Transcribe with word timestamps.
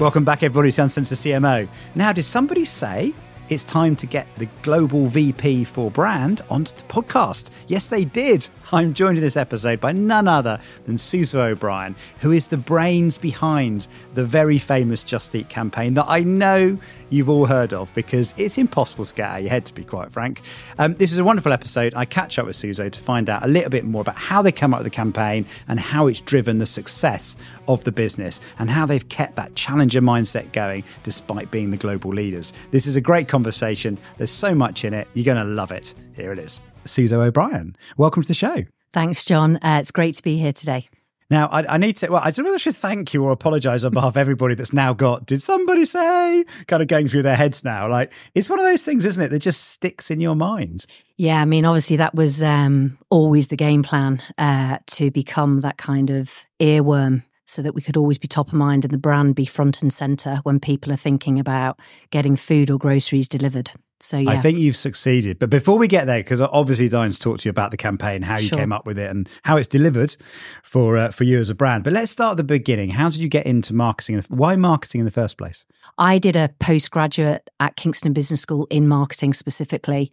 Welcome 0.00 0.24
back, 0.24 0.44
everybody, 0.44 0.70
to 0.70 0.82
Uncensored 0.84 1.18
CMO. 1.18 1.68
Now, 1.96 2.12
did 2.12 2.22
somebody 2.22 2.64
say 2.64 3.12
it's 3.48 3.64
time 3.64 3.96
to 3.96 4.06
get 4.06 4.26
the 4.36 4.46
global 4.62 5.06
VP 5.06 5.64
for 5.64 5.90
brand 5.90 6.42
onto 6.50 6.74
the 6.74 6.82
podcast. 6.82 7.48
Yes, 7.66 7.86
they 7.86 8.04
did. 8.04 8.48
I'm 8.72 8.92
joined 8.92 9.16
in 9.16 9.24
this 9.24 9.38
episode 9.38 9.80
by 9.80 9.92
none 9.92 10.28
other 10.28 10.60
than 10.84 10.98
Susan 10.98 11.40
O'Brien, 11.40 11.96
who 12.20 12.32
is 12.32 12.48
the 12.48 12.58
brains 12.58 13.16
behind 13.16 13.88
the 14.12 14.24
very 14.24 14.58
famous 14.58 15.02
Just 15.02 15.34
Eat 15.34 15.48
campaign 15.48 15.94
that 15.94 16.04
I 16.06 16.20
know 16.20 16.78
you've 17.08 17.30
all 17.30 17.46
heard 17.46 17.72
of 17.72 17.92
because 17.94 18.34
it's 18.36 18.58
impossible 18.58 19.06
to 19.06 19.14
get 19.14 19.30
out 19.30 19.36
of 19.38 19.44
your 19.44 19.50
head, 19.50 19.64
to 19.66 19.74
be 19.74 19.84
quite 19.84 20.12
frank. 20.12 20.42
Um, 20.78 20.94
this 20.96 21.12
is 21.12 21.18
a 21.18 21.24
wonderful 21.24 21.52
episode. 21.52 21.94
I 21.94 22.04
catch 22.04 22.38
up 22.38 22.44
with 22.44 22.56
Suzo 22.56 22.92
to 22.92 23.00
find 23.00 23.30
out 23.30 23.42
a 23.42 23.48
little 23.48 23.70
bit 23.70 23.86
more 23.86 24.02
about 24.02 24.18
how 24.18 24.42
they 24.42 24.52
come 24.52 24.74
up 24.74 24.80
with 24.80 24.92
the 24.92 24.96
campaign 24.96 25.46
and 25.68 25.80
how 25.80 26.06
it's 26.06 26.20
driven 26.20 26.58
the 26.58 26.66
success 26.66 27.38
of 27.66 27.82
the 27.84 27.92
business 27.92 28.40
and 28.58 28.70
how 28.70 28.84
they've 28.84 29.08
kept 29.08 29.36
that 29.36 29.54
challenger 29.54 30.02
mindset 30.02 30.52
going 30.52 30.84
despite 31.02 31.50
being 31.50 31.70
the 31.70 31.78
global 31.78 32.10
leaders. 32.12 32.52
This 32.70 32.86
is 32.86 32.96
a 32.96 33.00
great 33.00 33.28
conversation. 33.28 33.37
There's 33.42 34.30
so 34.30 34.54
much 34.54 34.84
in 34.84 34.94
it. 34.94 35.08
You're 35.14 35.24
going 35.24 35.44
to 35.44 35.44
love 35.44 35.72
it. 35.72 35.94
Here 36.14 36.32
it 36.32 36.38
is. 36.38 36.60
Suzo 36.84 37.24
O'Brien, 37.24 37.76
welcome 37.96 38.22
to 38.22 38.28
the 38.28 38.34
show. 38.34 38.64
Thanks, 38.92 39.24
John. 39.24 39.56
Uh, 39.56 39.78
it's 39.80 39.90
great 39.90 40.14
to 40.14 40.22
be 40.22 40.38
here 40.38 40.52
today. 40.52 40.88
Now, 41.30 41.48
I, 41.48 41.74
I, 41.74 41.76
need 41.76 41.98
to, 41.98 42.08
well, 42.10 42.22
I 42.24 42.30
don't 42.30 42.44
know 42.44 42.48
whether 42.48 42.54
I 42.54 42.58
should 42.58 42.76
thank 42.76 43.12
you 43.12 43.22
or 43.22 43.32
apologize 43.32 43.84
on 43.84 43.92
behalf 43.92 44.12
of 44.12 44.16
everybody 44.16 44.54
that's 44.54 44.72
now 44.72 44.94
got, 44.94 45.26
did 45.26 45.42
somebody 45.42 45.84
say, 45.84 46.44
kind 46.66 46.80
of 46.80 46.88
going 46.88 47.06
through 47.08 47.22
their 47.22 47.36
heads 47.36 47.62
now. 47.64 47.86
Like, 47.86 48.12
it's 48.34 48.48
one 48.48 48.58
of 48.58 48.64
those 48.64 48.82
things, 48.82 49.04
isn't 49.04 49.22
it, 49.22 49.28
that 49.28 49.40
just 49.40 49.64
sticks 49.64 50.10
in 50.10 50.22
your 50.22 50.34
mind. 50.34 50.86
Yeah, 51.18 51.42
I 51.42 51.44
mean, 51.44 51.66
obviously, 51.66 51.96
that 51.96 52.14
was 52.14 52.42
um, 52.42 52.96
always 53.10 53.48
the 53.48 53.56
game 53.56 53.82
plan 53.82 54.22
uh, 54.38 54.78
to 54.86 55.10
become 55.10 55.60
that 55.60 55.76
kind 55.76 56.08
of 56.08 56.46
earworm 56.60 57.24
so 57.48 57.62
that 57.62 57.74
we 57.74 57.82
could 57.82 57.96
always 57.96 58.18
be 58.18 58.28
top 58.28 58.48
of 58.48 58.54
mind 58.54 58.84
and 58.84 58.92
the 58.92 58.98
brand 58.98 59.34
be 59.34 59.46
front 59.46 59.82
and 59.82 59.92
center 59.92 60.40
when 60.42 60.60
people 60.60 60.92
are 60.92 60.96
thinking 60.96 61.38
about 61.38 61.80
getting 62.10 62.36
food 62.36 62.70
or 62.70 62.78
groceries 62.78 63.28
delivered. 63.28 63.70
So 64.00 64.16
yeah. 64.18 64.30
I 64.30 64.36
think 64.36 64.58
you've 64.58 64.76
succeeded. 64.76 65.38
But 65.38 65.50
before 65.50 65.76
we 65.76 65.88
get 65.88 66.06
there, 66.06 66.20
because 66.20 66.40
obviously 66.40 66.88
Diane's 66.88 67.18
talked 67.18 67.40
to 67.40 67.48
you 67.48 67.50
about 67.50 67.72
the 67.72 67.76
campaign, 67.76 68.22
how 68.22 68.36
you 68.36 68.48
sure. 68.48 68.58
came 68.58 68.72
up 68.72 68.86
with 68.86 68.98
it, 68.98 69.10
and 69.10 69.28
how 69.42 69.56
it's 69.56 69.66
delivered 69.66 70.16
for 70.62 70.96
uh, 70.96 71.10
for 71.10 71.24
you 71.24 71.40
as 71.40 71.50
a 71.50 71.54
brand. 71.54 71.82
But 71.82 71.92
let's 71.92 72.12
start 72.12 72.32
at 72.32 72.36
the 72.36 72.44
beginning. 72.44 72.90
How 72.90 73.08
did 73.08 73.18
you 73.18 73.28
get 73.28 73.44
into 73.44 73.74
marketing? 73.74 74.22
Why 74.28 74.54
marketing 74.54 75.00
in 75.00 75.04
the 75.04 75.10
first 75.10 75.36
place? 75.36 75.64
I 75.96 76.18
did 76.18 76.36
a 76.36 76.50
postgraduate 76.60 77.50
at 77.58 77.74
Kingston 77.74 78.12
Business 78.12 78.40
School 78.40 78.68
in 78.70 78.86
marketing 78.86 79.32
specifically. 79.32 80.12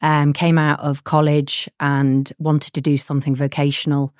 Um, 0.00 0.32
came 0.32 0.56
out 0.56 0.80
of 0.80 1.04
college 1.04 1.68
and 1.78 2.32
wanted 2.38 2.72
to 2.72 2.80
do 2.80 2.96
something 2.96 3.34
vocational. 3.34 4.14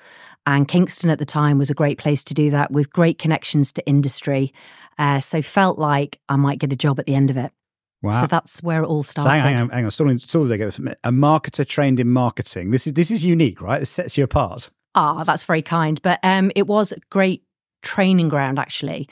And 0.47 0.65
Kingston 0.65 1.09
at 1.09 1.19
the 1.19 1.25
time 1.25 1.57
was 1.57 1.69
a 1.69 1.73
great 1.73 1.97
place 1.97 2.23
to 2.23 2.33
do 2.33 2.51
that 2.51 2.71
with 2.71 2.89
great 2.89 3.19
connections 3.19 3.73
to 3.73 3.85
industry. 3.85 4.53
Uh, 4.97 5.19
so 5.19 5.41
felt 5.41 5.77
like 5.77 6.21
I 6.29 6.37
might 6.37 6.57
get 6.57 6.71
a 6.71 6.75
job 6.77 6.99
at 6.99 7.05
the 7.05 7.15
end 7.15 7.29
of 7.29 7.35
it. 7.35 7.51
Wow. 8.01 8.21
So 8.21 8.27
that's 8.27 8.63
where 8.63 8.81
it 8.81 8.85
all 8.85 9.03
started. 9.03 9.37
So 9.37 9.43
hang 9.43 9.61
on, 9.61 9.69
hang 9.69 9.83
on. 9.83 9.91
Still, 9.91 10.17
still 10.19 10.49
a 10.49 11.11
marketer 11.11 11.67
trained 11.67 11.99
in 11.99 12.09
marketing. 12.09 12.71
This 12.71 12.87
is 12.87 12.93
this 12.93 13.11
is 13.11 13.25
unique, 13.25 13.61
right? 13.61 13.79
This 13.79 13.89
sets 13.89 14.17
you 14.17 14.23
apart. 14.23 14.71
Ah, 14.95 15.25
that's 15.25 15.43
very 15.43 15.61
kind. 15.61 16.01
But 16.01 16.19
um, 16.23 16.51
it 16.55 16.65
was 16.65 16.93
a 16.93 16.99
great 17.09 17.43
training 17.81 18.29
ground, 18.29 18.57
actually. 18.57 19.09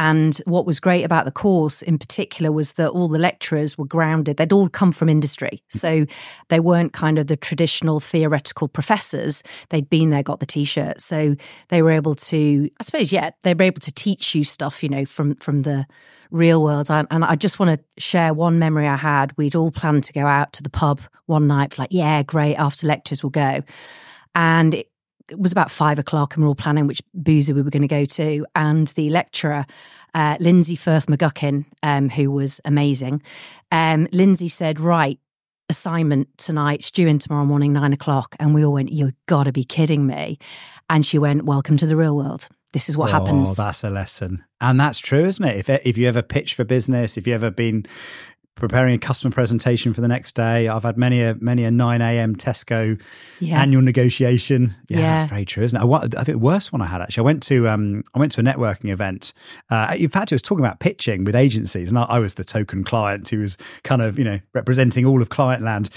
And 0.00 0.40
what 0.46 0.64
was 0.64 0.80
great 0.80 1.04
about 1.04 1.26
the 1.26 1.30
course 1.30 1.82
in 1.82 1.98
particular 1.98 2.50
was 2.50 2.72
that 2.72 2.88
all 2.88 3.06
the 3.06 3.18
lecturers 3.18 3.76
were 3.76 3.84
grounded. 3.84 4.38
They'd 4.38 4.50
all 4.50 4.70
come 4.70 4.92
from 4.92 5.10
industry. 5.10 5.62
So 5.68 6.06
they 6.48 6.58
weren't 6.58 6.94
kind 6.94 7.18
of 7.18 7.26
the 7.26 7.36
traditional 7.36 8.00
theoretical 8.00 8.66
professors. 8.66 9.42
They'd 9.68 9.90
been 9.90 10.08
there, 10.08 10.22
got 10.22 10.40
the 10.40 10.46
t 10.46 10.64
shirt. 10.64 11.02
So 11.02 11.36
they 11.68 11.82
were 11.82 11.90
able 11.90 12.14
to, 12.14 12.70
I 12.80 12.82
suppose, 12.82 13.12
yeah, 13.12 13.32
they 13.42 13.52
were 13.52 13.64
able 13.64 13.82
to 13.82 13.92
teach 13.92 14.34
you 14.34 14.42
stuff, 14.42 14.82
you 14.82 14.88
know, 14.88 15.04
from, 15.04 15.34
from 15.34 15.62
the 15.62 15.84
real 16.30 16.64
world. 16.64 16.90
And, 16.90 17.06
and 17.10 17.22
I 17.22 17.36
just 17.36 17.58
want 17.58 17.78
to 17.78 18.02
share 18.02 18.32
one 18.32 18.58
memory 18.58 18.88
I 18.88 18.96
had. 18.96 19.36
We'd 19.36 19.54
all 19.54 19.70
planned 19.70 20.04
to 20.04 20.14
go 20.14 20.24
out 20.24 20.54
to 20.54 20.62
the 20.62 20.70
pub 20.70 21.02
one 21.26 21.46
night, 21.46 21.78
like, 21.78 21.90
yeah, 21.92 22.22
great, 22.22 22.56
after 22.56 22.86
lectures 22.86 23.22
we'll 23.22 23.28
go. 23.28 23.60
And 24.34 24.72
it, 24.72 24.89
it 25.30 25.38
was 25.38 25.52
about 25.52 25.70
five 25.70 25.98
o'clock 25.98 26.34
and 26.34 26.42
we 26.42 26.46
are 26.46 26.48
all 26.48 26.54
planning 26.54 26.86
which 26.86 27.02
boozer 27.14 27.54
we 27.54 27.62
were 27.62 27.70
going 27.70 27.82
to 27.82 27.88
go 27.88 28.04
to. 28.04 28.44
And 28.54 28.88
the 28.88 29.10
lecturer, 29.10 29.64
uh, 30.14 30.36
Lindsay 30.40 30.76
Firth 30.76 31.06
McGuckin, 31.06 31.64
um, 31.82 32.08
who 32.08 32.30
was 32.30 32.60
amazing, 32.64 33.22
um, 33.70 34.08
Lindsay 34.12 34.48
said, 34.48 34.80
Right, 34.80 35.18
assignment 35.68 36.36
tonight, 36.36 36.80
it's 36.80 36.90
due 36.90 37.06
in 37.06 37.18
tomorrow 37.18 37.44
morning, 37.44 37.72
nine 37.72 37.92
o'clock. 37.92 38.34
And 38.38 38.54
we 38.54 38.64
all 38.64 38.72
went, 38.72 38.92
You've 38.92 39.14
got 39.26 39.44
to 39.44 39.52
be 39.52 39.64
kidding 39.64 40.06
me. 40.06 40.38
And 40.88 41.06
she 41.06 41.18
went, 41.18 41.44
Welcome 41.44 41.76
to 41.78 41.86
the 41.86 41.96
real 41.96 42.16
world. 42.16 42.48
This 42.72 42.88
is 42.88 42.96
what 42.96 43.10
oh, 43.10 43.12
happens. 43.12 43.56
That's 43.56 43.82
a 43.82 43.90
lesson. 43.90 44.44
And 44.60 44.78
that's 44.78 45.00
true, 45.00 45.24
isn't 45.24 45.44
it? 45.44 45.56
If, 45.56 45.68
if 45.68 45.98
you 45.98 46.06
ever 46.06 46.22
pitch 46.22 46.54
for 46.54 46.62
business, 46.62 47.16
if 47.16 47.26
you 47.26 47.34
ever 47.34 47.50
been 47.50 47.84
preparing 48.60 48.94
a 48.94 48.98
customer 48.98 49.32
presentation 49.32 49.92
for 49.92 50.00
the 50.00 50.08
next 50.08 50.36
day. 50.36 50.68
I've 50.68 50.84
had 50.84 50.96
many 50.96 51.22
a 51.22 51.34
many 51.40 51.64
a 51.64 51.70
nine 51.70 52.00
a.m. 52.00 52.36
Tesco 52.36 53.00
yeah. 53.40 53.60
annual 53.60 53.82
negotiation. 53.82 54.74
Yeah, 54.88 54.98
yeah, 54.98 55.18
that's 55.18 55.30
very 55.30 55.44
true, 55.44 55.64
isn't 55.64 55.80
it? 55.80 55.84
I, 55.84 55.96
I, 55.96 56.24
think 56.24 56.26
the 56.26 56.38
worst 56.38 56.72
one 56.72 56.80
I 56.80 56.86
had 56.86 57.00
actually. 57.00 57.22
I 57.22 57.24
went 57.24 57.42
to 57.44 57.68
um, 57.68 58.04
I 58.14 58.18
went 58.18 58.32
to 58.32 58.40
a 58.40 58.44
networking 58.44 58.90
event. 58.90 59.32
Uh, 59.70 59.96
in 59.98 60.08
fact, 60.08 60.32
I 60.32 60.36
was 60.36 60.42
talking 60.42 60.64
about 60.64 60.78
pitching 60.78 61.24
with 61.24 61.34
agencies, 61.34 61.88
and 61.90 61.98
I, 61.98 62.04
I, 62.04 62.18
was 62.20 62.34
the 62.34 62.44
token 62.44 62.84
client 62.84 63.28
who 63.28 63.40
was 63.40 63.58
kind 63.82 64.02
of 64.02 64.18
you 64.18 64.24
know 64.24 64.38
representing 64.54 65.04
all 65.06 65.20
of 65.20 65.30
client 65.30 65.62
land, 65.62 65.90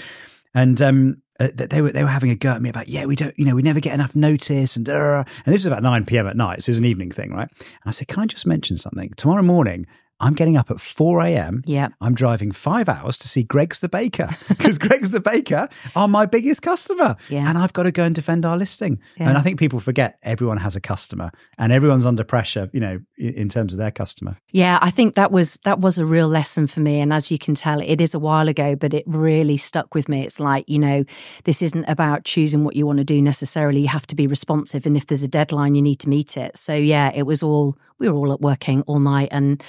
and. 0.54 0.80
Um, 0.82 1.20
uh, 1.40 1.48
they 1.52 1.82
were 1.82 1.90
they 1.90 2.04
were 2.04 2.08
having 2.08 2.30
a 2.30 2.36
go 2.36 2.50
at 2.50 2.62
me 2.62 2.68
about 2.68 2.88
yeah 2.88 3.04
we 3.06 3.16
don't 3.16 3.36
you 3.36 3.44
know 3.44 3.56
we 3.56 3.62
never 3.62 3.80
get 3.80 3.92
enough 3.92 4.14
notice 4.14 4.76
and 4.76 4.88
uh, 4.88 5.24
and 5.44 5.52
this 5.52 5.62
is 5.62 5.66
about 5.66 5.82
nine 5.82 6.04
p.m. 6.04 6.28
at 6.28 6.36
night 6.36 6.62
so 6.62 6.70
it's 6.70 6.78
an 6.78 6.84
evening 6.84 7.10
thing 7.10 7.32
right 7.32 7.48
and 7.58 7.68
I 7.86 7.90
said 7.90 8.06
can 8.06 8.22
I 8.22 8.26
just 8.26 8.46
mention 8.46 8.78
something 8.78 9.10
tomorrow 9.16 9.42
morning 9.42 9.84
I'm 10.20 10.34
getting 10.34 10.56
up 10.56 10.70
at 10.70 10.80
4 10.80 11.20
a.m. 11.22 11.62
Yeah. 11.66 11.88
I'm 12.00 12.14
driving 12.14 12.52
five 12.52 12.88
hours 12.88 13.18
to 13.18 13.28
see 13.28 13.42
Greggs 13.42 13.80
the 13.80 13.88
Baker 13.88 14.28
because 14.48 14.78
Greggs 14.84 15.10
the 15.10 15.20
Baker 15.20 15.68
are 15.96 16.08
my 16.08 16.24
biggest 16.24 16.62
customer. 16.62 17.16
Yeah. 17.28 17.48
And 17.48 17.58
I've 17.58 17.72
got 17.72 17.82
to 17.82 17.92
go 17.92 18.04
and 18.04 18.14
defend 18.14 18.46
our 18.46 18.56
listing. 18.56 19.00
Yeah. 19.16 19.28
And 19.28 19.38
I 19.38 19.40
think 19.40 19.58
people 19.58 19.80
forget 19.80 20.18
everyone 20.22 20.58
has 20.58 20.76
a 20.76 20.80
customer 20.80 21.30
and 21.58 21.72
everyone's 21.72 22.06
under 22.06 22.22
pressure, 22.22 22.70
you 22.72 22.80
know, 22.80 23.00
in 23.18 23.48
terms 23.48 23.72
of 23.72 23.78
their 23.78 23.90
customer. 23.90 24.38
Yeah, 24.52 24.78
I 24.80 24.90
think 24.90 25.14
that 25.14 25.32
was 25.32 25.58
that 25.64 25.80
was 25.80 25.98
a 25.98 26.06
real 26.06 26.28
lesson 26.28 26.66
for 26.68 26.80
me. 26.80 27.00
And 27.00 27.12
as 27.12 27.30
you 27.30 27.38
can 27.38 27.54
tell, 27.54 27.80
it 27.80 28.00
is 28.00 28.14
a 28.14 28.18
while 28.18 28.48
ago, 28.48 28.76
but 28.76 28.94
it 28.94 29.04
really 29.06 29.56
stuck 29.56 29.94
with 29.94 30.08
me. 30.08 30.22
It's 30.22 30.38
like, 30.38 30.68
you 30.68 30.78
know, 30.78 31.04
this 31.44 31.60
isn't 31.60 31.84
about 31.88 32.24
choosing 32.24 32.64
what 32.64 32.76
you 32.76 32.86
want 32.86 32.98
to 32.98 33.04
do 33.04 33.20
necessarily. 33.20 33.80
You 33.80 33.88
have 33.88 34.06
to 34.06 34.14
be 34.14 34.26
responsive. 34.26 34.86
And 34.86 34.96
if 34.96 35.06
there's 35.06 35.22
a 35.24 35.28
deadline, 35.28 35.74
you 35.74 35.82
need 35.82 36.00
to 36.00 36.08
meet 36.08 36.36
it. 36.36 36.56
So 36.56 36.74
yeah, 36.74 37.10
it 37.14 37.24
was 37.24 37.42
all 37.42 37.76
we 37.98 38.08
were 38.08 38.16
all 38.16 38.32
at 38.32 38.40
working 38.40 38.82
all 38.82 38.98
night 38.98 39.28
and 39.30 39.62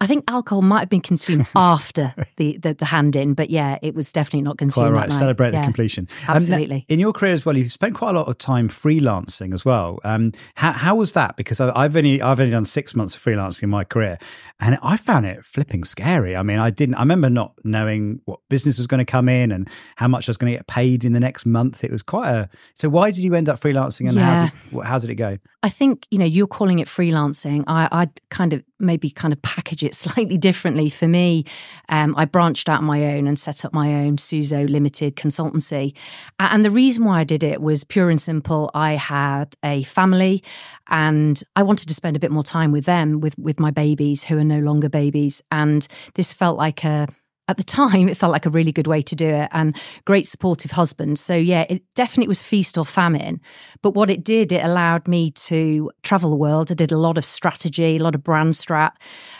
I 0.00 0.06
think 0.06 0.24
alcohol 0.28 0.62
might 0.62 0.80
have 0.80 0.88
been 0.88 1.00
consumed 1.00 1.46
after 1.54 2.14
the, 2.36 2.58
the, 2.58 2.74
the 2.74 2.84
hand 2.84 3.16
in, 3.16 3.34
but 3.34 3.48
yeah, 3.48 3.78
it 3.80 3.94
was 3.94 4.12
definitely 4.12 4.42
not 4.42 4.58
consumed. 4.58 4.92
Quite 4.92 5.02
right. 5.02 5.12
Celebrate 5.12 5.52
yeah. 5.52 5.60
the 5.60 5.64
completion. 5.64 6.08
Absolutely. 6.28 6.76
Um, 6.76 6.84
in 6.88 6.98
your 6.98 7.12
career 7.12 7.32
as 7.32 7.46
well, 7.46 7.56
you've 7.56 7.72
spent 7.72 7.94
quite 7.94 8.10
a 8.10 8.18
lot 8.18 8.28
of 8.28 8.36
time 8.38 8.68
freelancing 8.68 9.54
as 9.54 9.64
well. 9.64 10.00
Um, 10.04 10.32
how, 10.56 10.72
how 10.72 10.94
was 10.96 11.12
that? 11.12 11.36
Because 11.36 11.60
I've 11.60 11.96
only 11.96 12.20
I've 12.20 12.40
only 12.40 12.50
done 12.50 12.64
six 12.64 12.94
months 12.94 13.14
of 13.14 13.22
freelancing 13.22 13.64
in 13.64 13.70
my 13.70 13.84
career, 13.84 14.18
and 14.60 14.78
I 14.82 14.96
found 14.96 15.26
it 15.26 15.44
flipping 15.44 15.84
scary. 15.84 16.36
I 16.36 16.42
mean, 16.42 16.58
I 16.58 16.70
didn't. 16.70 16.96
I 16.96 17.00
remember 17.00 17.30
not 17.30 17.54
knowing 17.64 18.20
what 18.24 18.40
business 18.50 18.78
was 18.78 18.86
going 18.86 18.98
to 18.98 19.04
come 19.04 19.28
in 19.28 19.52
and 19.52 19.68
how 19.96 20.08
much 20.08 20.28
I 20.28 20.30
was 20.30 20.36
going 20.36 20.52
to 20.52 20.58
get 20.58 20.66
paid 20.66 21.04
in 21.04 21.12
the 21.12 21.20
next 21.20 21.46
month. 21.46 21.84
It 21.84 21.90
was 21.90 22.02
quite 22.02 22.30
a. 22.30 22.48
So 22.74 22.88
why 22.88 23.10
did 23.10 23.20
you 23.20 23.34
end 23.34 23.48
up 23.48 23.60
freelancing, 23.60 24.08
and 24.08 24.16
yeah. 24.16 24.22
how 24.22 24.44
did 24.44 24.84
how 24.84 24.98
did 24.98 25.10
it 25.10 25.14
go? 25.14 25.38
I 25.62 25.68
think 25.68 26.06
you 26.10 26.18
know 26.18 26.26
you're 26.26 26.46
calling 26.46 26.80
it 26.80 26.88
freelancing. 26.88 27.64
I 27.66 27.88
I 27.90 28.08
kind 28.30 28.52
of 28.52 28.62
maybe 28.84 29.10
kind 29.10 29.32
of 29.32 29.40
package 29.42 29.82
it 29.82 29.94
slightly 30.04 30.38
differently. 30.38 30.88
For 30.88 31.08
me, 31.08 31.44
um, 31.88 32.14
I 32.16 32.24
branched 32.24 32.68
out 32.68 32.78
on 32.78 32.84
my 32.84 33.14
own 33.14 33.26
and 33.26 33.38
set 33.38 33.64
up 33.64 33.72
my 33.72 33.94
own 33.94 34.16
Suzo 34.16 34.68
Limited 34.68 35.16
consultancy. 35.16 35.94
And 36.38 36.64
the 36.64 36.70
reason 36.70 37.04
why 37.04 37.20
I 37.20 37.24
did 37.24 37.42
it 37.42 37.60
was 37.60 37.84
pure 37.84 38.10
and 38.10 38.20
simple. 38.20 38.70
I 38.74 38.92
had 38.94 39.56
a 39.64 39.82
family 39.84 40.42
and 40.88 41.42
I 41.56 41.62
wanted 41.62 41.88
to 41.88 41.94
spend 41.94 42.16
a 42.16 42.20
bit 42.20 42.30
more 42.30 42.44
time 42.44 42.72
with 42.72 42.84
them, 42.84 43.20
with, 43.20 43.38
with 43.38 43.58
my 43.58 43.70
babies 43.70 44.24
who 44.24 44.38
are 44.38 44.44
no 44.44 44.60
longer 44.60 44.88
babies. 44.88 45.42
And 45.50 45.86
this 46.14 46.32
felt 46.32 46.58
like 46.58 46.84
a 46.84 47.08
at 47.46 47.58
the 47.58 47.64
time, 47.64 48.08
it 48.08 48.16
felt 48.16 48.32
like 48.32 48.46
a 48.46 48.50
really 48.50 48.72
good 48.72 48.86
way 48.86 49.02
to 49.02 49.14
do 49.14 49.28
it 49.28 49.50
and 49.52 49.76
great 50.06 50.26
supportive 50.26 50.70
husband. 50.70 51.18
So, 51.18 51.34
yeah, 51.34 51.66
it 51.68 51.82
definitely 51.94 52.28
was 52.28 52.42
feast 52.42 52.78
or 52.78 52.86
famine. 52.86 53.40
But 53.82 53.90
what 53.90 54.08
it 54.08 54.24
did, 54.24 54.50
it 54.50 54.64
allowed 54.64 55.06
me 55.06 55.30
to 55.32 55.90
travel 56.02 56.30
the 56.30 56.36
world. 56.36 56.70
I 56.70 56.74
did 56.74 56.90
a 56.90 56.96
lot 56.96 57.18
of 57.18 57.24
strategy, 57.24 57.96
a 57.96 58.02
lot 58.02 58.14
of 58.14 58.24
brand 58.24 58.54
strat, 58.54 58.92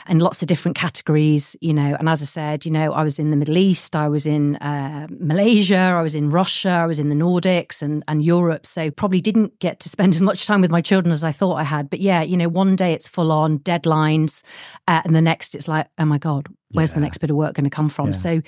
and 0.06 0.20
lots 0.20 0.42
of 0.42 0.48
different 0.48 0.76
categories, 0.76 1.56
you 1.62 1.72
know. 1.72 1.96
And 1.98 2.06
as 2.06 2.20
I 2.20 2.26
said, 2.26 2.66
you 2.66 2.70
know, 2.70 2.92
I 2.92 3.02
was 3.02 3.18
in 3.18 3.30
the 3.30 3.36
Middle 3.36 3.56
East, 3.56 3.96
I 3.96 4.08
was 4.08 4.26
in 4.26 4.56
uh, 4.56 5.06
Malaysia, 5.18 5.76
I 5.76 6.02
was 6.02 6.14
in 6.14 6.28
Russia, 6.28 6.68
I 6.68 6.86
was 6.86 6.98
in 6.98 7.08
the 7.08 7.14
Nordics 7.14 7.80
and, 7.80 8.04
and 8.06 8.22
Europe. 8.22 8.66
So, 8.66 8.90
probably 8.90 9.22
didn't 9.22 9.58
get 9.60 9.80
to 9.80 9.88
spend 9.88 10.14
as 10.14 10.20
much 10.20 10.44
time 10.44 10.60
with 10.60 10.70
my 10.70 10.82
children 10.82 11.10
as 11.10 11.24
I 11.24 11.32
thought 11.32 11.54
I 11.54 11.64
had. 11.64 11.88
But 11.88 12.00
yeah, 12.00 12.20
you 12.20 12.36
know, 12.36 12.50
one 12.50 12.76
day 12.76 12.92
it's 12.92 13.08
full 13.08 13.32
on 13.32 13.60
deadlines, 13.60 14.42
uh, 14.86 15.00
and 15.06 15.14
the 15.14 15.22
next 15.22 15.54
it's 15.54 15.68
like, 15.68 15.86
oh 15.98 16.04
my 16.04 16.18
God, 16.18 16.48
where's 16.72 16.90
yeah. 16.90 16.96
the 16.96 17.00
next 17.00 17.18
bit 17.18 17.30
of 17.30 17.36
work 17.36 17.54
going 17.54 17.64
to 17.64 17.70
come 17.70 17.88
from? 17.88 18.06
Yeah. 18.06 18.12
So 18.12 18.42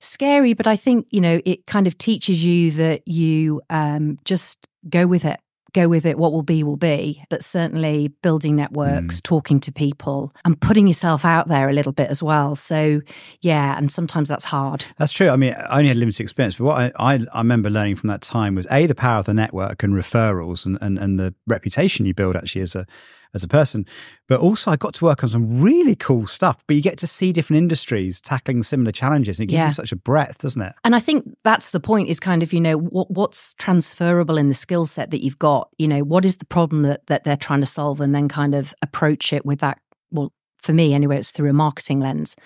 scary, 0.00 0.54
but 0.54 0.66
I 0.66 0.76
think, 0.76 1.06
you 1.10 1.20
know, 1.20 1.40
it 1.44 1.66
kind 1.66 1.86
of 1.86 1.96
teaches 1.98 2.42
you 2.42 2.70
that 2.72 3.06
you 3.06 3.62
um, 3.70 4.18
just 4.24 4.66
go 4.88 5.06
with 5.06 5.24
it 5.24 5.40
go 5.72 5.88
with 5.88 6.06
it. 6.06 6.18
What 6.18 6.32
will 6.32 6.42
be, 6.42 6.62
will 6.62 6.76
be. 6.76 7.22
But 7.28 7.42
certainly 7.42 8.08
building 8.22 8.56
networks, 8.56 9.20
mm. 9.20 9.22
talking 9.22 9.60
to 9.60 9.72
people, 9.72 10.34
and 10.44 10.60
putting 10.60 10.86
yourself 10.86 11.24
out 11.24 11.48
there 11.48 11.68
a 11.68 11.72
little 11.72 11.92
bit 11.92 12.10
as 12.10 12.22
well. 12.22 12.54
So, 12.54 13.00
yeah, 13.40 13.76
and 13.76 13.90
sometimes 13.90 14.28
that's 14.28 14.44
hard. 14.44 14.84
That's 14.96 15.12
true. 15.12 15.28
I 15.28 15.36
mean, 15.36 15.54
I 15.54 15.78
only 15.78 15.88
had 15.88 15.96
limited 15.96 16.22
experience, 16.22 16.56
but 16.56 16.64
what 16.64 16.76
I, 16.76 17.14
I, 17.14 17.26
I 17.32 17.38
remember 17.38 17.70
learning 17.70 17.96
from 17.96 18.08
that 18.08 18.22
time 18.22 18.54
was 18.54 18.66
A, 18.70 18.86
the 18.86 18.94
power 18.94 19.20
of 19.20 19.26
the 19.26 19.34
network 19.34 19.82
and 19.82 19.94
referrals 19.94 20.66
and, 20.66 20.78
and, 20.80 20.98
and 20.98 21.18
the 21.18 21.34
reputation 21.46 22.06
you 22.06 22.14
build 22.14 22.36
actually 22.36 22.62
as 22.62 22.74
a 22.74 22.86
as 23.34 23.42
a 23.42 23.48
person. 23.48 23.86
But 24.28 24.40
also, 24.40 24.70
I 24.70 24.76
got 24.76 24.94
to 24.94 25.04
work 25.04 25.22
on 25.22 25.28
some 25.28 25.60
really 25.60 25.94
cool 25.94 26.26
stuff. 26.26 26.62
But 26.66 26.76
you 26.76 26.82
get 26.82 26.98
to 26.98 27.06
see 27.06 27.32
different 27.32 27.58
industries 27.58 28.20
tackling 28.20 28.62
similar 28.62 28.92
challenges, 28.92 29.38
and 29.38 29.44
it 29.44 29.50
gives 29.50 29.60
yeah. 29.60 29.66
you 29.66 29.70
such 29.72 29.92
a 29.92 29.96
breadth, 29.96 30.38
doesn't 30.38 30.60
it? 30.60 30.74
And 30.84 30.94
I 30.94 31.00
think 31.00 31.24
that's 31.44 31.70
the 31.70 31.80
point: 31.80 32.08
is 32.08 32.20
kind 32.20 32.42
of 32.42 32.52
you 32.52 32.60
know 32.60 32.78
what, 32.78 33.10
what's 33.10 33.54
transferable 33.54 34.38
in 34.38 34.48
the 34.48 34.54
skill 34.54 34.86
set 34.86 35.10
that 35.10 35.22
you've 35.22 35.38
got. 35.38 35.68
You 35.78 35.88
know, 35.88 36.00
what 36.00 36.24
is 36.24 36.36
the 36.36 36.46
problem 36.46 36.82
that 36.82 37.06
that 37.06 37.24
they're 37.24 37.36
trying 37.36 37.60
to 37.60 37.66
solve, 37.66 38.00
and 38.00 38.14
then 38.14 38.28
kind 38.28 38.54
of 38.54 38.74
approach 38.82 39.32
it 39.32 39.44
with 39.44 39.60
that. 39.60 39.80
Well, 40.10 40.32
for 40.58 40.72
me 40.72 40.92
anyway, 40.94 41.18
it's 41.18 41.30
through 41.30 41.50
a 41.50 41.54
marketing 41.54 42.00
lens. 42.00 42.36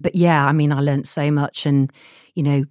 But 0.00 0.14
yeah, 0.14 0.44
I 0.44 0.52
mean, 0.52 0.72
I 0.72 0.80
learned 0.80 1.06
so 1.06 1.30
much, 1.30 1.66
and 1.66 1.92
you 2.34 2.42
know, 2.42 2.64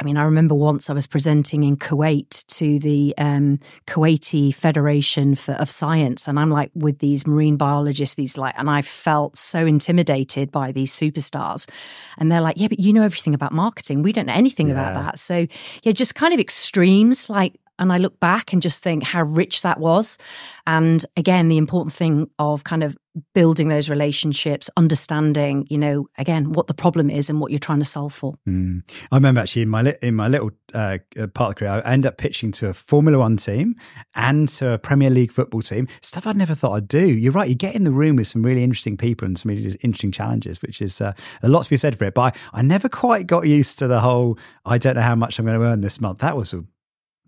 I 0.00 0.04
mean, 0.04 0.16
I 0.16 0.22
remember 0.22 0.54
once 0.54 0.88
I 0.88 0.94
was 0.94 1.06
presenting 1.06 1.62
in 1.62 1.76
Kuwait 1.76 2.46
to 2.56 2.78
the 2.78 3.14
um, 3.18 3.60
Kuwaiti 3.86 4.54
Federation 4.54 5.34
for, 5.34 5.52
of 5.52 5.70
Science, 5.70 6.26
and 6.26 6.38
I'm 6.40 6.50
like 6.50 6.70
with 6.74 7.00
these 7.00 7.26
marine 7.26 7.58
biologists, 7.58 8.14
these 8.14 8.38
like, 8.38 8.54
and 8.56 8.70
I 8.70 8.80
felt 8.80 9.36
so 9.36 9.66
intimidated 9.66 10.50
by 10.50 10.72
these 10.72 10.90
superstars. 10.92 11.68
And 12.16 12.32
they're 12.32 12.40
like, 12.40 12.56
yeah, 12.58 12.68
but 12.68 12.80
you 12.80 12.94
know 12.94 13.02
everything 13.02 13.34
about 13.34 13.52
marketing. 13.52 14.02
We 14.02 14.12
don't 14.12 14.26
know 14.26 14.32
anything 14.32 14.68
yeah. 14.68 14.74
about 14.74 14.94
that. 14.94 15.18
So, 15.18 15.46
yeah, 15.82 15.92
just 15.92 16.14
kind 16.14 16.32
of 16.32 16.40
extremes. 16.40 17.28
Like, 17.28 17.54
and 17.80 17.92
I 17.92 17.98
look 17.98 18.20
back 18.20 18.52
and 18.52 18.62
just 18.62 18.82
think 18.82 19.02
how 19.02 19.24
rich 19.24 19.62
that 19.62 19.80
was. 19.80 20.18
And 20.66 21.04
again, 21.16 21.48
the 21.48 21.56
important 21.56 21.92
thing 21.92 22.30
of 22.38 22.62
kind 22.64 22.84
of 22.84 22.96
building 23.34 23.68
those 23.68 23.90
relationships, 23.90 24.70
understanding, 24.76 25.66
you 25.68 25.78
know, 25.78 26.06
again, 26.16 26.52
what 26.52 26.68
the 26.68 26.74
problem 26.74 27.10
is 27.10 27.28
and 27.28 27.40
what 27.40 27.50
you're 27.50 27.58
trying 27.58 27.80
to 27.80 27.84
solve 27.84 28.14
for. 28.14 28.34
Mm. 28.48 28.82
I 29.10 29.16
remember 29.16 29.40
actually 29.40 29.62
in 29.62 29.68
my 29.68 29.82
li- 29.82 29.96
in 30.00 30.14
my 30.14 30.28
little 30.28 30.50
uh, 30.72 30.98
part 31.34 31.50
of 31.50 31.54
the 31.54 31.54
career, 31.54 31.82
I 31.84 31.92
ended 31.92 32.08
up 32.08 32.18
pitching 32.18 32.52
to 32.52 32.68
a 32.68 32.74
Formula 32.74 33.18
One 33.18 33.36
team 33.36 33.74
and 34.14 34.48
to 34.50 34.74
a 34.74 34.78
Premier 34.78 35.10
League 35.10 35.32
football 35.32 35.62
team. 35.62 35.88
Stuff 36.02 36.26
I'd 36.26 36.36
never 36.36 36.54
thought 36.54 36.74
I'd 36.74 36.88
do. 36.88 37.06
You're 37.06 37.32
right. 37.32 37.48
You 37.48 37.56
get 37.56 37.74
in 37.74 37.84
the 37.84 37.90
room 37.90 38.16
with 38.16 38.28
some 38.28 38.42
really 38.42 38.62
interesting 38.62 38.96
people 38.96 39.26
and 39.26 39.36
some 39.38 39.50
really 39.50 39.64
interesting 39.82 40.12
challenges, 40.12 40.62
which 40.62 40.80
is 40.80 41.00
uh, 41.00 41.12
a 41.42 41.48
lot 41.48 41.64
to 41.64 41.70
be 41.70 41.76
said 41.76 41.98
for 41.98 42.04
it. 42.04 42.14
But 42.14 42.36
I, 42.54 42.60
I 42.60 42.62
never 42.62 42.88
quite 42.88 43.26
got 43.26 43.46
used 43.46 43.78
to 43.80 43.88
the 43.88 44.00
whole. 44.00 44.38
I 44.64 44.78
don't 44.78 44.94
know 44.94 45.02
how 45.02 45.16
much 45.16 45.38
I'm 45.38 45.46
going 45.46 45.58
to 45.58 45.66
earn 45.66 45.80
this 45.80 46.00
month. 46.00 46.18
That 46.18 46.36
was 46.36 46.52
a 46.52 46.64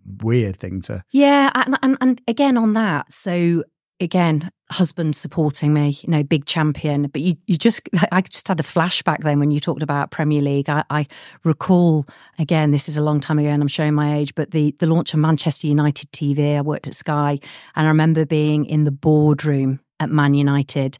weird 0.05 0.57
thing 0.57 0.81
to. 0.81 1.03
Yeah, 1.11 1.51
and, 1.55 1.77
and, 1.81 1.97
and 2.01 2.21
again 2.27 2.57
on 2.57 2.73
that, 2.73 3.11
so 3.13 3.63
again, 3.99 4.51
husband 4.69 5.15
supporting 5.15 5.73
me, 5.73 5.97
you 6.01 6.09
know, 6.09 6.23
big 6.23 6.45
champion. 6.45 7.07
But 7.07 7.21
you, 7.21 7.37
you 7.47 7.57
just, 7.57 7.87
I 8.11 8.21
just 8.21 8.47
had 8.47 8.59
a 8.59 8.63
flashback 8.63 9.23
then 9.23 9.39
when 9.39 9.51
you 9.51 9.59
talked 9.59 9.81
about 9.81 10.11
Premier 10.11 10.41
League. 10.41 10.69
I, 10.69 10.83
I, 10.89 11.07
recall 11.43 12.05
again, 12.37 12.71
this 12.71 12.89
is 12.89 12.97
a 12.97 13.01
long 13.01 13.19
time 13.19 13.39
ago, 13.39 13.49
and 13.49 13.61
I'm 13.61 13.67
showing 13.67 13.93
my 13.93 14.17
age, 14.17 14.35
but 14.35 14.51
the 14.51 14.75
the 14.79 14.87
launch 14.87 15.13
of 15.13 15.19
Manchester 15.19 15.67
United 15.67 16.11
TV. 16.11 16.57
I 16.57 16.61
worked 16.61 16.87
at 16.87 16.93
Sky, 16.93 17.39
and 17.75 17.85
I 17.85 17.89
remember 17.89 18.25
being 18.25 18.65
in 18.65 18.83
the 18.83 18.91
boardroom 18.91 19.79
at 19.99 20.09
Man 20.09 20.33
United, 20.33 20.97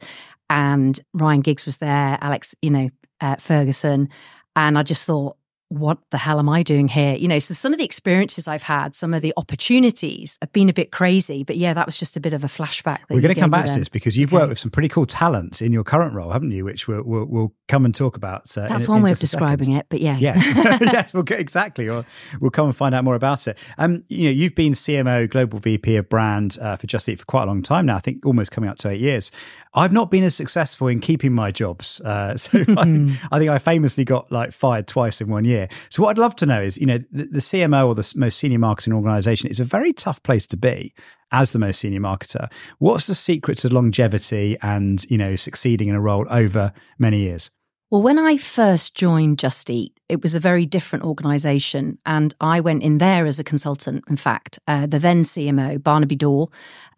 and 0.48 0.98
Ryan 1.12 1.40
Giggs 1.40 1.66
was 1.66 1.78
there, 1.78 2.18
Alex, 2.20 2.54
you 2.62 2.70
know, 2.70 2.88
uh, 3.20 3.36
Ferguson, 3.36 4.08
and 4.56 4.78
I 4.78 4.82
just 4.82 5.06
thought 5.06 5.36
what 5.68 5.98
the 6.10 6.18
hell 6.18 6.38
am 6.38 6.48
I 6.48 6.62
doing 6.62 6.88
here? 6.88 7.14
You 7.14 7.26
know, 7.26 7.38
so 7.38 7.54
some 7.54 7.72
of 7.72 7.78
the 7.78 7.84
experiences 7.84 8.46
I've 8.46 8.62
had, 8.62 8.94
some 8.94 9.14
of 9.14 9.22
the 9.22 9.32
opportunities 9.36 10.38
have 10.40 10.52
been 10.52 10.68
a 10.68 10.72
bit 10.72 10.92
crazy. 10.92 11.42
But 11.42 11.56
yeah, 11.56 11.74
that 11.74 11.86
was 11.86 11.98
just 11.98 12.16
a 12.16 12.20
bit 12.20 12.32
of 12.32 12.44
a 12.44 12.46
flashback. 12.46 12.98
We're 13.08 13.20
going 13.20 13.34
to 13.34 13.40
come 13.40 13.50
back 13.50 13.66
to 13.66 13.78
this 13.78 13.88
because 13.88 14.16
you've 14.16 14.32
okay. 14.32 14.40
worked 14.40 14.48
with 14.50 14.58
some 14.58 14.70
pretty 14.70 14.88
cool 14.88 15.06
talents 15.06 15.60
in 15.60 15.72
your 15.72 15.84
current 15.84 16.14
role, 16.14 16.30
haven't 16.30 16.52
you? 16.52 16.64
Which 16.64 16.86
we'll, 16.86 17.02
we'll, 17.02 17.24
we'll 17.24 17.54
come 17.68 17.84
and 17.84 17.94
talk 17.94 18.16
about. 18.16 18.56
Uh, 18.56 18.68
That's 18.68 18.84
in, 18.84 18.90
one 18.90 18.98
in 18.98 19.04
way 19.04 19.12
of 19.12 19.18
describing 19.18 19.72
it, 19.72 19.86
but 19.88 20.00
yeah. 20.00 20.16
Yes, 20.18 20.46
yes 20.80 21.12
we'll 21.12 21.24
exactly. 21.30 21.88
Or 21.88 22.04
we'll 22.40 22.50
come 22.50 22.66
and 22.66 22.76
find 22.76 22.94
out 22.94 23.04
more 23.04 23.14
about 23.14 23.46
it. 23.48 23.58
Um, 23.78 24.04
you 24.08 24.24
know, 24.24 24.30
you've 24.30 24.54
been 24.54 24.74
CMO, 24.74 25.28
Global 25.28 25.58
VP 25.58 25.96
of 25.96 26.08
Brand 26.08 26.58
uh, 26.60 26.76
for 26.76 26.86
Just 26.86 27.08
Eat 27.08 27.18
for 27.18 27.24
quite 27.24 27.44
a 27.44 27.46
long 27.46 27.62
time 27.62 27.86
now, 27.86 27.96
I 27.96 28.00
think 28.00 28.24
almost 28.26 28.52
coming 28.52 28.70
up 28.70 28.78
to 28.78 28.90
eight 28.90 29.00
years. 29.00 29.30
I've 29.76 29.92
not 29.92 30.10
been 30.10 30.22
as 30.22 30.36
successful 30.36 30.86
in 30.86 31.00
keeping 31.00 31.32
my 31.32 31.50
jobs. 31.50 32.00
Uh, 32.00 32.36
so 32.36 32.64
I, 32.76 33.18
I, 33.32 33.38
think 33.38 33.50
I 33.50 33.58
famously 33.58 34.04
got 34.04 34.30
like 34.30 34.52
fired 34.52 34.86
twice 34.86 35.20
in 35.20 35.28
one 35.28 35.44
year. 35.44 35.53
So 35.88 36.02
what 36.02 36.10
I'd 36.10 36.18
love 36.18 36.36
to 36.36 36.46
know 36.46 36.60
is, 36.60 36.78
you 36.78 36.86
know, 36.86 36.98
the, 37.10 37.24
the 37.24 37.38
CMO 37.38 37.86
or 37.86 37.94
the 37.94 38.12
most 38.16 38.38
senior 38.38 38.58
marketing 38.58 38.92
organization 38.92 39.48
is 39.48 39.60
a 39.60 39.64
very 39.64 39.92
tough 39.92 40.22
place 40.22 40.46
to 40.48 40.56
be 40.56 40.94
as 41.32 41.52
the 41.52 41.58
most 41.58 41.80
senior 41.80 42.00
marketer. 42.00 42.50
What's 42.78 43.06
the 43.06 43.14
secret 43.14 43.58
to 43.58 43.68
longevity 43.68 44.56
and, 44.62 45.04
you 45.10 45.18
know, 45.18 45.36
succeeding 45.36 45.88
in 45.88 45.94
a 45.94 46.00
role 46.00 46.26
over 46.30 46.72
many 46.98 47.20
years? 47.20 47.50
Well, 47.90 48.02
when 48.02 48.18
I 48.18 48.38
first 48.38 48.96
joined 48.96 49.38
Just 49.38 49.70
Eat, 49.70 49.92
it 50.08 50.22
was 50.22 50.34
a 50.34 50.40
very 50.40 50.66
different 50.66 51.04
organization. 51.04 51.98
And 52.04 52.34
I 52.40 52.60
went 52.60 52.82
in 52.82 52.98
there 52.98 53.24
as 53.24 53.38
a 53.38 53.44
consultant, 53.44 54.04
in 54.08 54.16
fact. 54.16 54.58
Uh, 54.66 54.86
the 54.86 54.98
then 54.98 55.22
CMO, 55.22 55.80
Barnaby 55.82 56.16
Dorr, 56.16 56.48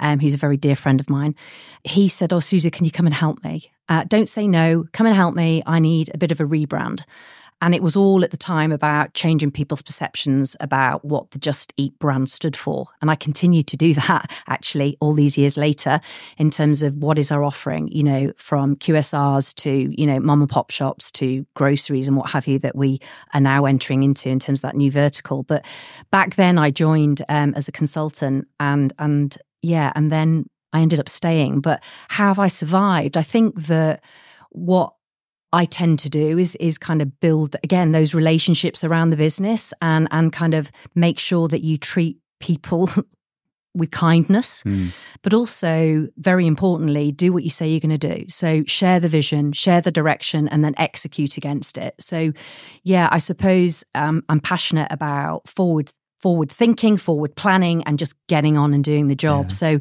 um, 0.01 0.21
who's 0.21 0.35
a 0.35 0.39
very 0.39 0.57
dear 0.57 0.77
friend 0.77 0.99
of 0.99 1.11
mine, 1.11 1.35
he 1.85 2.09
said, 2.09 2.33
Oh, 2.33 2.41
Susie, 2.41 2.71
can 2.71 2.85
you 2.85 2.91
come 2.91 3.07
and 3.07 3.15
help 3.15 3.45
me? 3.45 3.71
Uh, 3.89 4.05
don't 4.05 4.29
say 4.29 4.49
no. 4.49 4.85
Come 4.93 5.07
and 5.07 5.15
help 5.15 5.35
me. 5.35 5.63
I 5.67 5.81
need 5.81 6.11
a 6.15 6.19
bit 6.19 6.33
of 6.33 6.41
a 6.41 6.45
rebrand. 6.45 7.03
And 7.63 7.75
it 7.75 7.83
was 7.83 7.97
all 7.97 8.23
at 8.23 8.31
the 8.31 8.37
time 8.37 8.71
about 8.71 9.15
changing 9.15 9.51
people's 9.51 9.83
perceptions 9.83 10.57
about 10.61 11.05
what 11.05 11.31
the 11.31 11.39
Just 11.39 11.73
Eat 11.77 11.99
brand 11.99 12.29
stood 12.29 12.55
for. 12.55 12.87
And 13.01 13.11
I 13.11 13.15
continue 13.15 13.63
to 13.63 13.77
do 13.77 13.95
that 14.07 14.31
actually 14.47 14.97
all 15.01 15.13
these 15.13 15.39
years 15.39 15.57
later 15.57 16.01
in 16.37 16.51
terms 16.51 16.83
of 16.83 16.97
what 16.97 17.19
is 17.19 17.33
our 17.33 17.43
offering, 17.43 17.89
you 17.89 18.03
know, 18.03 18.33
from 18.37 18.77
QSRs 18.77 19.55
to, 19.57 20.01
you 20.01 20.07
know, 20.07 20.21
mom 20.21 20.43
and 20.43 20.51
pop 20.51 20.71
shops 20.71 21.11
to 21.13 21.47
groceries 21.55 22.09
and 22.09 22.17
what 22.17 22.31
have 22.31 22.47
you 22.47 22.59
that 22.59 22.77
we 22.77 23.01
are 23.33 23.41
now 23.41 23.65
entering 23.65 24.03
into 24.03 24.29
in 24.29 24.39
terms 24.39 24.59
of 24.59 24.63
that 24.63 24.77
new 24.77 24.91
vertical. 24.91 25.43
But 25.43 25.65
back 26.11 26.35
then 26.35 26.59
I 26.59 26.71
joined 26.71 27.23
um, 27.29 27.55
as 27.55 27.69
a 27.69 27.73
consultant 27.73 28.49
and, 28.61 28.93
and 28.99 29.37
yeah, 29.63 29.93
and 29.95 30.13
then 30.13 30.47
I 30.73 30.81
ended 30.81 31.01
up 31.01 31.09
staying. 31.09 31.61
But 31.61 31.83
how 32.09 32.29
have 32.29 32.39
I 32.39 32.49
survived? 32.49 33.17
I 33.17 33.23
think 33.23 33.55
that 33.63 34.05
what 34.51 34.96
I 35.57 35.65
tend 35.65 35.99
to 36.01 36.11
do 36.11 36.39
is 36.39 36.55
is 36.57 36.77
kind 36.77 37.01
of 37.01 37.19
build 37.21 37.57
again 37.65 37.93
those 37.93 38.15
relationships 38.15 38.85
around 38.85 39.11
the 39.11 39.17
business 39.17 39.73
and 39.81 40.07
and 40.11 40.33
kind 40.33 40.55
of 40.55 40.71
make 40.95 41.19
sure 41.19 41.49
that 41.49 41.63
you 41.63 41.79
treat 41.79 42.19
people 42.41 42.91
with 43.75 43.91
kindness, 43.91 44.63
mm. 44.65 44.93
but 45.23 45.35
also 45.35 46.09
very 46.17 46.47
importantly, 46.47 47.13
do 47.13 47.33
what 47.33 47.43
you 47.43 47.51
say 47.51 47.69
you're 47.69 47.81
going 47.81 47.99
to 47.99 48.17
do. 48.17 48.25
So 48.29 48.65
share 48.65 49.01
the 49.01 49.09
vision, 49.09 49.53
share 49.53 49.81
the 49.81 49.91
direction, 49.91 50.49
and 50.49 50.65
then 50.65 50.75
execute 50.79 51.37
against 51.37 51.77
it. 51.79 51.95
So, 52.01 52.33
yeah, 52.85 53.09
I 53.11 53.19
suppose 53.19 53.85
um, 53.95 54.23
I'm 54.29 54.41
passionate 54.41 54.89
about 54.91 55.49
forward 55.49 55.91
forward 56.21 56.51
thinking, 56.51 56.97
forward 56.97 57.37
planning, 57.37 57.85
and 57.85 57.99
just 57.99 58.15
getting 58.27 58.57
on 58.57 58.75
and 58.75 58.83
doing 58.83 59.09
the 59.09 59.15
job. 59.15 59.47
Yeah. 59.47 59.57
So 59.57 59.81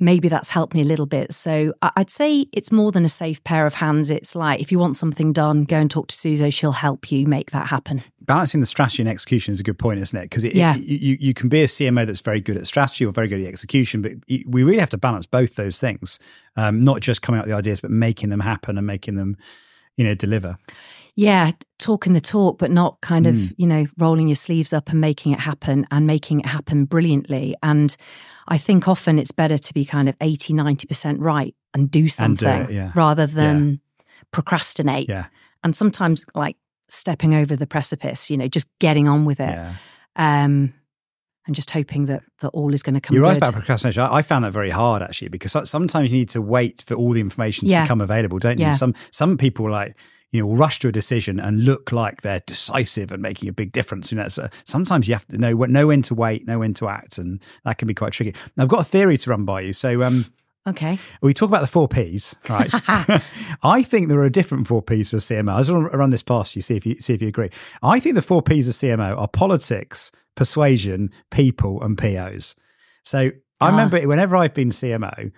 maybe 0.00 0.28
that's 0.28 0.48
helped 0.48 0.74
me 0.74 0.80
a 0.80 0.84
little 0.84 1.06
bit. 1.06 1.32
So 1.32 1.74
I'd 1.82 2.10
say 2.10 2.46
it's 2.52 2.72
more 2.72 2.90
than 2.90 3.04
a 3.04 3.08
safe 3.08 3.44
pair 3.44 3.66
of 3.66 3.74
hands. 3.74 4.10
It's 4.10 4.34
like 4.34 4.60
if 4.60 4.72
you 4.72 4.78
want 4.78 4.96
something 4.96 5.32
done, 5.32 5.64
go 5.64 5.76
and 5.76 5.90
talk 5.90 6.08
to 6.08 6.16
Suzo. 6.16 6.52
She'll 6.52 6.72
help 6.72 7.12
you 7.12 7.26
make 7.26 7.50
that 7.50 7.68
happen. 7.68 8.02
Balancing 8.22 8.60
the 8.60 8.66
strategy 8.66 9.02
and 9.02 9.08
execution 9.08 9.52
is 9.52 9.60
a 9.60 9.62
good 9.62 9.78
point, 9.78 10.00
isn't 10.00 10.16
it? 10.16 10.22
Because 10.22 10.44
yeah. 10.44 10.74
you, 10.76 11.16
you 11.20 11.34
can 11.34 11.48
be 11.48 11.62
a 11.62 11.66
CMO 11.66 12.06
that's 12.06 12.20
very 12.20 12.40
good 12.40 12.56
at 12.56 12.66
strategy 12.66 13.04
or 13.04 13.12
very 13.12 13.28
good 13.28 13.40
at 13.40 13.46
execution, 13.46 14.02
but 14.02 14.12
we 14.46 14.62
really 14.62 14.80
have 14.80 14.90
to 14.90 14.98
balance 14.98 15.26
both 15.26 15.56
those 15.56 15.78
things, 15.78 16.18
um, 16.56 16.82
not 16.82 17.00
just 17.00 17.22
coming 17.22 17.38
up 17.38 17.46
with 17.46 17.52
the 17.52 17.58
ideas, 17.58 17.80
but 17.80 17.90
making 17.90 18.30
them 18.30 18.40
happen 18.40 18.78
and 18.78 18.86
making 18.86 19.16
them, 19.16 19.36
you 19.96 20.04
know, 20.04 20.14
deliver. 20.14 20.56
Yeah, 21.14 21.52
talking 21.78 22.12
the 22.12 22.20
talk, 22.20 22.58
but 22.58 22.70
not 22.70 23.00
kind 23.00 23.26
of, 23.26 23.34
mm. 23.34 23.54
you 23.56 23.66
know, 23.66 23.86
rolling 23.98 24.28
your 24.28 24.36
sleeves 24.36 24.72
up 24.72 24.90
and 24.90 25.00
making 25.00 25.32
it 25.32 25.40
happen 25.40 25.86
and 25.90 26.06
making 26.06 26.40
it 26.40 26.46
happen 26.46 26.84
brilliantly. 26.84 27.56
And 27.62 27.96
I 28.48 28.58
think 28.58 28.88
often 28.88 29.18
it's 29.18 29.32
better 29.32 29.58
to 29.58 29.74
be 29.74 29.84
kind 29.84 30.08
of 30.08 30.16
80, 30.20 30.54
90% 30.54 31.16
right 31.18 31.54
and 31.74 31.90
do 31.90 32.08
something 32.08 32.48
and 32.48 32.66
do 32.66 32.72
it, 32.72 32.76
yeah. 32.76 32.92
rather 32.94 33.26
than 33.26 33.70
yeah. 33.70 34.04
procrastinate. 34.30 35.08
Yeah. 35.08 35.26
And 35.64 35.74
sometimes 35.74 36.24
like 36.34 36.56
stepping 36.88 37.34
over 37.34 37.56
the 37.56 37.66
precipice, 37.66 38.30
you 38.30 38.36
know, 38.36 38.48
just 38.48 38.66
getting 38.78 39.08
on 39.08 39.24
with 39.24 39.40
it. 39.40 39.58
Um, 40.16 40.74
and 41.46 41.54
just 41.56 41.70
hoping 41.70 42.04
that, 42.04 42.22
that 42.40 42.48
all 42.50 42.74
is 42.74 42.82
going 42.82 42.94
to 42.94 43.00
come 43.00 43.14
You're 43.14 43.24
good. 43.24 43.28
right 43.28 43.36
about 43.38 43.54
procrastination. 43.54 44.02
I, 44.02 44.16
I, 44.16 44.22
found 44.22 44.44
that 44.44 44.52
very 44.52 44.70
hard 44.70 45.02
actually 45.02 45.28
because 45.28 45.56
sometimes 45.68 46.12
you 46.12 46.18
need 46.18 46.28
to 46.30 46.42
wait 46.42 46.84
for 46.86 46.94
all 46.94 47.12
the 47.12 47.20
information 47.20 47.66
to 47.68 47.80
become 47.80 48.00
available, 48.00 48.38
don't 48.38 48.60
you? 48.60 48.72
Some 48.74 48.94
some 49.10 49.36
people 49.38 49.68
like 49.68 49.96
you 50.32 50.42
know, 50.46 50.54
rush 50.54 50.78
to 50.80 50.88
a 50.88 50.92
decision 50.92 51.40
and 51.40 51.64
look 51.64 51.90
like 51.92 52.22
they're 52.22 52.42
decisive 52.46 53.10
and 53.12 53.20
making 53.22 53.48
a 53.48 53.52
big 53.52 53.72
difference. 53.72 54.12
You 54.12 54.18
know, 54.18 54.28
so 54.28 54.48
sometimes 54.64 55.08
you 55.08 55.14
have 55.14 55.26
to 55.28 55.38
know, 55.38 55.52
know 55.54 55.86
when 55.88 56.02
to 56.02 56.14
wait, 56.14 56.46
know 56.46 56.60
when 56.60 56.74
to 56.74 56.88
act, 56.88 57.18
and 57.18 57.40
that 57.64 57.78
can 57.78 57.88
be 57.88 57.94
quite 57.94 58.12
tricky. 58.12 58.34
Now, 58.56 58.62
I've 58.64 58.68
got 58.68 58.80
a 58.80 58.84
theory 58.84 59.18
to 59.18 59.30
run 59.30 59.44
by 59.44 59.60
you. 59.62 59.72
So, 59.72 60.02
um, 60.02 60.24
Okay. 60.66 60.98
We 61.22 61.32
talk 61.32 61.48
about 61.48 61.62
the 61.62 61.66
four 61.66 61.88
P's, 61.88 62.36
right? 62.48 62.70
I 63.62 63.82
think 63.82 64.08
there 64.08 64.20
are 64.20 64.28
different 64.28 64.66
four 64.66 64.82
P's 64.82 65.08
for 65.08 65.16
CMO. 65.16 65.54
I 65.54 65.58
just 65.60 65.70
want 65.70 65.90
to 65.90 65.96
run 65.96 66.10
this 66.10 66.22
past 66.22 66.54
you, 66.54 66.60
see 66.60 66.76
if 66.76 66.84
you 66.84 66.96
see 67.00 67.14
if 67.14 67.22
you 67.22 67.28
agree. 67.28 67.48
I 67.82 67.98
think 67.98 68.14
the 68.14 68.20
four 68.22 68.42
P's 68.42 68.68
of 68.68 68.74
CMO 68.74 69.18
are 69.18 69.26
politics, 69.26 70.12
persuasion, 70.36 71.10
people, 71.30 71.82
and 71.82 71.96
POs. 71.96 72.56
So 73.04 73.18
I 73.18 73.68
Ah. 73.68 73.70
remember 73.70 74.00
whenever 74.06 74.36
I've 74.36 74.52
been 74.54 74.68
CMO, 74.70 75.32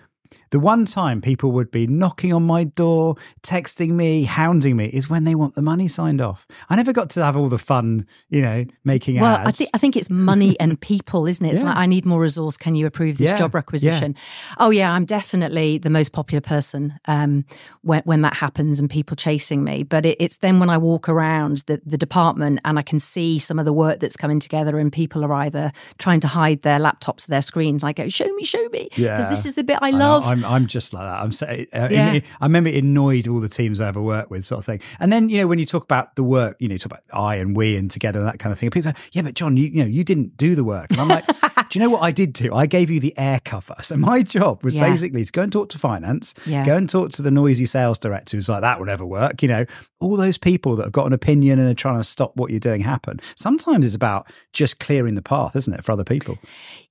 the 0.51 0.59
one 0.59 0.85
time 0.85 1.21
people 1.21 1.51
would 1.51 1.71
be 1.71 1.87
knocking 1.87 2.31
on 2.33 2.43
my 2.43 2.63
door, 2.63 3.15
texting 3.41 3.89
me, 3.91 4.23
hounding 4.23 4.75
me 4.77 4.85
is 4.87 5.09
when 5.09 5.23
they 5.23 5.35
want 5.35 5.55
the 5.55 5.61
money 5.61 5.87
signed 5.87 6.21
off. 6.21 6.47
I 6.69 6.75
never 6.75 6.93
got 6.93 7.09
to 7.11 7.23
have 7.23 7.35
all 7.37 7.49
the 7.49 7.57
fun, 7.57 8.05
you 8.29 8.41
know, 8.41 8.65
making 8.83 9.19
Well, 9.19 9.35
ads. 9.35 9.47
I 9.49 9.51
think 9.51 9.69
I 9.73 9.77
think 9.77 9.95
it's 9.95 10.09
money 10.09 10.57
and 10.59 10.79
people, 10.79 11.25
isn't 11.27 11.45
it? 11.45 11.51
It's 11.53 11.61
Yeah. 11.61 11.67
like 11.67 11.77
I 11.77 11.85
need 11.85 12.05
more 12.05 12.21
resource. 12.21 12.57
Can 12.57 12.75
you 12.75 12.85
approve 12.85 13.17
this 13.17 13.29
Yeah, 13.29 13.37
job 13.37 13.53
requisition? 13.55 14.15
Oh 14.57 14.69
yeah, 14.69 14.91
I'm 14.91 15.05
definitely 15.05 15.77
the 15.77 15.89
most 15.89 16.11
popular 16.11 16.41
person 16.41 16.99
um, 17.07 17.45
when 17.81 18.01
when 18.05 18.21
that 18.21 18.35
happens 18.35 18.79
and 18.79 18.89
people 18.89 19.15
chasing 19.15 19.63
me. 19.63 19.83
But 19.83 20.05
it, 20.05 20.17
it's 20.19 20.37
then 20.37 20.59
when 20.59 20.69
I 20.69 20.77
walk 20.77 21.09
around 21.09 21.63
the 21.67 21.81
the 21.85 21.97
department 21.97 22.59
and 22.65 22.79
I 22.79 22.81
can 22.81 22.99
see 22.99 23.39
some 23.39 23.59
of 23.59 23.65
the 23.65 23.73
work 23.73 23.99
that's 23.99 24.17
coming 24.17 24.39
together, 24.39 24.77
and 24.79 24.91
people 24.91 25.23
are 25.25 25.33
either 25.33 25.71
trying 25.97 26.19
to 26.21 26.27
hide 26.27 26.61
their 26.61 26.79
laptops, 26.79 27.27
or 27.27 27.31
their 27.31 27.41
screens. 27.41 27.83
I 27.83 27.93
go, 27.93 28.09
show 28.09 28.31
me, 28.35 28.43
show 28.43 28.67
me, 28.69 28.83
because 28.91 28.99
Yeah. 28.99 29.29
this 29.29 29.45
is 29.45 29.55
the 29.55 29.63
bit 29.63 29.79
I 29.81 29.87
I 29.87 29.91
I'm, 30.23 30.45
I'm 30.45 30.67
just 30.67 30.93
like 30.93 31.03
that. 31.03 31.21
I'm 31.21 31.31
saying, 31.31 31.67
uh, 31.73 31.87
Yeah. 31.91 32.13
it- 32.13 32.25
I 32.41 32.45
remember 32.45 32.69
it 32.69 32.83
annoyed 32.83 33.27
all 33.27 33.39
the 33.39 33.49
teams 33.49 33.81
I 33.81 33.87
ever 33.87 34.01
worked 34.01 34.31
with, 34.31 34.45
sort 34.45 34.59
of 34.59 34.65
thing. 34.65 34.79
And 34.99 35.11
then 35.11 35.29
you 35.29 35.37
know 35.39 35.47
when 35.47 35.59
you 35.59 35.65
talk 35.65 35.83
about 35.83 36.15
the 36.15 36.23
work, 36.23 36.57
you 36.59 36.67
know, 36.67 36.73
you 36.73 36.79
talk 36.79 36.91
about 36.93 37.03
I 37.13 37.35
and 37.35 37.55
we 37.55 37.75
and 37.77 37.89
together 37.91 38.19
and 38.19 38.27
that 38.27 38.39
kind 38.39 38.51
of 38.53 38.59
thing. 38.59 38.69
People 38.69 38.91
go, 38.91 38.97
yeah, 39.11 39.21
but 39.21 39.33
John, 39.35 39.57
you, 39.57 39.65
you 39.65 39.83
know, 39.83 39.89
you 39.89 40.03
didn't 40.03 40.37
do 40.37 40.55
the 40.55 40.63
work. 40.63 40.87
And 40.91 41.01
I'm 41.01 41.07
like, 41.09 41.25
do 41.69 41.79
you 41.79 41.79
know 41.85 41.89
what 41.89 42.01
I 42.03 42.11
did 42.11 42.33
do? 42.33 42.53
I 42.53 42.65
gave 42.65 42.89
you 42.89 42.99
the 42.99 43.13
air 43.17 43.39
cover. 43.43 43.75
So 43.81 43.97
my 43.97 44.21
job 44.23 44.63
was 44.63 44.75
Yeah. 44.75 44.87
basically 44.89 45.25
to 45.25 45.31
go 45.31 45.41
and 45.41 45.51
talk 45.51 45.69
to 45.69 45.77
finance, 45.79 46.33
Yeah. 46.45 46.65
go 46.65 46.77
and 46.77 46.89
talk 46.89 47.11
to 47.13 47.21
the 47.21 47.31
noisy 47.31 47.65
sales 47.65 47.99
director 47.99 48.37
who's 48.37 48.49
like 48.49 48.61
that 48.61 48.79
would 48.79 48.87
never 48.87 49.05
work. 49.05 49.41
You 49.41 49.47
know, 49.49 49.65
all 49.99 50.17
those 50.17 50.37
people 50.37 50.75
that 50.77 50.83
have 50.83 50.91
got 50.91 51.05
an 51.07 51.13
opinion 51.13 51.59
and 51.59 51.69
are 51.69 51.73
trying 51.73 51.97
to 51.97 52.03
stop 52.03 52.35
what 52.35 52.51
you're 52.51 52.59
doing 52.59 52.81
happen. 52.81 53.19
Sometimes 53.35 53.85
it's 53.85 53.95
about 53.95 54.31
just 54.53 54.79
clearing 54.79 55.15
the 55.15 55.21
path, 55.21 55.55
isn't 55.55 55.73
it, 55.73 55.83
for 55.83 55.91
other 55.93 56.03
people? 56.03 56.37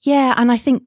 Yeah, 0.03 0.35
and 0.37 0.51
I 0.51 0.57
think 0.57 0.83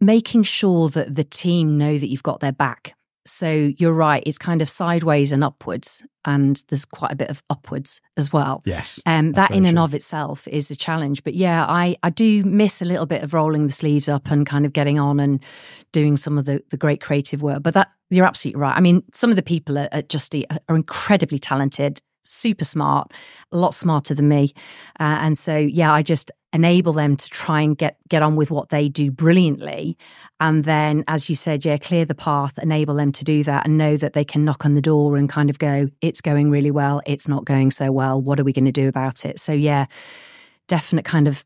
making 0.00 0.44
sure 0.44 0.88
that 0.90 1.14
the 1.14 1.24
team 1.24 1.76
know 1.78 1.98
that 1.98 2.08
you've 2.08 2.22
got 2.22 2.40
their 2.40 2.52
back. 2.52 2.94
So 3.26 3.72
you're 3.76 3.92
right, 3.92 4.22
it's 4.24 4.38
kind 4.38 4.62
of 4.62 4.70
sideways 4.70 5.32
and 5.32 5.44
upwards, 5.44 6.02
and 6.24 6.62
there's 6.68 6.86
quite 6.86 7.12
a 7.12 7.16
bit 7.16 7.28
of 7.28 7.42
upwards 7.50 8.00
as 8.16 8.32
well. 8.32 8.62
Yes. 8.64 9.00
Um, 9.04 9.32
that 9.32 9.50
in 9.50 9.66
and 9.66 9.76
true. 9.76 9.84
of 9.84 9.94
itself 9.94 10.48
is 10.48 10.70
a 10.70 10.76
challenge. 10.76 11.22
But 11.24 11.34
yeah, 11.34 11.66
I, 11.66 11.96
I 12.02 12.08
do 12.08 12.42
miss 12.44 12.80
a 12.80 12.86
little 12.86 13.06
bit 13.06 13.22
of 13.22 13.34
rolling 13.34 13.66
the 13.66 13.72
sleeves 13.72 14.08
up 14.08 14.30
and 14.30 14.46
kind 14.46 14.64
of 14.64 14.72
getting 14.72 14.98
on 14.98 15.20
and 15.20 15.44
doing 15.92 16.16
some 16.16 16.38
of 16.38 16.46
the, 16.46 16.62
the 16.70 16.78
great 16.78 17.02
creative 17.02 17.42
work. 17.42 17.62
But 17.62 17.74
that 17.74 17.88
you're 18.08 18.26
absolutely 18.26 18.60
right. 18.60 18.76
I 18.76 18.80
mean, 18.80 19.02
some 19.12 19.30
of 19.30 19.36
the 19.36 19.42
people 19.42 19.78
at, 19.78 19.92
at 19.92 20.08
Just 20.08 20.34
Eat 20.34 20.46
are 20.68 20.76
incredibly 20.76 21.38
talented, 21.38 22.00
super 22.22 22.64
smart, 22.64 23.12
a 23.52 23.58
lot 23.58 23.74
smarter 23.74 24.14
than 24.14 24.28
me. 24.28 24.54
Uh, 24.98 25.18
and 25.20 25.36
so, 25.36 25.56
yeah, 25.56 25.92
I 25.92 26.02
just 26.02 26.30
enable 26.52 26.92
them 26.94 27.16
to 27.16 27.28
try 27.28 27.60
and 27.60 27.76
get 27.76 27.98
get 28.08 28.22
on 28.22 28.34
with 28.34 28.50
what 28.50 28.70
they 28.70 28.88
do 28.88 29.10
brilliantly. 29.10 29.96
And 30.40 30.64
then 30.64 31.04
as 31.06 31.28
you 31.28 31.36
said 31.36 31.64
yeah 31.64 31.76
clear 31.76 32.04
the 32.04 32.14
path 32.14 32.58
enable 32.58 32.94
them 32.94 33.12
to 33.12 33.24
do 33.24 33.44
that 33.44 33.66
and 33.66 33.76
know 33.76 33.96
that 33.96 34.14
they 34.14 34.24
can 34.24 34.44
knock 34.44 34.64
on 34.64 34.74
the 34.74 34.80
door 34.80 35.16
and 35.16 35.28
kind 35.28 35.50
of 35.50 35.58
go 35.58 35.88
it's 36.00 36.20
going 36.20 36.50
really 36.50 36.70
well. 36.70 37.02
It's 37.06 37.28
not 37.28 37.44
going 37.44 37.70
so 37.70 37.92
well. 37.92 38.20
What 38.20 38.40
are 38.40 38.44
we 38.44 38.52
going 38.52 38.64
to 38.64 38.72
do 38.72 38.88
about 38.88 39.24
it? 39.24 39.40
So 39.40 39.52
yeah 39.52 39.86
definite 40.68 41.04
kind 41.04 41.28
of 41.28 41.44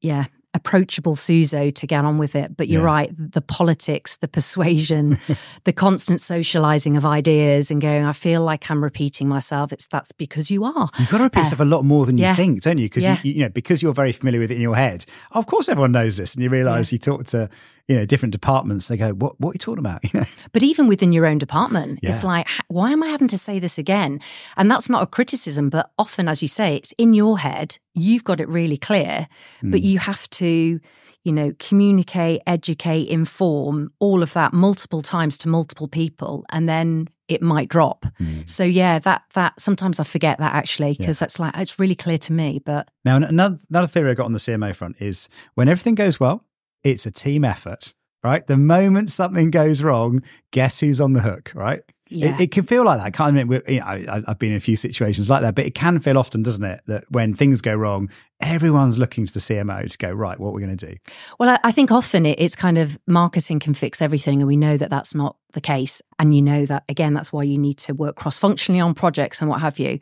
yeah 0.00 0.26
approachable 0.54 1.14
Suzo 1.16 1.74
to 1.74 1.86
get 1.86 2.04
on 2.04 2.16
with 2.18 2.34
it 2.36 2.56
but 2.56 2.68
you're 2.68 2.80
Yeah. 2.82 2.86
right 2.86 3.10
the 3.18 3.40
politics 3.40 4.16
the 4.16 4.28
persuasion 4.28 5.18
the 5.64 5.72
constant 5.72 6.20
socializing 6.20 6.96
of 6.96 7.04
ideas 7.04 7.70
and 7.72 7.80
going 7.82 8.04
i 8.04 8.12
feel 8.12 8.42
like 8.42 8.70
i'm 8.70 8.82
repeating 8.82 9.28
myself 9.28 9.72
it's 9.72 9.86
that's 9.88 10.12
because 10.12 10.50
you 10.50 10.64
are 10.64 10.88
You've 10.98 11.10
got 11.10 11.18
to 11.18 11.24
repeat 11.24 11.40
Uh, 11.40 11.44
stuff 11.44 11.60
a 11.60 11.64
lot 11.64 11.84
more 11.84 12.06
than 12.06 12.18
you 12.18 12.22
yeah. 12.24 12.36
think, 12.36 12.62
don't 12.62 12.78
you? 12.78 12.86
Because 12.86 13.02
Yeah. 13.04 13.18
you, 13.24 13.32
you 13.32 13.40
know, 13.40 13.48
because 13.48 13.82
you're 13.82 13.92
very 13.94 14.12
familiar 14.12 14.40
with 14.40 14.50
it 14.50 14.54
in 14.56 14.60
your 14.62 14.76
head. 14.76 15.04
Of 15.32 15.46
course, 15.46 15.68
everyone 15.68 15.92
knows 15.92 16.16
this, 16.16 16.34
and 16.34 16.42
you 16.44 16.48
realise 16.50 16.92
you 16.92 16.98
talk 16.98 17.26
to 17.28 17.48
you 17.88 17.96
know 17.96 18.06
different 18.06 18.32
departments. 18.32 18.88
They 18.88 18.96
go, 18.96 19.12
"What? 19.12 19.38
What 19.40 19.50
are 19.50 19.54
you 19.54 19.58
talking 19.58 19.80
about?" 19.80 20.02
You 20.12 20.20
know, 20.20 20.26
But 20.52 20.62
even 20.62 20.86
within 20.88 21.12
your 21.12 21.26
own 21.26 21.38
department, 21.38 22.00
it's 22.02 22.24
like, 22.24 22.46
why 22.68 22.92
am 22.92 23.02
I 23.02 23.08
having 23.08 23.28
to 23.28 23.38
say 23.38 23.58
this 23.58 23.78
again? 23.78 24.20
And 24.56 24.70
that's 24.70 24.88
not 24.88 25.02
a 25.02 25.06
criticism, 25.06 25.68
but 25.70 25.90
often, 25.98 26.28
as 26.28 26.42
you 26.42 26.48
say, 26.48 26.76
it's 26.76 26.92
in 26.98 27.14
your 27.14 27.38
head. 27.38 27.78
You've 27.94 28.24
got 28.24 28.40
it 28.40 28.48
really 28.48 28.76
clear, 28.78 29.28
but 29.62 29.80
Hmm. 29.80 29.86
you 29.86 29.98
have 29.98 30.28
to, 30.30 30.80
you 31.24 31.32
know, 31.32 31.52
communicate, 31.58 32.40
educate, 32.46 33.08
inform 33.08 33.92
all 33.98 34.22
of 34.22 34.32
that 34.32 34.52
multiple 34.52 35.02
times 35.02 35.36
to 35.38 35.48
multiple 35.48 35.88
people, 35.88 36.44
and 36.50 36.68
then 36.68 37.08
it 37.28 37.40
might 37.42 37.68
drop. 37.68 38.06
Hmm. 38.18 38.40
So 38.46 38.64
yeah, 38.64 38.98
that 39.00 39.22
that 39.34 39.60
sometimes 39.60 39.98
I 40.00 40.04
forget 40.04 40.38
that 40.38 40.54
actually 40.54 40.94
because 40.98 41.18
that's 41.18 41.38
like 41.38 41.56
it's 41.56 41.78
really 41.78 41.94
clear 41.94 42.18
to 42.18 42.32
me, 42.32 42.60
but 42.64 42.90
Now, 43.04 43.16
another, 43.16 43.58
another 43.70 43.86
theory 43.88 44.10
I 44.10 44.14
got 44.14 44.26
on 44.26 44.32
the 44.32 44.38
CMO 44.38 44.74
front 44.74 44.96
is 45.00 45.28
when 45.54 45.68
everything 45.68 45.94
goes 45.94 46.18
well, 46.20 46.44
it's 46.84 47.06
a 47.06 47.10
team 47.10 47.44
effort, 47.44 47.92
right? 48.22 48.46
The 48.46 48.56
moment 48.56 49.10
something 49.10 49.50
goes 49.50 49.82
wrong, 49.82 50.22
guess 50.52 50.80
who's 50.80 51.00
on 51.00 51.14
the 51.14 51.20
hook, 51.20 51.50
right? 51.54 51.80
Yeah. 52.10 52.34
It, 52.34 52.40
it 52.42 52.50
can 52.52 52.64
feel 52.64 52.84
like 52.84 53.00
that. 53.00 53.12
Can't 53.14 53.36
admit, 53.36 53.48
we- 53.66 53.74
you 53.74 53.80
know, 53.80 53.86
I, 53.86 54.22
I've 54.28 54.38
been 54.38 54.50
in 54.52 54.58
a 54.58 54.60
few 54.60 54.76
situations 54.76 55.30
like 55.30 55.40
that, 55.42 55.54
but 55.54 55.64
it 55.66 55.74
can 55.74 55.98
feel 56.00 56.18
often, 56.18 56.42
doesn't 56.42 56.62
it, 56.64 56.82
that 56.86 57.04
when 57.10 57.32
things 57.34 57.60
go 57.62 57.74
wrong, 57.74 58.10
everyone's 58.40 58.98
looking 58.98 59.26
to 59.26 59.32
the 59.32 59.40
CMO 59.40 59.90
to 59.90 59.98
go, 59.98 60.10
right, 60.10 60.38
what 60.38 60.52
we're 60.52 60.60
we 60.60 60.66
going 60.66 60.76
to 60.76 60.86
do? 60.86 60.96
Well, 61.38 61.50
I, 61.50 61.58
I 61.64 61.72
think 61.72 61.90
often 61.90 62.26
it, 62.26 62.40
it's 62.40 62.56
kind 62.56 62.78
of 62.78 62.98
marketing 63.06 63.60
can 63.60 63.74
fix 63.74 64.02
everything, 64.02 64.40
and 64.40 64.48
we 64.48 64.56
know 64.56 64.76
that 64.76 64.90
that's 64.90 65.14
not 65.14 65.36
the 65.52 65.60
case. 65.60 66.02
And 66.18 66.34
you 66.34 66.42
know 66.42 66.66
that 66.66 66.84
again, 66.88 67.14
that's 67.14 67.32
why 67.32 67.44
you 67.44 67.58
need 67.58 67.78
to 67.78 67.94
work 67.94 68.16
cross 68.16 68.38
functionally 68.38 68.80
on 68.80 68.94
projects 68.94 69.40
and 69.40 69.48
what 69.48 69.60
have 69.60 69.78
you. 69.78 69.98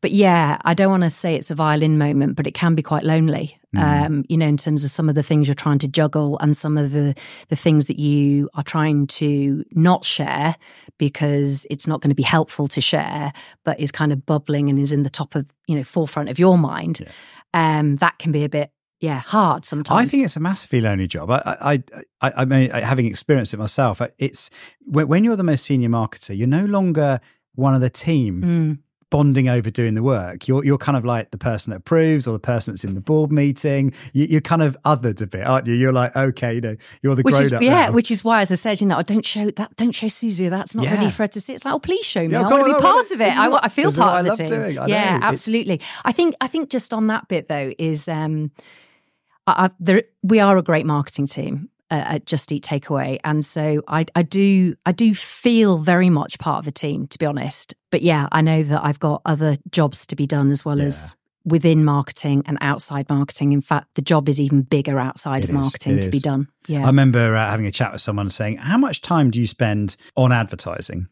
But 0.00 0.10
yeah, 0.10 0.58
I 0.64 0.74
don't 0.74 0.90
want 0.90 1.04
to 1.04 1.10
say 1.10 1.34
it's 1.34 1.50
a 1.50 1.54
violin 1.54 1.96
moment, 1.98 2.36
but 2.36 2.46
it 2.46 2.54
can 2.54 2.74
be 2.74 2.82
quite 2.82 3.04
lonely. 3.04 3.58
Um, 3.78 4.24
you 4.30 4.38
know, 4.38 4.46
in 4.46 4.56
terms 4.56 4.84
of 4.84 4.90
some 4.90 5.10
of 5.10 5.14
the 5.14 5.22
things 5.22 5.48
you're 5.48 5.54
trying 5.54 5.80
to 5.80 5.88
juggle 5.88 6.38
and 6.38 6.56
some 6.56 6.78
of 6.78 6.92
the 6.92 7.14
the 7.48 7.56
things 7.56 7.88
that 7.88 7.98
you 7.98 8.48
are 8.54 8.62
trying 8.62 9.06
to 9.08 9.66
not 9.72 10.06
share 10.06 10.56
because 10.96 11.66
it's 11.68 11.86
not 11.86 12.00
going 12.00 12.08
to 12.08 12.14
be 12.14 12.22
helpful 12.22 12.68
to 12.68 12.80
share, 12.80 13.34
but 13.64 13.78
is 13.78 13.92
kind 13.92 14.12
of 14.12 14.24
bubbling 14.24 14.70
and 14.70 14.78
is 14.78 14.94
in 14.94 15.02
the 15.02 15.10
top 15.10 15.34
of 15.34 15.44
you 15.66 15.76
know 15.76 15.84
forefront 15.84 16.28
of 16.28 16.38
your 16.38 16.58
mind. 16.58 17.06
Um, 17.54 17.96
that 17.96 18.18
can 18.18 18.32
be 18.32 18.44
a 18.44 18.48
bit 18.48 18.70
yeah 19.00 19.20
hard 19.20 19.64
sometimes. 19.64 20.06
I 20.06 20.08
think 20.08 20.24
it's 20.24 20.36
a 20.36 20.40
massively 20.40 20.80
lonely 20.80 21.06
job. 21.06 21.30
I, 21.30 21.42
I, 21.46 21.82
I, 22.20 22.32
I 22.38 22.44
mean, 22.44 22.70
having 22.70 23.06
experienced 23.06 23.54
it 23.54 23.58
myself, 23.58 24.00
it's 24.18 24.50
when, 24.84 25.08
when 25.08 25.24
you're 25.24 25.36
the 25.36 25.42
most 25.42 25.64
senior 25.64 25.88
marketer, 25.88 26.36
you're 26.36 26.48
no 26.48 26.64
longer 26.64 27.20
one 27.54 27.74
of 27.74 27.80
the 27.80 27.90
team 27.90 28.42
Mm. 28.42 28.78
Bonding 29.16 29.48
over 29.48 29.70
doing 29.70 29.94
the 29.94 30.02
work. 30.02 30.46
You're 30.46 30.62
you're 30.62 30.76
kind 30.76 30.94
of 30.98 31.04
like 31.06 31.30
the 31.30 31.38
person 31.38 31.70
that 31.70 31.78
approves 31.78 32.26
or 32.26 32.32
the 32.32 32.38
person 32.38 32.74
that's 32.74 32.84
in 32.84 32.94
the 32.94 33.00
board 33.00 33.32
meeting. 33.32 33.94
You, 34.12 34.26
you're 34.28 34.40
kind 34.42 34.62
of 34.62 34.76
othered 34.84 35.22
a 35.22 35.26
bit, 35.26 35.46
aren't 35.46 35.66
you? 35.66 35.72
You're 35.72 35.92
like, 35.92 36.14
okay, 36.14 36.54
you 36.54 36.60
know, 36.60 36.76
you're 37.00 37.14
the 37.14 37.22
which 37.22 37.32
grown 37.32 37.44
is 37.46 37.52
up. 37.52 37.62
yeah, 37.62 37.86
now. 37.86 37.92
which 37.92 38.10
is 38.10 38.22
why, 38.22 38.42
as 38.42 38.52
I 38.52 38.56
said, 38.56 38.82
you 38.82 38.86
know, 38.86 38.98
I 38.98 39.02
don't 39.02 39.24
show 39.24 39.50
that. 39.52 39.74
Don't 39.76 39.92
show 39.92 40.08
Susie. 40.08 40.50
That's 40.50 40.74
not 40.74 40.84
Yeah. 40.84 40.96
ready 40.96 41.10
for 41.10 41.22
her 41.22 41.28
to 41.28 41.40
see. 41.40 41.54
It's 41.54 41.64
like, 41.64 41.72
oh, 41.72 41.78
please 41.78 42.04
show 42.04 42.26
me. 42.26 42.32
Yeah, 42.32 42.46
I 42.46 42.50
want 42.50 42.66
to 42.66 42.74
be 42.74 42.80
part 42.80 43.10
of 43.10 43.20
it. 43.22 43.34
I, 43.38 43.58
I 43.62 43.68
feel 43.68 43.86
this 43.86 43.94
is 43.94 43.98
what 44.00 44.04
part 44.06 44.14
I 44.16 44.18
of 44.18 44.24
the 44.24 44.28
love 44.30 44.38
team. 44.38 44.48
doing. 44.48 44.78
I 44.78 44.86
yeah, 44.86 45.10
know. 45.12 45.16
It's- 45.16 45.22
absolutely. 45.32 45.80
I 46.04 46.12
think. 46.12 46.34
I 46.42 46.46
think 46.48 46.68
just 46.68 46.92
on 46.92 47.06
that 47.06 47.26
bit 47.28 47.48
though 47.48 47.72
is 47.78 48.08
um, 48.08 48.50
I, 49.46 49.64
I, 49.64 49.70
there, 49.80 50.02
we 50.22 50.40
are 50.40 50.58
a 50.58 50.62
great 50.62 50.84
marketing 50.84 51.26
team. 51.26 51.70
Uh, 51.88 52.02
at 52.04 52.26
Just 52.26 52.50
Eat 52.50 52.64
Takeaway, 52.64 53.20
and 53.22 53.44
so 53.44 53.80
I, 53.86 54.06
I 54.16 54.22
do, 54.22 54.74
I 54.84 54.90
do 54.90 55.14
feel 55.14 55.78
very 55.78 56.10
much 56.10 56.38
part 56.40 56.58
of 56.58 56.66
a 56.66 56.72
team, 56.72 57.06
to 57.06 57.18
be 57.18 57.26
honest. 57.26 57.74
But 57.92 58.02
yeah, 58.02 58.26
I 58.32 58.40
know 58.40 58.64
that 58.64 58.84
I've 58.84 58.98
got 58.98 59.22
other 59.24 59.58
jobs 59.70 60.04
to 60.08 60.16
be 60.16 60.26
done 60.26 60.50
as 60.50 60.64
well 60.64 60.80
as 60.80 61.14
within 61.46 61.84
marketing 61.84 62.42
and 62.46 62.58
outside 62.60 63.08
marketing. 63.08 63.52
In 63.52 63.60
fact, 63.60 63.94
the 63.94 64.02
job 64.02 64.28
is 64.28 64.40
even 64.40 64.62
bigger 64.62 64.98
outside 64.98 65.38
It 65.38 65.44
of 65.44 65.50
is, 65.50 65.54
marketing 65.54 66.00
to 66.00 66.10
be 66.10 66.18
done. 66.18 66.48
Yeah. 66.66 66.82
I 66.82 66.88
remember 66.88 67.34
uh, 67.34 67.48
having 67.48 67.66
a 67.66 67.70
chat 67.70 67.92
with 67.92 68.00
someone 68.00 68.28
saying, 68.28 68.56
How 68.56 68.76
much 68.76 69.00
time 69.00 69.30
do 69.30 69.40
you 69.40 69.46
spend 69.46 69.96
on 70.16 70.32
advertising? 70.32 71.06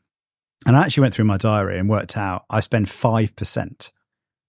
And 0.66 0.76
I 0.76 0.82
actually 0.82 1.02
went 1.02 1.14
through 1.14 1.26
my 1.26 1.36
diary 1.36 1.78
and 1.78 1.88
worked 1.88 2.16
out 2.16 2.44
I 2.50 2.60
spend 2.60 2.86
5%. 2.86 3.90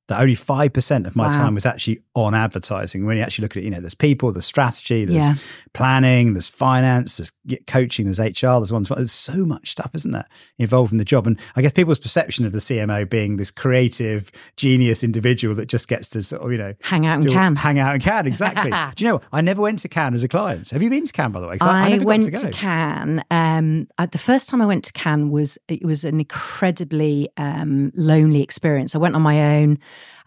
That 0.07 0.19
only 0.21 0.35
5% 0.35 1.07
of 1.07 1.15
my 1.15 1.25
Wow. 1.25 1.31
time 1.31 1.55
was 1.55 1.65
actually 1.65 2.01
on 2.13 2.35
advertising. 2.35 3.05
When 3.07 3.17
you 3.17 3.23
actually 3.23 3.43
look 3.43 3.57
at 3.57 3.63
it, 3.63 3.65
you 3.65 3.71
know, 3.71 3.79
there's 3.79 3.95
people, 3.95 4.31
there's 4.31 4.45
strategy, 4.45 5.03
there's 5.03 5.29
Yeah. 5.29 5.35
planning, 5.73 6.33
there's 6.33 6.47
finance, 6.47 7.17
there's 7.17 7.31
coaching, 7.65 8.05
there's 8.05 8.19
HR, 8.19 8.59
there's 8.59 8.71
one 8.71 8.83
There's 8.83 9.11
so 9.11 9.45
much 9.45 9.71
stuff, 9.71 9.89
isn't 9.95 10.11
there, 10.11 10.25
involved 10.59 10.91
in 10.91 10.99
the 10.99 11.05
job? 11.05 11.25
And 11.25 11.39
I 11.55 11.63
guess 11.63 11.71
people's 11.71 11.97
perception 11.97 12.45
of 12.45 12.51
the 12.51 12.59
CMO 12.59 13.03
being 13.09 13.37
this 13.37 13.49
creative, 13.49 14.31
genius 14.57 15.03
individual 15.03 15.55
that 15.55 15.65
just 15.67 15.87
gets 15.87 16.07
to 16.09 16.21
sort 16.21 16.43
of, 16.43 16.51
you 16.51 16.57
know, 16.59 16.75
Hang 16.83 17.07
out 17.07 17.23
and 17.23 17.27
can. 17.33 17.55
Hang 17.55 17.79
out 17.79 17.95
in 17.95 18.01
Cannes, 18.01 18.27
exactly. 18.27 18.71
Do 18.95 19.03
you 19.03 19.09
know, 19.11 19.21
I 19.33 19.41
never 19.41 19.61
went 19.61 19.79
to 19.79 19.87
Cannes 19.89 20.13
as 20.13 20.23
a 20.23 20.27
client. 20.27 20.69
Have 20.69 20.83
you 20.83 20.89
been 20.91 21.05
to 21.05 21.11
Cannes, 21.13 21.31
by 21.31 21.39
the 21.39 21.47
way? 21.47 21.57
I, 21.61 21.65
I 21.67 21.85
I, 21.85 21.89
never 21.89 21.99
got 22.01 22.05
went 22.07 22.23
to, 22.25 22.31
to. 22.31 22.51
Cannes. 22.51 23.23
Um, 23.31 23.87
the 24.11 24.17
first 24.19 24.49
time 24.49 24.61
I 24.61 24.65
went 24.67 24.83
to 24.85 24.93
Cannes 24.93 25.31
was 25.31 25.57
it 25.67 25.83
was 25.83 26.03
an 26.03 26.19
incredibly 26.19 27.27
um, 27.37 27.91
lonely 27.95 28.41
experience. 28.43 28.93
I 28.95 28.99
went 28.99 29.15
on 29.15 29.21
my 29.23 29.57
own, 29.57 29.79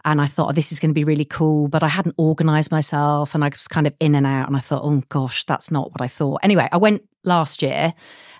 and 0.05 0.21
I 0.21 0.27
thought 0.27 0.49
oh, 0.49 0.53
this 0.53 0.71
is 0.71 0.79
going 0.79 0.91
to 0.91 0.93
be 0.93 1.03
really 1.03 1.25
cool, 1.25 1.67
but 1.67 1.83
I 1.83 1.87
hadn't 1.87 2.15
organised 2.17 2.71
myself, 2.71 3.35
and 3.35 3.43
I 3.43 3.49
was 3.49 3.67
kind 3.67 3.87
of 3.87 3.93
in 3.99 4.15
and 4.15 4.25
out. 4.25 4.47
And 4.47 4.55
I 4.55 4.59
thought, 4.59 4.83
oh 4.83 5.03
gosh, 5.09 5.43
that's 5.45 5.71
not 5.71 5.91
what 5.91 6.01
I 6.01 6.07
thought. 6.07 6.39
Anyway, 6.43 6.67
I 6.71 6.77
went 6.77 7.03
last 7.23 7.61
year. 7.61 7.93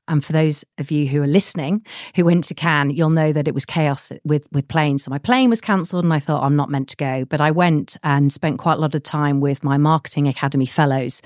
And 0.10 0.26
for 0.26 0.34
those 0.34 0.66
of 0.78 0.92
you 0.92 1.08
who 1.08 1.22
are 1.22 1.28
listening 1.28 1.86
who 2.16 2.26
went 2.26 2.44
to 2.46 2.54
Cannes, 2.54 2.92
you'll 2.92 3.10
know 3.10 3.32
that 3.32 3.48
it 3.48 3.54
was 3.54 3.66
chaos 3.66 4.12
with 4.24 4.48
with 4.52 4.68
planes. 4.68 5.04
So 5.04 5.12
my 5.12 5.20
plane 5.20 5.50
was 5.50 5.62
cancelled, 5.62 6.04
and 6.04 6.14
I 6.14 6.20
thought 6.20 6.44
I'm 6.44 6.56
not 6.56 6.70
meant 6.70 6.90
to 6.90 6.98
go. 6.98 7.26
But 7.26 7.42
I 7.42 7.52
went 7.52 7.96
and 8.04 8.34
spent 8.34 8.60
quite 8.60 8.78
a 8.78 8.82
lot 8.82 8.96
of 8.96 9.04
time 9.04 9.40
with 9.40 9.64
my 9.64 9.78
marketing 9.78 10.28
academy 10.28 10.66
fellows, 10.66 11.22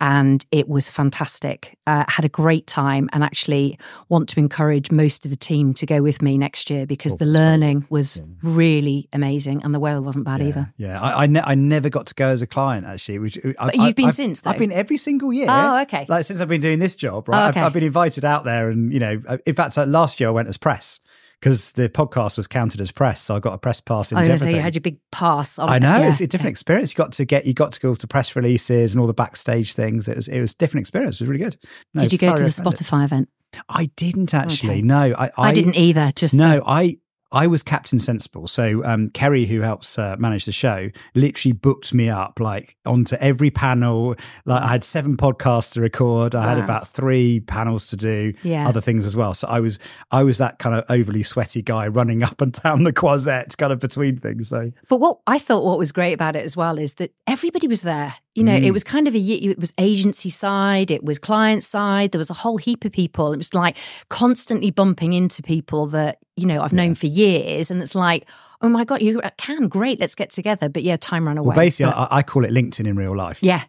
and 0.00 0.44
it 0.50 0.68
was 0.68 0.88
fantastic. 0.88 1.76
Uh, 1.86 2.04
had 2.08 2.24
a 2.24 2.28
great 2.28 2.66
time, 2.66 3.08
and 3.12 3.24
actually 3.24 3.78
want 4.08 4.28
to 4.30 4.40
encourage 4.40 4.90
most 4.90 5.24
of 5.24 5.30
the 5.30 5.36
team 5.36 5.74
to 5.74 5.86
go 5.86 6.00
with 6.02 6.22
me 6.22 6.38
next 6.38 6.70
year 6.70 6.86
because 6.86 7.16
the 7.16 7.26
learning 7.26 7.86
was 7.90 8.20
really 8.42 9.08
amazing, 9.12 9.62
and 9.64 9.74
the 9.74 9.80
weather 9.80 10.00
wasn't 10.00 10.24
bad 10.24 10.40
yeah, 10.40 10.46
either. 10.46 10.74
Yeah, 10.76 11.00
I 11.00 11.24
I, 11.24 11.26
ne- 11.26 11.42
I, 11.44 11.54
never 11.54 11.88
got 11.88 12.06
to 12.06 12.14
go 12.14 12.28
as 12.28 12.42
a 12.42 12.46
client 12.46 12.86
actually. 12.86 13.18
Which 13.18 13.38
I, 13.58 13.66
but 13.66 13.76
you've 13.76 13.84
I, 13.84 13.92
been 13.92 14.06
I've, 14.06 14.14
since. 14.14 14.40
Though. 14.40 14.50
I've 14.50 14.58
been 14.58 14.72
every 14.72 14.96
single 14.96 15.32
year. 15.32 15.46
Oh, 15.48 15.82
okay. 15.82 16.06
Like 16.08 16.24
since 16.24 16.40
I've 16.40 16.48
been 16.48 16.60
doing 16.60 16.78
this 16.78 16.94
job, 16.94 17.28
right? 17.28 17.46
Oh, 17.46 17.48
okay. 17.50 17.60
I've, 17.60 17.66
I've 17.66 17.72
been 17.72 17.84
invited 17.84 18.24
out 18.28 18.44
there, 18.44 18.70
and 18.70 18.92
you 18.92 19.00
know, 19.00 19.20
in 19.46 19.54
fact, 19.54 19.76
uh, 19.76 19.84
last 19.84 20.20
year 20.20 20.28
I 20.28 20.32
went 20.32 20.48
as 20.48 20.56
press 20.56 21.00
because 21.40 21.72
the 21.72 21.88
podcast 21.88 22.36
was 22.36 22.46
counted 22.46 22.80
as 22.80 22.90
press, 22.90 23.22
so 23.22 23.36
I 23.36 23.40
got 23.40 23.54
a 23.54 23.58
press 23.58 23.80
pass 23.80 24.12
into 24.12 24.20
I 24.20 24.22
was 24.22 24.42
everything. 24.42 24.52
say 24.52 24.56
you 24.56 24.62
had 24.62 24.74
your 24.74 24.82
big 24.82 24.98
pass. 25.12 25.58
On 25.58 25.68
I 25.68 25.78
know 25.78 26.00
yeah, 26.00 26.08
it's 26.08 26.20
a 26.20 26.26
different 26.26 26.50
yeah. 26.50 26.52
experience. 26.52 26.92
You 26.92 26.96
got 26.96 27.12
to 27.12 27.24
get 27.24 27.46
you 27.46 27.54
got 27.54 27.72
to 27.72 27.80
go 27.80 27.94
to 27.94 28.06
press 28.06 28.34
releases 28.36 28.92
and 28.92 29.00
all 29.00 29.06
the 29.06 29.14
backstage 29.14 29.72
things. 29.74 30.08
It 30.08 30.16
was 30.16 30.28
it 30.28 30.40
was 30.40 30.52
a 30.52 30.56
different 30.56 30.82
experience. 30.82 31.16
It 31.16 31.24
was 31.24 31.28
really 31.28 31.44
good. 31.44 31.56
No, 31.94 32.02
Did 32.02 32.12
you 32.12 32.18
go 32.18 32.34
to 32.34 32.42
the. 32.42 32.48
Spotify 32.48 33.04
event? 33.04 33.28
I 33.68 33.86
didn't 33.96 34.34
actually. 34.34 34.78
Okay. 34.78 34.82
No, 34.82 35.14
I, 35.16 35.26
I, 35.26 35.30
I, 35.38 35.52
didn't 35.52 35.76
either. 35.76 36.12
Just 36.14 36.34
No, 36.34 36.62
I 36.66 36.98
I 37.30 37.46
was 37.46 37.62
Captain 37.62 38.00
Sensible. 38.00 38.46
So 38.48 38.82
um, 38.84 39.10
Kerry, 39.10 39.44
who 39.44 39.60
helps 39.60 39.98
uh, 39.98 40.16
manage 40.18 40.46
the 40.46 40.52
show, 40.52 40.88
literally 41.14 41.52
booked 41.52 41.92
me 41.92 42.08
up 42.08 42.40
like 42.40 42.76
onto 42.86 43.16
every 43.16 43.50
panel. 43.50 44.14
Like 44.46 44.62
I 44.62 44.68
had 44.68 44.82
seven 44.84 45.16
podcasts 45.16 45.72
to 45.74 45.80
record. 45.82 46.34
I 46.34 46.48
had 46.48 46.58
about 46.58 46.88
three 46.88 47.40
panels 47.40 47.86
to 47.88 47.96
do, 47.96 48.32
Yeah. 48.42 48.66
other 48.66 48.80
things 48.80 49.04
as 49.04 49.14
well. 49.14 49.34
So 49.34 49.46
I 49.48 49.60
was 49.60 49.78
I 50.10 50.22
was 50.22 50.38
that 50.38 50.58
kind 50.58 50.74
of 50.74 50.84
overly 50.88 51.22
sweaty 51.22 51.60
guy 51.60 51.88
running 51.88 52.22
up 52.28 52.40
and 52.40 52.52
down 52.52 52.84
the 52.84 52.92
Croisette, 52.92 53.56
kind 53.58 53.72
of 53.72 53.78
between 53.78 54.16
things. 54.18 54.48
So 54.48 54.72
But 54.88 54.96
what 54.96 55.18
I 55.26 55.38
thought 55.38 55.64
what 55.64 55.78
was 55.78 55.92
great 55.92 56.14
about 56.14 56.34
it 56.34 56.44
as 56.44 56.56
well 56.56 56.78
is 56.78 56.94
that 56.94 57.12
everybody 57.26 57.68
was 57.68 57.82
there. 57.82 58.14
You 58.38 58.44
know, 58.44 58.54
it 58.54 58.70
was 58.72 58.84
kind 58.84 59.08
of 59.08 59.14
a 59.14 59.18
it 59.18 59.58
was 59.58 59.72
agency 59.78 60.30
side, 60.30 60.90
it 60.90 61.02
was 61.02 61.18
client 61.18 61.64
side. 61.64 62.12
There 62.12 62.18
was 62.18 62.30
a 62.30 62.34
whole 62.42 62.56
heap 62.56 62.84
of 62.84 62.92
people. 62.92 63.32
It 63.32 63.36
was 63.38 63.52
like 63.54 63.76
constantly 64.08 64.70
bumping 64.70 65.12
into 65.12 65.42
people 65.42 65.86
that 65.88 66.18
you 66.36 66.46
know 66.46 66.62
I've 66.62 66.72
known 66.72 66.94
for 66.94 67.06
years, 67.06 67.70
and 67.70 67.82
it's 67.82 67.94
like, 67.94 68.26
oh 68.62 68.68
my 68.68 68.84
god, 68.84 69.02
you 69.02 69.20
can 69.38 69.68
great, 69.68 69.98
let's 70.00 70.14
get 70.14 70.30
together. 70.30 70.68
But 70.68 70.82
yeah, 70.82 70.96
time 70.96 71.26
ran 71.26 71.38
away. 71.38 71.48
well, 71.48 71.56
basically, 71.56 71.92
But 71.92 72.12
I, 72.12 72.18
I 72.18 72.22
call 72.22 72.44
it 72.44 72.50
LinkedIn 72.52 72.86
in 72.86 72.96
real 72.96 73.16
life. 73.16 73.38
yeah, 73.42 73.62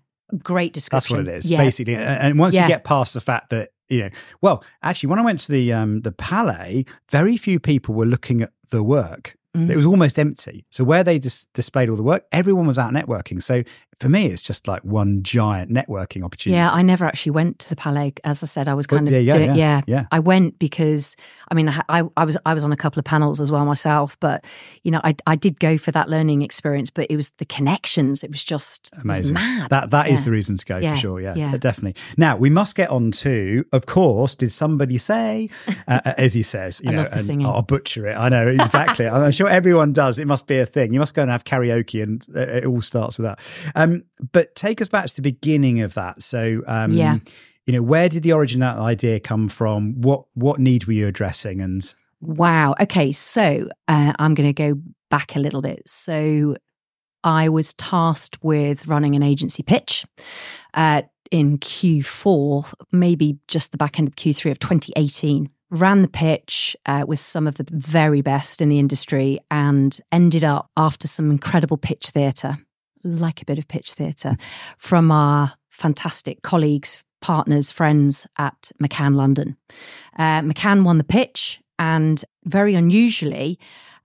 great 0.44 0.74
description. 0.74 1.18
That's 1.18 1.28
what 1.28 1.34
it 1.34 1.38
is, 1.38 1.50
Yeah. 1.50 1.58
basically. 1.58 1.96
And 1.96 2.04
and 2.06 2.40
once 2.40 2.54
Yeah. 2.56 2.64
you 2.64 2.68
get 2.68 2.84
past 2.84 3.14
the 3.14 3.22
fact 3.22 3.50
that 3.50 3.70
you 3.90 4.02
know, 4.04 4.10
well, 4.42 4.64
actually, 4.84 5.10
when 5.10 5.20
I 5.20 5.24
went 5.24 5.40
to 5.42 5.52
the 5.52 5.74
um, 5.74 6.02
the 6.02 6.12
Palais, 6.12 6.86
very 7.10 7.38
few 7.38 7.60
people 7.60 7.96
were 7.96 8.06
looking 8.06 8.42
at 8.44 8.52
the 8.70 8.84
work. 8.84 9.36
Mm. 9.58 9.68
It 9.72 9.76
was 9.76 9.86
almost 9.88 10.20
empty. 10.20 10.64
So 10.70 10.84
where 10.84 11.04
they 11.04 11.18
dis- 11.18 11.48
displayed 11.56 11.90
all 11.90 11.96
the 11.96 12.04
work, 12.04 12.24
everyone 12.32 12.68
was 12.68 12.78
out 12.78 12.94
networking. 12.94 13.42
So 13.42 13.64
for 14.00 14.10
me, 14.10 14.28
it's 14.28 14.42
just 14.42 14.68
like 14.68 14.82
one 14.84 15.24
giant 15.24 15.72
networking 15.72 16.24
opportunity. 16.24 16.58
Yeah, 16.58 16.72
I 16.72 16.82
never 16.82 17.06
actually 17.06 17.32
went 17.32 17.60
to 17.60 17.70
the 17.70 17.76
Palais. 17.76 18.14
As 18.24 18.42
I 18.42 18.46
said, 18.46 18.68
I 18.68 18.74
was 18.74 18.88
Well, 18.90 19.00
kind 19.00 19.08
of 19.08 19.14
yeah, 19.14 19.20
yeah, 19.20 19.34
doing, 19.46 19.56
yeah, 19.56 19.82
yeah. 19.88 20.06
I 20.12 20.20
went 20.20 20.58
because 20.60 21.16
I 21.52 21.56
mean, 21.56 21.68
I, 21.70 21.82
I, 21.90 22.04
I 22.16 22.24
was 22.26 22.38
I 22.46 22.54
was 22.54 22.64
on 22.64 22.72
a 22.72 22.78
couple 22.78 23.00
of 23.00 23.06
panels 23.06 23.42
as 23.42 23.52
well 23.52 23.66
myself, 23.66 24.18
but 24.20 24.46
you 24.84 24.92
know, 24.92 25.02
I 25.04 25.16
I 25.28 25.36
did 25.36 25.60
go 25.60 25.78
for 25.78 25.92
that 25.92 26.08
learning 26.10 26.42
experience, 26.44 26.90
but 26.90 27.08
it 27.10 27.16
was 27.16 27.32
the 27.40 27.46
connections. 27.46 28.24
It 28.24 28.32
was 28.32 28.44
just 28.44 28.90
it 28.94 29.06
was 29.06 29.18
Amazing. 29.20 29.34
mad. 29.34 29.70
That 29.70 29.90
that 29.92 30.08
is 30.08 30.20
Yeah. 30.22 30.26
the 30.26 30.32
reason 30.32 30.58
to 30.58 30.66
go 30.66 30.78
Yeah, 30.78 30.94
for 30.94 31.00
sure. 31.00 31.20
Yeah, 31.22 31.34
yeah. 31.36 31.58
definitely. 31.58 32.02
Now 32.18 32.38
we 32.38 32.50
must 32.50 32.76
get 32.76 32.90
on 32.90 33.12
to, 33.12 33.66
of 33.74 33.86
course, 33.86 34.36
did 34.36 34.52
somebody 34.52 34.98
say, 34.98 35.50
uh, 35.88 36.00
as 36.18 36.34
he 36.34 36.44
says, 36.44 36.80
you 36.84 36.90
I 36.92 36.94
know, 36.94 37.02
love 37.02 37.12
the 37.12 37.18
and 37.18 37.26
singing. 37.26 37.46
I'll 37.48 37.62
butcher 37.64 38.08
it. 38.08 38.14
I 38.16 38.30
know 38.30 38.48
exactly. 38.48 39.08
I'm 39.08 39.32
sure 39.32 39.50
everyone 39.50 39.92
does. 39.94 40.20
It 40.20 40.28
must 40.28 40.48
be 40.48 40.60
a 40.60 40.66
thing. 40.66 40.94
You 40.94 41.00
must 41.00 41.16
go 41.16 41.22
and 41.24 41.32
have 41.32 41.44
karaoke, 41.44 42.02
and 42.04 42.26
uh, 42.36 42.40
it 42.42 42.66
all 42.66 42.82
starts 42.82 43.18
with 43.18 43.26
that. 43.26 43.40
Um, 43.76 43.89
but 44.32 44.56
take 44.56 44.82
us 44.82 44.88
back 44.88 45.08
to 45.08 45.16
the 45.16 45.22
beginning 45.22 45.82
of 45.82 45.94
that. 45.96 46.24
So, 46.24 46.62
um, 46.68 46.92
Yeah. 46.92 47.18
you 47.66 47.74
know, 47.74 47.82
where 47.82 48.10
did 48.10 48.24
the 48.24 48.34
origin 48.34 48.62
of 48.64 48.76
that 48.76 48.82
idea 48.82 49.20
come 49.20 49.48
from? 49.48 50.02
What 50.02 50.26
what 50.34 50.60
need 50.60 50.86
were 50.86 50.94
you 50.94 51.08
addressing? 51.08 51.62
And 51.62 51.94
Wow. 52.22 52.76
Okay, 52.82 53.12
so 53.12 53.70
uh, 53.88 54.14
I'm 54.20 54.34
going 54.34 54.54
to 54.54 54.54
go 54.54 54.82
back 55.10 55.36
a 55.36 55.40
little 55.40 55.62
bit. 55.62 55.84
So 55.88 56.56
I 57.24 57.50
was 57.50 57.74
tasked 57.74 58.44
with 58.44 58.88
running 58.88 59.16
an 59.16 59.24
agency 59.24 59.64
pitch 59.64 60.06
uh, 60.74 61.04
in 61.32 61.58
Q4, 61.60 62.74
maybe 62.92 63.38
just 63.48 63.72
the 63.72 63.78
back 63.78 64.00
end 64.00 64.08
of 64.08 64.16
Q3 64.16 64.52
of 64.52 64.60
2018. 64.60 65.50
Ran 65.72 66.02
the 66.02 66.08
pitch 66.08 66.76
uh, 66.88 67.06
with 67.08 67.20
some 67.20 67.46
of 67.46 67.56
the 67.56 67.66
very 67.70 68.22
best 68.22 68.60
in 68.60 68.70
the 68.70 68.80
industry 68.80 69.40
and 69.52 70.00
ended 70.12 70.44
up 70.44 70.72
after 70.76 71.08
some 71.08 71.30
incredible 71.30 71.78
pitch 71.78 72.10
theatre, 72.10 72.58
like 73.04 73.42
a 73.42 73.46
bit 73.46 73.58
of 73.60 73.68
pitch 73.68 73.94
theatre, 73.94 74.36
from 74.78 75.12
our 75.12 75.54
fantastic 75.70 76.42
colleagues, 76.42 77.04
partners, 77.22 77.72
friends 77.72 78.28
at 78.38 78.72
McCann 78.82 79.16
London. 79.16 79.58
Uh, 80.18 80.42
McCann 80.42 80.84
won 80.84 80.98
the 80.98 81.04
pitch, 81.04 81.60
and 81.78 82.24
very 82.46 82.76
unusually, 82.76 83.60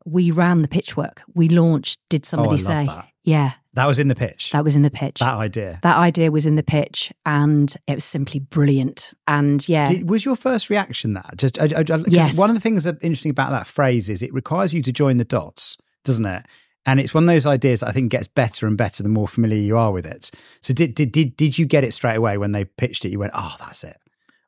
we 0.05 0.31
ran 0.31 0.63
the 0.63 0.69
pitch 0.69 0.97
work. 0.97 1.23
We 1.35 1.49
launched 1.49 1.99
Did 2.11 2.25
Somebody 2.27 2.55
oh, 2.55 2.59
Say? 2.59 2.87
that. 2.87 3.09
Yeah, 3.25 3.53
That 3.73 3.87
was 3.87 3.99
in 3.99 4.09
the 4.09 4.15
pitch. 4.15 4.51
that 4.51 4.65
was 4.65 4.77
in 4.77 4.83
the 4.83 4.91
pitch. 4.91 5.21
that 5.21 5.37
idea. 5.37 5.79
That 5.83 5.97
idea 5.97 6.31
was 6.31 6.45
in 6.45 6.57
the 6.57 6.63
pitch, 6.63 7.11
and 7.25 7.75
it 7.87 7.95
was 7.95 8.05
simply 8.05 8.39
brilliant. 8.41 9.15
And 9.27 9.67
yeah, 9.67 9.87
Did, 9.87 10.11
was 10.11 10.27
your 10.27 10.37
first 10.37 10.69
reaction 10.69 11.15
that? 11.15 11.35
Just 11.37 11.59
I, 11.59 11.65
I, 11.65 11.85
I- 11.91 12.05
Yes. 12.07 12.37
One 12.37 12.51
of 12.51 12.55
the 12.55 12.61
things 12.61 12.85
that 12.85 12.97
interesting 13.03 13.31
about 13.31 13.51
that 13.53 13.67
phrase 13.67 14.11
is 14.11 14.23
it 14.23 14.33
requires 14.35 14.75
you 14.75 14.83
to 14.83 14.93
join 14.93 15.17
the 15.17 15.25
dots, 15.25 15.79
doesn't 16.05 16.27
it? 16.27 16.45
And 16.87 17.01
it's 17.01 17.15
one 17.15 17.25
of 17.25 17.29
those 17.29 17.47
ideas 17.47 17.81
that 17.81 17.89
I 17.89 17.93
think 17.93 18.11
gets 18.11 18.29
better 18.29 18.67
and 18.67 18.77
better 18.77 19.03
the 19.03 19.09
more 19.09 19.27
familiar 19.27 19.59
you 19.59 19.79
are 19.79 19.91
with 19.91 20.05
it. 20.07 20.31
So 20.61 20.75
did 20.75 20.95
did 20.95 21.13
did 21.13 21.37
did 21.37 21.59
you 21.59 21.67
get 21.67 21.85
it 21.85 21.93
straight 21.93 22.17
away 22.17 22.37
when 22.39 22.53
they 22.53 22.65
pitched 22.65 23.05
it? 23.05 23.11
You 23.11 23.19
went, 23.19 23.33
oh, 23.35 23.57
that's 23.59 23.85
it. 23.85 23.97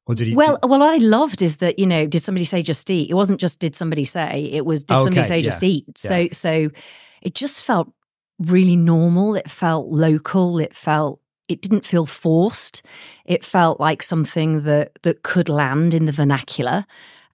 Or 0.06 0.14
did 0.14 0.28
you? 0.28 0.36
Well, 0.36 0.58
what 0.62 0.82
I 0.82 0.98
loved 0.98 1.42
is 1.42 1.56
that 1.56 1.78
you 1.78 1.86
know, 1.86 2.06
did 2.06 2.20
somebody 2.20 2.44
say 2.44 2.62
just 2.62 2.90
eat? 2.90 3.10
It 3.10 3.14
wasn't 3.14 3.40
just 3.40 3.58
did 3.58 3.74
somebody 3.74 4.04
say. 4.04 4.50
It 4.52 4.66
was 4.66 4.84
did 4.84 4.94
somebody 4.94 5.20
Okay, 5.20 5.28
say 5.28 5.38
yeah, 5.38 5.44
just 5.44 5.62
eat? 5.62 5.98
So 5.98 6.28
so 6.32 6.70
it 7.22 7.34
just 7.34 7.64
felt 7.64 7.90
really 8.38 8.76
normal. 8.76 9.34
It 9.34 9.50
felt 9.50 9.88
local. 9.88 10.58
It 10.58 10.74
felt 10.74 11.20
it 11.48 11.62
didn't 11.62 11.86
feel 11.86 12.06
forced. 12.06 12.82
It 13.24 13.44
felt 13.44 13.80
like 13.80 14.02
something 14.02 14.62
that 14.62 14.98
that 15.02 15.22
could 15.22 15.48
land 15.48 15.94
in 15.94 16.04
the 16.04 16.12
vernacular. 16.12 16.84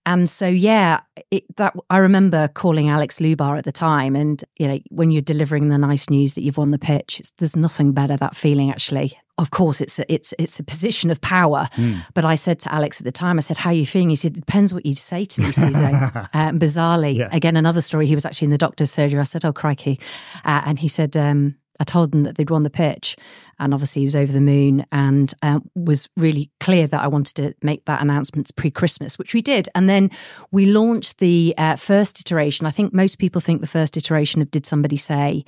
And 0.04 0.28
so, 0.28 0.48
yeah, 0.48 1.00
it, 1.30 1.44
that 1.56 1.74
I 1.88 1.98
remember 1.98 2.48
calling 2.48 2.88
Alex 2.88 3.20
Lubar 3.20 3.56
at 3.56 3.64
the 3.64 3.72
time, 3.72 4.16
and 4.16 4.42
you 4.58 4.66
know, 4.66 4.78
when 4.90 5.10
you're 5.12 5.22
delivering 5.22 5.68
the 5.68 5.78
nice 5.78 6.10
news 6.10 6.34
that 6.34 6.42
you've 6.42 6.56
won 6.56 6.72
the 6.72 6.78
pitch, 6.78 7.20
it's, 7.20 7.30
there's 7.38 7.54
nothing 7.56 7.92
better 7.92 8.16
that 8.16 8.34
feeling. 8.34 8.70
Actually, 8.70 9.12
of 9.38 9.50
course, 9.52 9.80
it's 9.80 10.00
a, 10.00 10.12
it's 10.12 10.34
it's 10.40 10.58
a 10.58 10.64
position 10.64 11.10
of 11.12 11.20
power. 11.20 11.68
But 12.14 12.24
I 12.24 12.34
said 12.34 12.58
to 12.60 12.74
Alex 12.74 13.00
at 13.00 13.04
the 13.04 13.12
time, 13.12 13.38
I 13.38 13.42
said, 13.42 13.58
"How 13.58 13.70
are 13.70 13.74
you 13.74 13.86
feeling?" 13.86 14.10
He 14.10 14.16
said, 14.16 14.36
"It 14.36 14.40
depends 14.40 14.74
what 14.74 14.84
you 14.84 14.94
say 14.94 15.24
to 15.24 15.40
me, 15.40 15.52
Suze." 15.52 15.76
uh, 15.76 16.26
and 16.32 16.60
bizarrely, 16.60 17.16
Yeah. 17.18 17.28
again, 17.30 17.56
another 17.56 17.80
story. 17.80 18.08
He 18.08 18.14
was 18.16 18.24
actually 18.24 18.46
in 18.46 18.50
the 18.52 18.58
doctor's 18.58 18.90
surgery. 18.90 19.20
I 19.20 19.24
said, 19.24 19.44
"Oh 19.44 19.52
crikey," 19.52 20.00
uh, 20.44 20.62
and 20.66 20.78
he 20.80 20.88
said. 20.88 21.16
Um, 21.16 21.56
I 21.80 21.84
told 21.84 22.12
them 22.12 22.22
that 22.24 22.36
they'd 22.36 22.50
won 22.50 22.62
the 22.62 22.70
pitch, 22.70 23.16
and 23.62 23.72
obviously 23.72 24.00
he 24.00 24.06
was 24.06 24.16
over 24.16 24.32
the 24.32 24.40
moon, 24.40 24.84
and 24.90 25.32
um, 25.42 25.70
was 25.76 26.08
really 26.16 26.50
clear 26.58 26.88
that 26.88 27.00
I 27.00 27.06
wanted 27.06 27.36
to 27.36 27.54
make 27.62 27.84
that 27.84 28.02
announcement 28.02 28.54
pre-Christmas, 28.56 29.18
which 29.18 29.34
we 29.34 29.40
did. 29.40 29.68
And 29.74 29.88
then 29.88 30.10
we 30.50 30.66
launched 30.66 31.18
the 31.18 31.54
uh, 31.56 31.76
first 31.76 32.20
iteration. 32.20 32.66
I 32.66 32.72
think 32.72 32.92
most 32.92 33.18
people 33.18 33.40
think 33.40 33.60
the 33.60 33.68
first 33.68 33.96
iteration 33.96 34.42
of 34.42 34.50
Did 34.50 34.66
Somebody 34.66 34.96
Say 34.96 35.44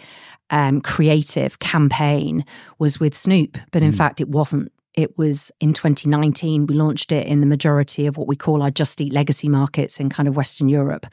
um, 0.51 0.81
creative 0.81 1.59
campaign 1.59 2.45
was 2.79 3.01
with 3.01 3.17
Snoop, 3.17 3.59
but 3.73 3.83
in 3.83 3.93
fact 3.93 4.21
it 4.21 4.29
wasn't. 4.29 4.71
It 4.95 5.19
was 5.19 5.51
in 5.61 5.73
2019. 5.73 6.69
We 6.69 6.77
launched 6.77 7.11
it 7.11 7.27
in 7.27 7.41
the 7.41 7.47
majority 7.47 8.07
of 8.07 8.17
what 8.17 8.29
we 8.29 8.37
call 8.37 8.63
our 8.63 8.71
Just 8.71 9.01
Eat 9.01 9.13
legacy 9.13 9.49
markets 9.49 9.99
in 9.99 10.09
kind 10.09 10.29
of 10.29 10.37
Western 10.37 10.69
Europe, 10.69 11.13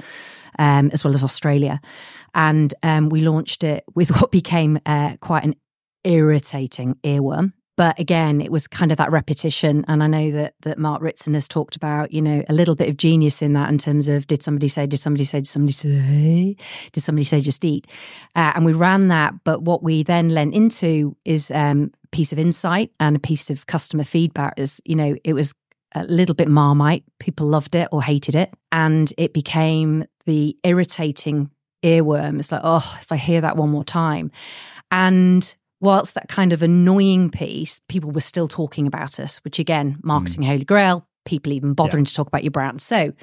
um, 0.60 0.92
as 0.94 1.04
well 1.04 1.16
as 1.16 1.24
Australia. 1.24 1.82
And 2.36 2.76
um, 2.84 3.10
we 3.10 3.22
launched 3.22 3.64
it 3.64 3.84
with 3.96 4.12
what 4.22 4.30
became 4.30 4.80
uh, 4.86 5.18
quite 5.20 5.44
an 5.44 5.56
irritating 6.04 6.96
earworm. 7.04 7.54
But 7.78 7.98
again, 8.00 8.42
it 8.42 8.52
was 8.52 8.68
kind 8.68 8.92
of 8.92 8.98
that 9.00 9.12
repetition. 9.12 9.86
And 9.88 10.04
I 10.04 10.08
know 10.08 10.30
that 10.32 10.54
that 10.62 10.78
Mark 10.78 11.02
Ritson 11.02 11.34
has 11.34 11.48
talked 11.48 11.76
about, 11.76 12.12
you 12.12 12.22
know, 12.22 12.44
a 12.48 12.54
little 12.54 12.76
bit 12.76 12.90
of 12.90 12.98
genius 12.98 13.42
in 13.42 13.54
that 13.54 13.70
in 13.70 13.78
terms 13.78 14.08
of 14.08 14.28
did 14.28 14.44
somebody 14.44 14.68
say, 14.68 14.86
did 14.86 14.98
somebody 14.98 15.24
say, 15.24 15.40
did 15.40 15.48
somebody 15.48 15.74
say, 15.74 16.56
did 16.92 17.02
somebody 17.02 17.24
say 17.24 17.40
just 17.40 17.66
eat? 17.66 17.88
Uh, 18.36 18.52
and 18.54 18.66
we 18.66 18.74
ran 18.74 19.08
that. 19.08 19.34
But 19.44 19.64
what 19.64 19.82
we 19.82 20.04
then 20.04 20.30
lent 20.30 20.54
into 20.54 21.16
is 21.26 21.50
um, 21.50 21.92
a 22.04 22.08
piece 22.10 22.32
of 22.32 22.38
insight 22.38 22.92
and 23.00 23.16
a 23.16 23.20
piece 23.20 23.50
of 23.50 23.66
customer 23.66 24.04
feedback 24.04 24.54
is, 24.58 24.80
you 24.86 24.96
know, 24.96 25.16
it 25.24 25.34
was 25.34 25.54
a 25.96 26.04
little 26.04 26.36
bit 26.36 26.50
marmite. 26.50 27.04
People 27.20 27.48
loved 27.48 27.74
it 27.74 27.88
or 27.92 28.04
hated 28.04 28.36
it. 28.36 28.54
And 28.72 29.12
it 29.18 29.34
became 29.34 30.06
the 30.26 30.56
irritating 30.64 31.50
earworm. 31.84 32.40
It's 32.40 32.52
like, 32.52 32.62
oh, 32.64 32.98
if 33.02 33.12
I 33.12 33.16
hear 33.16 33.42
that 33.42 33.58
one 33.58 33.70
more 33.70 33.84
time. 33.84 34.30
And 34.92 35.56
whilst 35.82 36.14
that 36.14 36.30
kind 36.30 36.54
of 36.54 36.64
annoying 36.64 37.30
piece, 37.30 37.82
people 37.90 38.12
were 38.12 38.22
still 38.22 38.48
talking 38.48 38.88
about 38.88 39.20
us, 39.20 39.38
which 39.40 39.60
again, 39.60 39.98
marketing 40.04 40.44
mm. 40.44 40.48
holy 40.48 40.64
grail, 40.64 41.06
people 41.26 41.52
even 41.52 41.74
bothering 41.74 42.06
yeah. 42.06 42.10
to 42.10 42.16
talk 42.16 42.28
about 42.28 42.44
your 42.44 42.52
brand. 42.52 42.82
So, 42.82 43.14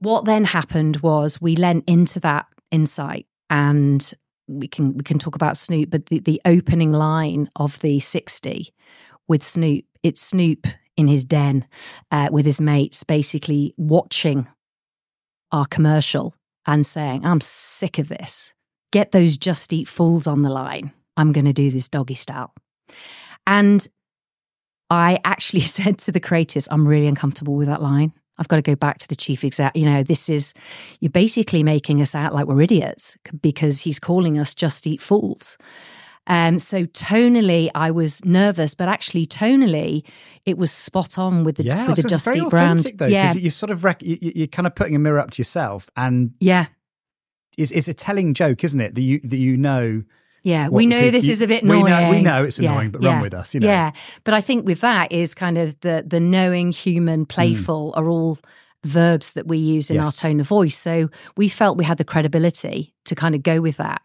what 0.00 0.24
then 0.24 0.44
happened 0.44 0.98
was 0.98 1.40
we 1.40 1.54
lent 1.54 1.84
into 1.86 2.18
that 2.20 2.46
insight 2.70 3.26
and 3.48 4.12
we 4.48 4.66
can 4.66 4.96
we 4.96 5.04
can 5.04 5.18
talk 5.18 5.34
about 5.34 5.56
Snoop, 5.56 5.90
but 5.90 6.06
the, 6.06 6.18
the 6.18 6.40
opening 6.44 6.92
line 6.92 7.48
of 7.56 7.78
the 7.80 8.00
60 8.00 8.74
with 9.28 9.42
Snoop, 9.42 9.84
it's 10.02 10.20
Snoop 10.20 10.66
in 10.96 11.08
his 11.08 11.24
den 11.24 11.66
uh, 12.10 12.28
with 12.30 12.44
his 12.44 12.60
mates, 12.60 13.04
basically 13.04 13.74
watching 13.76 14.46
our 15.52 15.66
commercial 15.66 16.34
and 16.66 16.84
saying, 16.84 17.24
I'm 17.24 17.40
sick 17.40 17.98
of 17.98 18.08
this. 18.08 18.52
Get 18.92 19.12
those 19.12 19.36
just 19.36 19.72
eat 19.72 19.88
fools 19.88 20.26
on 20.26 20.42
the 20.42 20.50
line. 20.50 20.92
I'm 21.16 21.32
going 21.32 21.44
to 21.44 21.52
do 21.52 21.70
this 21.70 21.88
doggy 21.88 22.14
style. 22.14 22.52
And 23.46 23.86
I 24.90 25.18
actually 25.24 25.60
said 25.76 25.98
to 26.00 26.12
the 26.12 26.20
creators, 26.20 26.68
I'm 26.70 26.86
really 26.86 27.06
uncomfortable 27.06 27.54
with 27.54 27.68
that 27.68 27.82
line. 27.82 28.12
I've 28.36 28.48
got 28.48 28.56
to 28.56 28.62
go 28.62 28.74
back 28.74 28.98
to 28.98 29.08
the 29.08 29.14
chief 29.14 29.44
exec. 29.44 29.76
You 29.76 29.84
know, 29.84 30.02
this 30.02 30.28
is, 30.28 30.54
you're 30.98 31.10
basically 31.10 31.62
making 31.62 32.00
us 32.00 32.16
out 32.16 32.34
like 32.34 32.46
we're 32.46 32.62
idiots 32.62 33.16
because 33.40 33.80
he's 33.80 34.00
calling 34.00 34.38
us 34.38 34.54
just 34.54 34.86
eat 34.88 35.00
fools. 35.00 35.56
Um, 36.26 36.58
so 36.58 36.86
tonally, 36.86 37.70
I 37.74 37.90
was 37.90 38.24
nervous, 38.24 38.74
but 38.74 38.88
actually 38.88 39.26
tonally, 39.26 40.04
it 40.46 40.56
was 40.56 40.72
spot 40.72 41.18
on 41.18 41.44
with 41.44 41.56
the 41.56 41.64
yeah, 41.64 41.86
with 41.86 41.96
the 41.96 42.08
Just 42.08 42.26
Eat 42.34 42.48
brand. 42.48 42.80
Though, 42.94 43.06
yeah, 43.06 43.34
you're 43.34 43.50
sort 43.50 43.70
of 43.70 43.84
rec- 43.84 44.02
you, 44.02 44.44
are 44.44 44.46
kind 44.46 44.66
of 44.66 44.74
putting 44.74 44.96
a 44.96 44.98
mirror 44.98 45.18
up 45.18 45.32
to 45.32 45.40
yourself, 45.40 45.90
and 45.96 46.32
yeah, 46.40 46.66
it's, 47.58 47.72
it's 47.72 47.88
a 47.88 47.94
telling 47.94 48.32
joke, 48.32 48.64
isn't 48.64 48.80
it? 48.80 48.94
That 48.94 49.02
you 49.02 49.20
that 49.20 49.36
you 49.36 49.58
know 49.58 50.02
yeah, 50.44 50.68
we 50.68 50.84
know 50.84 51.10
this 51.10 51.26
is 51.26 51.40
a 51.40 51.46
bit 51.46 51.62
annoying. 51.62 51.84
We 51.84 51.90
know, 51.90 52.10
we 52.10 52.22
know 52.22 52.44
it's 52.44 52.58
annoying, 52.58 52.84
yeah, 52.84 52.90
but 52.90 53.02
run 53.02 53.22
with 53.22 53.32
us, 53.32 53.54
you 53.54 53.60
know. 53.60 53.66
Yeah, 53.66 53.92
but 54.24 54.34
I 54.34 54.42
think 54.42 54.66
with 54.66 54.82
that 54.82 55.10
is 55.10 55.34
kind 55.34 55.56
of 55.56 55.80
the 55.80 56.04
the 56.06 56.20
knowing, 56.20 56.70
human, 56.70 57.24
mm. 57.24 57.28
playful 57.28 57.92
mm. 57.92 57.98
are 57.98 58.08
all 58.08 58.38
verbs 58.84 59.32
that 59.32 59.46
we 59.46 59.56
use 59.56 59.88
in 59.88 59.96
yes. 59.96 60.04
our 60.04 60.12
tone 60.12 60.40
of 60.40 60.46
voice. 60.46 60.76
So 60.76 61.08
we 61.38 61.48
felt 61.48 61.78
we 61.78 61.84
had 61.84 61.96
the 61.96 62.04
credibility 62.04 62.92
to 63.06 63.14
kind 63.14 63.34
of 63.34 63.42
go 63.42 63.62
with 63.62 63.78
that 63.78 64.02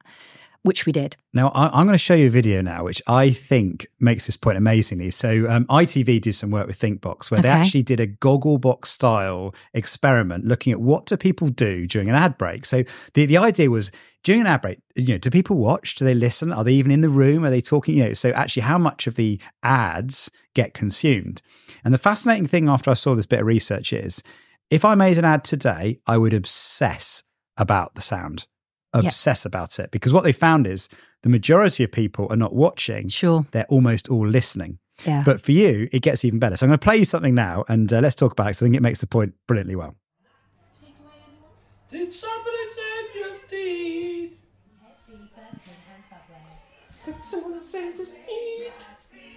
which 0.63 0.85
we 0.85 0.91
did. 0.91 1.15
Now, 1.33 1.49
I, 1.49 1.79
am 1.79 1.85
going 1.85 1.93
to 1.93 1.97
show 1.97 2.13
you 2.13 2.27
a 2.27 2.31
video 2.31 2.61
now, 2.61 2.83
which 2.83 3.01
I 3.07 3.31
think 3.31 3.87
makes 3.99 4.25
this 4.25 4.35
point 4.35 4.57
amazingly. 4.57 5.11
So, 5.11 5.45
um, 5.47 5.65
ITV 5.65 6.21
did 6.21 6.33
some 6.33 6.51
work 6.51 6.67
with 6.67 6.79
ThinkBox 6.79 7.31
where 7.31 7.39
okay. 7.39 7.47
they 7.47 7.53
actually 7.53 7.83
did 7.83 7.99
a 7.99 8.07
Gogglebox 8.07 8.87
style 8.87 9.55
experiment 9.73 10.45
looking 10.45 10.73
at 10.73 10.81
what 10.81 11.05
do 11.05 11.17
people 11.17 11.47
do 11.47 11.87
during 11.87 12.09
an 12.09 12.15
ad 12.15 12.37
break. 12.37 12.65
So, 12.65 12.83
the, 13.13 13.25
the 13.25 13.37
idea 13.37 13.69
was 13.69 13.91
during 14.23 14.41
an 14.41 14.47
ad 14.47 14.61
break, 14.61 14.79
you 14.95 15.13
know, 15.13 15.17
do 15.17 15.29
people 15.29 15.57
watch? 15.57 15.95
Do 15.95 16.03
they 16.03 16.15
listen? 16.15 16.51
Are 16.51 16.63
they 16.63 16.73
even 16.73 16.91
in 16.91 17.01
the 17.01 17.09
room? 17.09 17.45
Are 17.45 17.49
they 17.49 17.61
talking? 17.61 17.95
You 17.95 18.05
know, 18.05 18.13
so 18.13 18.31
actually, 18.31 18.63
how 18.63 18.77
much 18.77 19.07
of 19.07 19.15
the 19.15 19.39
ads 19.63 20.29
get 20.53 20.73
consumed? 20.73 21.41
And 21.85 21.93
the 21.93 21.97
fascinating 21.97 22.47
thing 22.47 22.67
after 22.67 22.91
I 22.91 22.95
saw 22.95 23.15
this 23.15 23.25
bit 23.25 23.39
of 23.39 23.45
research 23.45 23.93
is 23.93 24.21
if 24.69 24.83
I 24.83 24.95
made 24.95 25.17
an 25.17 25.25
ad 25.25 25.43
today, 25.43 25.99
I 26.05 26.17
would 26.17 26.33
obsess 26.33 27.23
about 27.57 27.95
the 27.95 28.01
sound 28.01 28.45
obsess 28.93 29.41
yep. 29.41 29.45
about 29.45 29.79
it 29.79 29.91
because 29.91 30.13
what 30.13 30.23
they 30.23 30.31
found 30.31 30.67
is 30.67 30.89
the 31.23 31.29
majority 31.29 31.83
of 31.83 31.91
people 31.91 32.27
are 32.29 32.37
not 32.37 32.53
watching. 32.53 33.07
Sure. 33.07 33.45
They're 33.51 33.65
almost 33.69 34.09
all 34.09 34.27
listening. 34.27 34.79
Yeah. 35.05 35.23
But 35.25 35.41
for 35.41 35.51
you, 35.51 35.87
it 35.91 36.01
gets 36.01 36.25
even 36.25 36.39
better. 36.39 36.57
So 36.57 36.65
I'm 36.65 36.69
going 36.69 36.79
to 36.79 36.83
play 36.83 36.97
you 36.97 37.05
something 37.05 37.35
now 37.35 37.63
and 37.69 37.91
uh, 37.91 37.99
let's 37.99 38.15
talk 38.15 38.31
about 38.31 38.43
it 38.43 38.49
because 38.49 38.61
I 38.61 38.65
think 38.65 38.75
it 38.75 38.81
makes 38.81 39.01
the 39.01 39.07
point 39.07 39.33
brilliantly 39.47 39.75
well. 39.75 39.95
Did 41.91 42.13
somebody 42.13 42.57
say 42.75 43.19
just 43.19 43.53
eat? 43.53 44.39
Did 47.05 47.23
someone 47.23 47.61
say 47.63 47.93
just 47.97 48.11
eat? 48.11 48.71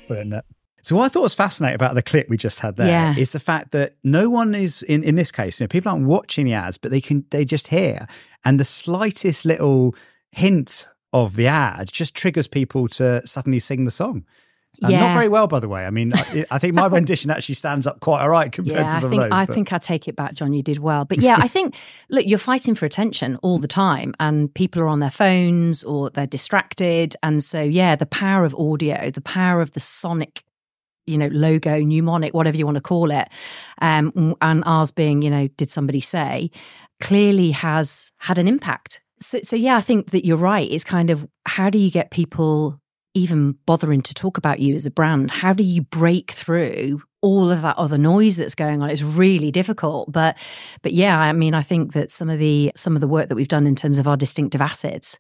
Brilliant. 0.09 0.45
So 0.83 0.97
what 0.97 1.05
I 1.05 1.09
thought 1.09 1.23
was 1.23 1.35
fascinating 1.35 1.77
about 1.77 1.95
the 1.95 2.03
clip 2.03 2.29
we 2.29 2.37
just 2.37 2.59
had 2.59 2.75
there 2.75 2.89
yeah. 2.89 3.15
is 3.17 3.31
the 3.31 3.41
fact 3.41 3.71
that 3.71 3.95
no 4.03 4.29
one 4.29 4.55
is 4.55 4.83
in, 4.83 5.05
in 5.05 5.15
this 5.15 5.31
case, 5.31 5.61
you 5.61 5.65
know, 5.65 5.69
people 5.69 5.93
aren't 5.93 6.07
watching 6.07 6.45
the 6.45 6.55
ads, 6.55 6.77
but 6.77 6.91
they 6.91 7.01
can 7.01 7.25
they 7.31 7.45
just 7.45 7.69
hear. 7.69 8.09
And 8.45 8.59
the 8.59 8.65
slightest 8.65 9.45
little 9.45 9.95
hint 10.31 10.89
of 11.13 11.37
the 11.37 11.47
ad 11.47 11.93
just 11.93 12.15
triggers 12.15 12.49
people 12.49 12.89
to 12.89 13.27
suddenly 13.27 13.59
sing 13.59 13.85
the 13.85 13.91
song. 13.91 14.25
Yeah. 14.79 15.01
Not 15.01 15.15
very 15.15 15.29
well, 15.29 15.47
by 15.47 15.61
the 15.61 15.69
way. 15.69 15.87
I 15.87 15.91
mean, 15.91 16.13
I, 16.15 16.45
I 16.51 16.59
think 16.59 16.75
my 16.75 16.87
rendition 16.89 17.31
actually 17.31 17.55
stands 17.55 17.87
up 17.87 18.01
quite 18.01 18.23
all 18.23 18.31
right 18.31 18.51
compared 18.51 18.81
yeah, 18.81 18.89
to 18.89 19.01
some 19.01 19.09
I 19.09 19.11
think, 19.11 19.23
of 19.23 19.31
those. 19.31 19.39
I 19.39 19.47
think 19.47 19.73
I 19.73 19.79
take 19.79 20.09
it 20.09 20.17
back, 20.17 20.35
John. 20.35 20.53
You 20.53 20.63
did 20.63 20.79
well. 20.79 21.05
But 21.05 21.19
yeah, 21.19 21.37
I 21.39 21.47
think, 21.47 21.77
look, 22.09 22.27
you're 22.27 22.39
fighting 22.39 22.75
for 22.75 22.87
attention 22.87 23.37
all 23.43 23.59
the 23.59 23.69
time, 23.69 24.15
and 24.19 24.53
people 24.53 24.83
are 24.83 24.89
on 24.89 25.01
their 25.01 25.11
phones 25.11 25.85
or 25.85 26.11
they're 26.11 26.27
distracted. 26.27 27.15
And 27.23 27.45
so, 27.45 27.63
yeah, 27.63 27.95
the 27.95 28.07
power 28.07 28.45
of 28.45 28.55
audio, 28.57 29.11
the 29.11 29.21
power 29.21 29.61
of 29.61 29.73
the 29.73 29.81
sonic 29.81 30.43
you 31.07 31.19
know, 31.19 31.29
logo, 31.29 31.81
mnemonic, 31.81 32.35
whatever 32.35 32.57
you 32.57 32.65
want 32.65 32.77
to 32.77 32.83
call 32.83 33.11
it, 33.11 33.29
um, 33.81 34.37
and 34.41 34.63
ours 34.67 34.91
being, 34.91 35.23
you 35.23 35.31
know, 35.31 35.49
did 35.57 35.71
somebody 35.71 36.01
say, 36.01 36.51
clearly 37.01 37.51
has 37.51 38.13
had 38.19 38.39
an 38.39 38.49
impact. 38.49 39.01
So, 39.19 39.41
so 39.43 39.57
yeah, 39.57 39.77
I 39.77 39.81
think 39.81 40.11
that 40.11 40.25
you're 40.25 40.37
right. 40.37 40.71
It's 40.71 40.85
kind 40.85 41.11
of 41.11 41.27
how 41.47 41.71
do 41.71 41.79
you 41.79 41.91
get 41.91 42.11
people 42.11 42.81
even 43.15 43.57
bothering 43.67 44.03
to 44.03 44.15
talk 44.15 44.39
about 44.39 44.61
you 44.61 44.75
as 44.75 44.87
a 44.87 44.91
brand? 44.91 45.31
How 45.31 45.53
do 45.53 45.63
you 45.63 45.83
break 45.83 46.31
through 46.31 47.03
all 47.23 47.51
of 47.51 47.63
that 47.63 47.79
other 47.79 47.99
noise 47.99 48.37
that's 48.37 48.55
going 48.55 48.83
on. 48.83 48.91
It's 48.91 49.03
really 49.03 49.51
difficult 49.51 50.13
but 50.13 50.37
but 50.83 50.93
yeah 50.93 51.19
i 51.19 51.33
mean 51.33 51.55
i 51.55 51.63
think 51.63 51.93
that 51.93 52.11
some 52.11 52.29
of 52.29 52.39
the 52.39 52.73
some 52.77 52.95
of 52.95 53.01
the 53.01 53.09
work 53.09 53.29
that 53.29 53.35
we've 53.35 53.49
done 53.49 53.67
in 53.67 53.75
terms 53.75 53.99
of 53.99 54.09
our 54.09 54.17
distinctive 54.17 54.61
assets 54.61 55.19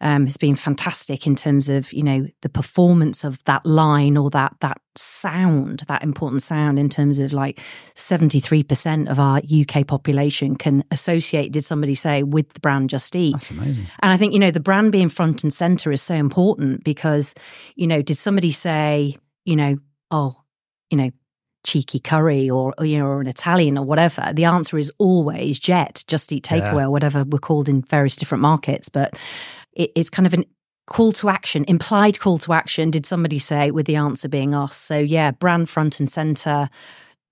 um, 0.00 0.26
has 0.26 0.36
been 0.36 0.56
fantastic 0.56 1.26
in 1.26 1.34
terms 1.34 1.68
of 1.68 1.92
you 1.92 2.02
know 2.02 2.26
the 2.42 2.48
performance 2.48 3.24
of 3.24 3.42
that 3.44 3.64
line 3.64 4.16
or 4.16 4.30
that 4.30 4.54
that 4.60 4.78
sound 4.96 5.84
that 5.88 6.02
important 6.02 6.42
sound 6.42 6.78
in 6.78 6.88
terms 6.88 7.18
of 7.18 7.32
like 7.32 7.60
73% 7.94 9.08
of 9.08 9.18
our 9.18 9.38
uk 9.38 9.86
population 9.86 10.56
can 10.56 10.84
associate 10.90 11.52
did 11.52 11.64
somebody 11.64 11.94
say 11.94 12.22
with 12.22 12.52
the 12.52 12.60
brand 12.60 12.90
just 12.90 13.14
eat. 13.16 13.32
That's 13.32 13.50
amazing. 13.50 13.86
And 14.02 14.12
i 14.12 14.16
think 14.16 14.32
you 14.32 14.38
know 14.38 14.50
the 14.50 14.60
brand 14.60 14.92
being 14.92 15.08
front 15.08 15.44
and 15.44 15.52
center 15.52 15.90
is 15.92 16.02
so 16.02 16.14
important 16.14 16.84
because 16.84 17.34
you 17.76 17.86
know 17.86 18.02
did 18.02 18.16
somebody 18.16 18.52
say 18.52 19.16
you 19.44 19.56
know 19.56 19.76
oh 20.10 20.36
you 20.90 20.96
know 20.96 21.10
cheeky 21.64 21.98
curry 21.98 22.48
or, 22.48 22.72
or, 22.78 22.84
you 22.84 22.98
know 22.98 23.06
or 23.06 23.20
an 23.20 23.26
Italian 23.26 23.76
or 23.76 23.84
whatever, 23.84 24.32
the 24.32 24.44
answer 24.44 24.78
is 24.78 24.92
always 24.98 25.58
jet, 25.58 26.04
just 26.06 26.30
eat 26.30 26.44
takeaway 26.44 26.76
yeah. 26.76 26.86
or 26.86 26.90
whatever 26.90 27.24
we're 27.24 27.38
called 27.38 27.68
in 27.68 27.82
various 27.82 28.16
different 28.16 28.42
markets. 28.42 28.88
But 28.88 29.18
it, 29.72 29.90
it's 29.96 30.10
kind 30.10 30.26
of 30.26 30.34
an 30.34 30.44
call 30.86 31.12
to 31.12 31.28
action, 31.28 31.64
implied 31.66 32.20
call 32.20 32.38
to 32.38 32.52
action. 32.52 32.90
Did 32.90 33.06
somebody 33.06 33.38
say 33.38 33.70
with 33.70 33.86
the 33.86 33.96
answer 33.96 34.28
being 34.28 34.54
us? 34.54 34.76
So 34.76 34.98
yeah, 34.98 35.32
brand 35.32 35.68
front 35.68 35.98
and 35.98 36.10
center, 36.10 36.68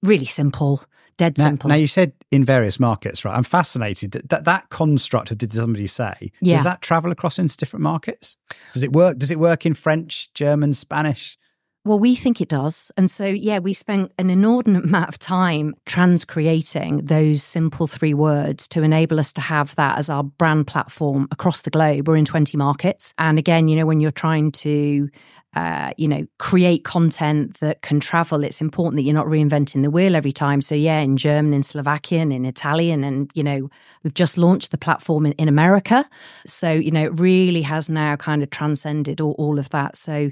really 0.02 0.24
simple. 0.24 0.82
Dead 1.18 1.36
now, 1.36 1.48
simple. 1.48 1.68
Now 1.68 1.74
you 1.74 1.86
said 1.86 2.14
in 2.30 2.44
various 2.44 2.80
markets, 2.80 3.24
right? 3.24 3.36
I'm 3.36 3.44
fascinated 3.44 4.12
that 4.12 4.30
that, 4.30 4.44
that 4.46 4.70
construct 4.70 5.30
of 5.30 5.38
did 5.38 5.52
somebody 5.52 5.86
say? 5.86 6.32
Yeah. 6.40 6.56
Does 6.56 6.64
that 6.64 6.80
travel 6.80 7.12
across 7.12 7.38
into 7.38 7.56
different 7.56 7.82
markets? 7.82 8.38
Does 8.72 8.82
it 8.82 8.92
work? 8.92 9.18
Does 9.18 9.30
it 9.30 9.38
work 9.38 9.66
in 9.66 9.74
French, 9.74 10.32
German, 10.32 10.72
Spanish? 10.72 11.36
Well, 11.84 11.98
we 11.98 12.14
think 12.14 12.40
it 12.40 12.48
does. 12.48 12.92
And 12.96 13.10
so, 13.10 13.26
yeah, 13.26 13.58
we 13.58 13.72
spent 13.72 14.12
an 14.16 14.30
inordinate 14.30 14.84
amount 14.84 15.08
of 15.08 15.18
time 15.18 15.74
transcreating 15.86 17.08
those 17.08 17.42
simple 17.42 17.88
three 17.88 18.14
words 18.14 18.68
to 18.68 18.82
enable 18.82 19.18
us 19.18 19.32
to 19.32 19.40
have 19.40 19.74
that 19.74 19.98
as 19.98 20.08
our 20.08 20.22
brand 20.22 20.68
platform 20.68 21.26
across 21.32 21.62
the 21.62 21.70
globe. 21.70 22.06
We're 22.06 22.16
in 22.16 22.24
20 22.24 22.56
markets. 22.56 23.14
And 23.18 23.36
again, 23.36 23.66
you 23.66 23.74
know, 23.74 23.86
when 23.86 24.00
you're 24.00 24.12
trying 24.12 24.52
to 24.52 25.08
uh, 25.54 25.92
you 25.98 26.08
know, 26.08 26.26
create 26.38 26.82
content 26.82 27.60
that 27.60 27.82
can 27.82 28.00
travel. 28.00 28.42
It's 28.42 28.62
important 28.62 28.96
that 28.96 29.02
you're 29.02 29.12
not 29.12 29.26
reinventing 29.26 29.82
the 29.82 29.90
wheel 29.90 30.16
every 30.16 30.32
time. 30.32 30.62
So, 30.62 30.74
yeah, 30.74 31.00
in 31.00 31.18
German, 31.18 31.52
in 31.52 31.62
Slovakian, 31.62 32.32
in 32.32 32.46
Italian, 32.46 33.04
and, 33.04 33.30
you 33.34 33.42
know, 33.42 33.68
we've 34.02 34.14
just 34.14 34.38
launched 34.38 34.70
the 34.70 34.78
platform 34.78 35.26
in, 35.26 35.32
in 35.32 35.48
America. 35.48 36.08
So, 36.46 36.72
you 36.72 36.90
know, 36.90 37.04
it 37.04 37.20
really 37.20 37.60
has 37.60 37.90
now 37.90 38.16
kind 38.16 38.42
of 38.42 38.48
transcended 38.48 39.20
all, 39.20 39.32
all 39.32 39.58
of 39.58 39.68
that. 39.70 39.98
So, 39.98 40.30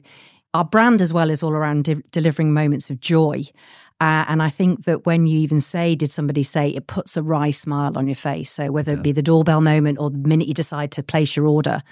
our 0.55 0.65
brand 0.65 1.01
as 1.01 1.13
well 1.13 1.31
is 1.31 1.43
all 1.43 1.53
around 1.53 1.85
de- 1.85 2.03
delivering 2.11 2.53
moments 2.53 2.91
of 2.91 3.01
joy. 3.01 3.45
Uh, 4.01 4.25
and 4.29 4.43
I 4.43 4.49
think 4.49 4.85
that 4.85 5.05
when 5.05 5.27
you 5.27 5.39
even 5.41 5.61
say, 5.61 5.95
did 5.95 6.11
somebody 6.11 6.43
say, 6.43 6.71
it 6.71 6.87
puts 6.87 7.17
a 7.17 7.23
wry 7.23 7.51
smile 7.51 7.99
on 7.99 8.09
your 8.09 8.17
face. 8.17 8.51
So 8.51 8.71
whether 8.71 8.95
it 8.95 9.03
be 9.03 9.13
the 9.13 9.23
doorbell 9.23 9.61
moment 9.61 9.99
or 9.99 10.11
the 10.11 10.17
minute 10.17 10.49
you 10.49 10.55
decide 10.55 10.91
to 10.93 11.03
place 11.03 11.37
your 11.37 11.47
order, 11.47 11.83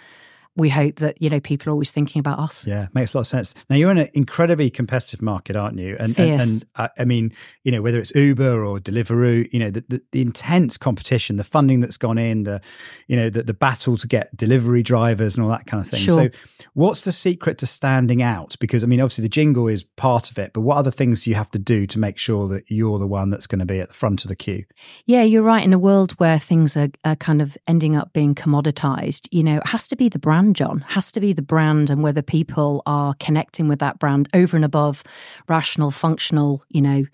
we 0.58 0.68
hope 0.68 0.96
that 0.96 1.22
you 1.22 1.30
know 1.30 1.40
people 1.40 1.70
are 1.70 1.72
always 1.72 1.92
thinking 1.92 2.20
about 2.20 2.38
us. 2.40 2.66
Yeah, 2.66 2.88
makes 2.92 3.14
a 3.14 3.18
lot 3.18 3.20
of 3.22 3.26
sense. 3.28 3.54
Now 3.70 3.76
you're 3.76 3.92
in 3.92 3.98
an 3.98 4.10
incredibly 4.12 4.70
competitive 4.70 5.22
market, 5.22 5.56
aren't 5.56 5.78
you? 5.78 5.96
And 5.98 6.18
and, 6.18 6.42
and 6.42 6.64
uh, 6.74 6.88
I 6.98 7.04
mean, 7.04 7.32
you 7.62 7.72
know, 7.72 7.80
whether 7.80 7.98
it's 7.98 8.14
Uber 8.14 8.64
or 8.64 8.78
Deliveroo, 8.78 9.48
you 9.52 9.60
know, 9.60 9.70
the, 9.70 9.84
the, 9.88 10.02
the, 10.12 10.20
intense 10.20 10.76
competition, 10.76 11.36
the 11.36 11.44
funding 11.44 11.80
that's 11.80 11.96
gone 11.96 12.18
in, 12.18 12.42
the 12.42 12.60
you 13.06 13.16
know, 13.16 13.30
the, 13.30 13.44
the 13.44 13.54
battle 13.54 13.96
to 13.96 14.06
get 14.06 14.36
delivery 14.36 14.82
drivers 14.82 15.36
and 15.36 15.44
all 15.44 15.50
that 15.50 15.66
kind 15.66 15.80
of 15.80 15.88
thing. 15.88 16.00
Sure. 16.00 16.14
So, 16.14 16.30
what's 16.74 17.02
the 17.02 17.12
secret 17.12 17.58
to 17.58 17.66
standing 17.66 18.20
out? 18.20 18.56
Because 18.58 18.82
I 18.82 18.88
mean, 18.88 19.00
obviously 19.00 19.22
the 19.22 19.28
jingle 19.28 19.68
is 19.68 19.84
part 19.84 20.30
of 20.30 20.38
it, 20.38 20.52
but 20.52 20.62
what 20.62 20.76
other 20.76 20.90
things 20.90 21.22
do 21.22 21.30
you 21.30 21.36
have 21.36 21.50
to 21.52 21.58
do 21.58 21.86
to 21.86 21.98
make 22.00 22.18
sure 22.18 22.48
that 22.48 22.64
you're 22.68 22.98
the 22.98 23.06
one 23.06 23.30
that's 23.30 23.46
going 23.46 23.60
to 23.60 23.66
be 23.66 23.78
at 23.80 23.88
the 23.88 23.94
front 23.94 24.24
of 24.24 24.28
the 24.28 24.36
queue? 24.36 24.64
Yeah, 25.06 25.22
you're 25.22 25.42
right. 25.42 25.64
In 25.64 25.72
a 25.72 25.78
world 25.78 26.12
where 26.12 26.38
things 26.38 26.76
are, 26.76 26.88
are 27.04 27.16
kind 27.16 27.40
of 27.40 27.56
ending 27.68 27.94
up 27.94 28.12
being 28.12 28.34
commoditized, 28.34 29.28
you 29.30 29.44
know, 29.44 29.58
it 29.58 29.66
has 29.68 29.86
to 29.88 29.96
be 29.96 30.08
the 30.08 30.18
brand 30.18 30.47
brand, 30.48 30.56
John. 30.56 30.80
Has 30.88 31.12
to 31.12 31.20
be 31.20 31.32
the 31.32 31.42
brand 31.42 31.90
and 31.90 32.02
whether 32.02 32.22
people 32.22 32.82
are 32.86 33.14
connecting 33.20 33.68
with 33.68 33.80
that 33.80 33.98
brand 33.98 34.28
over 34.34 34.56
and 34.56 34.64
above 34.64 35.04
rational, 35.48 35.90
functional, 35.90 36.64
you 36.70 36.80
know, 36.80 37.04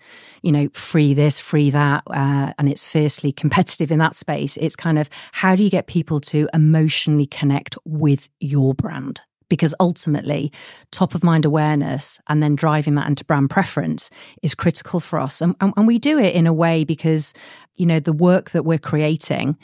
you 0.41 0.51
know, 0.51 0.69
free 0.73 1.13
this, 1.13 1.39
free 1.39 1.69
that, 1.71 2.03
uh, 2.07 2.53
and 2.57 2.69
it's 2.69 2.85
fiercely 2.85 3.31
competitive 3.41 3.91
in 3.91 3.99
that 3.99 4.15
space. 4.15 4.57
It's 4.57 4.75
kind 4.75 4.97
of 4.97 5.09
how 5.33 5.55
do 5.55 5.63
you 5.63 5.69
get 5.69 5.87
people 5.87 6.21
to 6.21 6.47
emotionally 6.53 7.25
connect 7.25 7.77
with 7.85 8.29
your 8.39 8.73
brand? 8.73 9.21
because 9.47 9.75
ultimately 9.79 10.51
top 10.89 11.13
of 11.13 11.23
mind 11.23 11.45
awareness 11.45 12.19
and 12.27 12.41
then 12.41 12.55
driving 12.55 12.95
that 12.95 13.07
into 13.07 13.23
brand 13.23 13.47
preference 13.47 14.09
is 14.41 14.55
critical 14.55 14.99
for 14.99 15.19
us 15.19 15.39
and, 15.39 15.55
and, 15.61 15.71
and, 15.77 15.85
we 15.85 15.99
do 15.99 16.17
it 16.17 16.33
in 16.33 16.47
a 16.47 16.51
way 16.51 16.83
because 16.83 17.31
you 17.75 17.85
know 17.85 17.99
the 17.99 18.11
work 18.11 18.49
that 18.49 18.65
we're 18.65 18.79
creating 18.79 19.55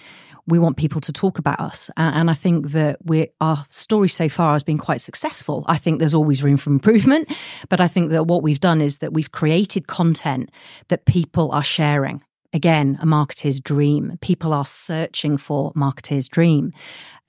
we 0.48 0.60
want 0.60 0.78
people 0.78 1.02
to 1.02 1.12
talk 1.12 1.40
about 1.40 1.60
us. 1.60 1.90
And 1.98 2.30
I 2.30 2.34
think 2.34 2.72
that 2.72 2.98
we 3.06 3.30
our 3.40 3.66
story 3.70 4.10
so 4.10 4.30
far 4.30 4.54
has 4.54 4.64
been 4.64 4.78
quite 4.78 5.02
successful. 5.02 5.66
I 5.68 5.78
think 5.78 6.00
there's 6.00 6.14
always 6.14 6.44
room 6.44 6.58
for 6.58 6.70
improvement, 6.70 7.32
but 7.70 7.80
I 7.80 7.88
think 7.88 8.12
that 8.12 8.28
what 8.28 8.44
we've 8.44 8.60
done 8.60 8.82
is 8.82 8.98
that 9.00 9.14
we've 9.14 9.32
created 9.32 9.88
content 9.88 10.50
that 10.88 11.06
people 11.06 11.52
are 11.52 11.64
sharing. 11.64 12.24
Again, 12.54 12.98
a 13.02 13.06
marketer's 13.06 13.62
dream. 13.62 14.18
People 14.20 14.54
are 14.54 14.66
searching 14.66 15.38
for 15.38 15.72
marketer's 15.74 16.28
dream. 16.28 16.74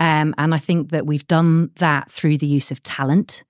Um, 0.01 0.35
and 0.37 0.53
I 0.53 0.59
think 0.59 0.90
that 0.90 1.07
we've 1.07 1.27
done 1.29 1.70
that 1.77 2.11
through 2.11 2.38
the 2.38 2.46
use 2.46 2.72
of 2.72 2.83
talent 2.83 3.44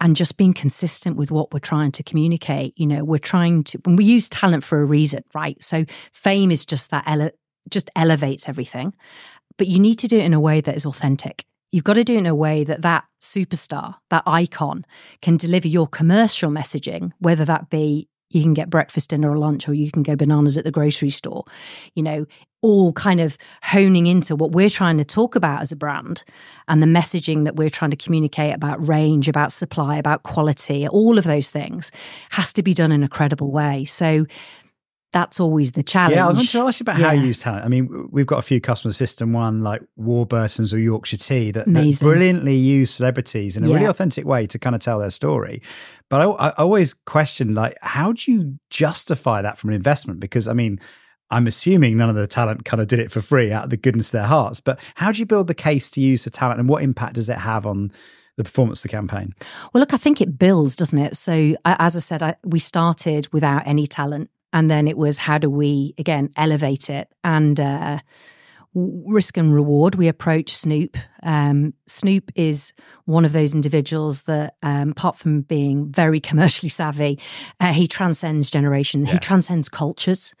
and 0.00 0.16
just 0.16 0.38
being 0.38 0.54
consistent 0.54 1.16
with 1.16 1.30
what 1.30 1.52
we're 1.52 1.58
trying 1.58 1.92
to 1.92 2.02
communicate. 2.02 2.72
You 2.78 2.86
know, 2.86 3.04
we're 3.04 3.18
trying 3.18 3.64
to, 3.64 3.78
when 3.84 3.96
we 3.96 4.04
use 4.04 4.30
talent 4.30 4.64
for 4.64 4.80
a 4.80 4.84
reason, 4.86 5.22
right? 5.34 5.62
So 5.62 5.84
fame 6.12 6.50
is 6.50 6.64
just 6.64 6.90
that 6.90 7.04
ele- 7.06 7.32
just 7.68 7.90
elevates 7.96 8.48
everything. 8.48 8.94
But 9.56 9.66
you 9.66 9.78
need 9.78 9.96
to 9.96 10.08
do 10.08 10.18
it 10.18 10.24
in 10.24 10.34
a 10.34 10.40
way 10.40 10.60
that 10.60 10.76
is 10.76 10.86
authentic. 10.86 11.44
You've 11.72 11.84
got 11.84 11.94
to 11.94 12.04
do 12.04 12.14
it 12.14 12.18
in 12.18 12.26
a 12.26 12.34
way 12.34 12.64
that 12.64 12.82
that 12.82 13.04
superstar, 13.20 13.96
that 14.08 14.24
icon, 14.26 14.84
can 15.22 15.36
deliver 15.36 15.68
your 15.68 15.86
commercial 15.86 16.50
messaging, 16.50 17.12
whether 17.18 17.44
that 17.44 17.70
be 17.70 18.08
you 18.30 18.42
can 18.42 18.54
get 18.54 18.70
breakfast, 18.70 19.10
dinner, 19.10 19.30
or 19.30 19.38
lunch, 19.38 19.68
or 19.68 19.74
you 19.74 19.90
can 19.90 20.02
go 20.02 20.14
bananas 20.14 20.56
at 20.56 20.64
the 20.64 20.70
grocery 20.70 21.10
store, 21.10 21.44
you 21.94 22.02
know, 22.02 22.26
all 22.62 22.92
kind 22.92 23.20
of 23.20 23.36
honing 23.64 24.06
into 24.06 24.36
what 24.36 24.52
we're 24.52 24.70
trying 24.70 24.98
to 24.98 25.04
talk 25.04 25.34
about 25.34 25.62
as 25.62 25.72
a 25.72 25.76
brand 25.76 26.22
and 26.68 26.82
the 26.82 26.86
messaging 26.86 27.44
that 27.44 27.56
we're 27.56 27.70
trying 27.70 27.90
to 27.90 27.96
communicate 27.96 28.54
about 28.54 28.86
range, 28.86 29.28
about 29.28 29.50
supply, 29.50 29.96
about 29.96 30.22
quality, 30.22 30.86
all 30.86 31.18
of 31.18 31.24
those 31.24 31.50
things 31.50 31.90
has 32.30 32.52
to 32.52 32.62
be 32.62 32.74
done 32.74 32.92
in 32.92 33.02
a 33.02 33.08
credible 33.08 33.50
way. 33.50 33.84
So 33.84 34.26
that's 35.12 35.40
always 35.40 35.72
the 35.72 35.82
challenge. 35.82 36.16
Yeah, 36.16 36.28
I 36.28 36.32
want 36.32 36.48
to 36.48 36.60
ask 36.60 36.80
you 36.80 36.84
about 36.84 36.98
yeah. 36.98 37.06
how 37.06 37.12
you 37.12 37.26
use 37.26 37.40
talent. 37.40 37.64
I 37.64 37.68
mean, 37.68 38.08
we've 38.10 38.26
got 38.26 38.38
a 38.38 38.42
few 38.42 38.60
customer 38.60 38.92
system 38.92 39.32
one 39.32 39.62
like 39.62 39.82
Warburtons 39.96 40.72
or 40.72 40.78
Yorkshire 40.78 41.16
Tea 41.16 41.50
that, 41.50 41.66
that 41.66 41.98
brilliantly 42.00 42.54
use 42.54 42.90
celebrities 42.90 43.56
in 43.56 43.64
a 43.64 43.68
yeah. 43.68 43.74
really 43.74 43.86
authentic 43.86 44.24
way 44.24 44.46
to 44.46 44.58
kind 44.58 44.76
of 44.76 44.80
tell 44.80 45.00
their 45.00 45.10
story. 45.10 45.62
But 46.08 46.20
I, 46.20 46.48
I 46.48 46.50
always 46.58 46.94
question 46.94 47.54
like, 47.54 47.76
how 47.82 48.12
do 48.12 48.30
you 48.30 48.58
justify 48.70 49.42
that 49.42 49.58
from 49.58 49.70
an 49.70 49.76
investment? 49.76 50.20
Because 50.20 50.46
I 50.46 50.52
mean, 50.52 50.78
I'm 51.30 51.46
assuming 51.46 51.96
none 51.96 52.10
of 52.10 52.16
the 52.16 52.26
talent 52.26 52.64
kind 52.64 52.80
of 52.80 52.88
did 52.88 52.98
it 52.98 53.10
for 53.10 53.20
free 53.20 53.52
out 53.52 53.64
of 53.64 53.70
the 53.70 53.76
goodness 53.76 54.08
of 54.08 54.12
their 54.12 54.26
hearts. 54.26 54.60
But 54.60 54.78
how 54.96 55.12
do 55.12 55.18
you 55.18 55.26
build 55.26 55.46
the 55.46 55.54
case 55.54 55.90
to 55.92 56.00
use 56.00 56.24
the 56.24 56.30
talent, 56.30 56.60
and 56.60 56.68
what 56.68 56.82
impact 56.82 57.14
does 57.14 57.28
it 57.28 57.38
have 57.38 57.66
on 57.66 57.92
the 58.36 58.44
performance 58.44 58.80
of 58.80 58.90
the 58.90 58.96
campaign? 58.96 59.34
Well, 59.72 59.80
look, 59.80 59.94
I 59.94 59.96
think 59.96 60.20
it 60.20 60.38
builds, 60.38 60.76
doesn't 60.76 60.98
it? 60.98 61.16
So, 61.16 61.54
as 61.64 61.96
I 61.96 62.00
said, 62.00 62.22
I, 62.22 62.36
we 62.44 62.58
started 62.58 63.32
without 63.32 63.66
any 63.66 63.86
talent 63.86 64.30
and 64.52 64.70
then 64.70 64.88
it 64.88 64.96
was 64.96 65.18
how 65.18 65.38
do 65.38 65.50
we 65.50 65.94
again 65.98 66.30
elevate 66.36 66.90
it? 66.90 67.08
And 67.22 67.58
uh, 67.58 68.00
risk 68.72 69.36
and 69.36 69.52
reward 69.52 69.96
we 69.96 70.06
approach 70.06 70.54
snoop. 70.54 70.96
Um, 71.24 71.74
snoop 71.86 72.30
is 72.36 72.72
one 73.04 73.24
of 73.24 73.32
those 73.32 73.52
individuals 73.54 74.22
that 74.22 74.54
um, 74.62 74.90
apart 74.90 75.16
from 75.16 75.42
being 75.42 75.90
very 75.90 76.20
commercially 76.20 76.68
savvy 76.68 77.18
uh, 77.58 77.72
he 77.72 77.88
transcends 77.88 78.48
generation 78.48 79.04
yeah. 79.04 79.12
he 79.12 79.18
transcends 79.18 79.68
cultures. 79.68 80.34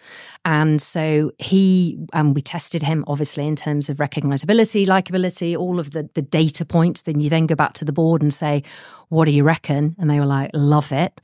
And 0.44 0.80
so 0.80 1.32
he 1.38 1.98
and 2.12 2.28
um, 2.28 2.34
we 2.34 2.42
tested 2.42 2.84
him 2.84 3.04
obviously 3.08 3.46
in 3.46 3.56
terms 3.56 3.88
of 3.88 3.96
recognizability 3.96 4.86
likability 4.86 5.56
all 5.56 5.80
of 5.80 5.90
the 5.90 6.08
the 6.14 6.22
data 6.22 6.64
points. 6.64 7.02
Then 7.02 7.20
you 7.20 7.30
then 7.30 7.46
go 7.46 7.56
back 7.56 7.72
to 7.74 7.84
the 7.84 7.92
board 7.92 8.22
and 8.22 8.32
say 8.32 8.62
what 9.08 9.24
do 9.24 9.32
you 9.32 9.42
reckon? 9.42 9.96
And 9.98 10.08
they 10.08 10.20
were 10.20 10.26
like 10.26 10.50
love 10.54 10.92
it 10.92 11.20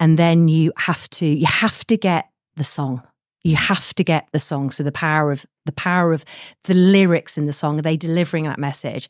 and 0.00 0.18
then 0.18 0.48
you 0.48 0.72
have 0.76 1.08
to 1.10 1.26
you 1.26 1.46
have 1.46 1.86
to 1.86 1.96
get 1.96 2.28
the 2.56 2.64
song. 2.64 3.02
You 3.44 3.56
have 3.56 3.94
to 3.94 4.04
get 4.04 4.28
the 4.32 4.38
song. 4.38 4.70
So 4.70 4.82
the 4.82 4.92
power 4.92 5.32
of 5.32 5.46
the 5.64 5.72
power 5.72 6.12
of 6.12 6.24
the 6.64 6.74
lyrics 6.74 7.38
in 7.38 7.46
the 7.46 7.52
song 7.52 7.78
are 7.78 7.82
they 7.82 7.96
delivering 7.96 8.44
that 8.44 8.58
message? 8.58 9.08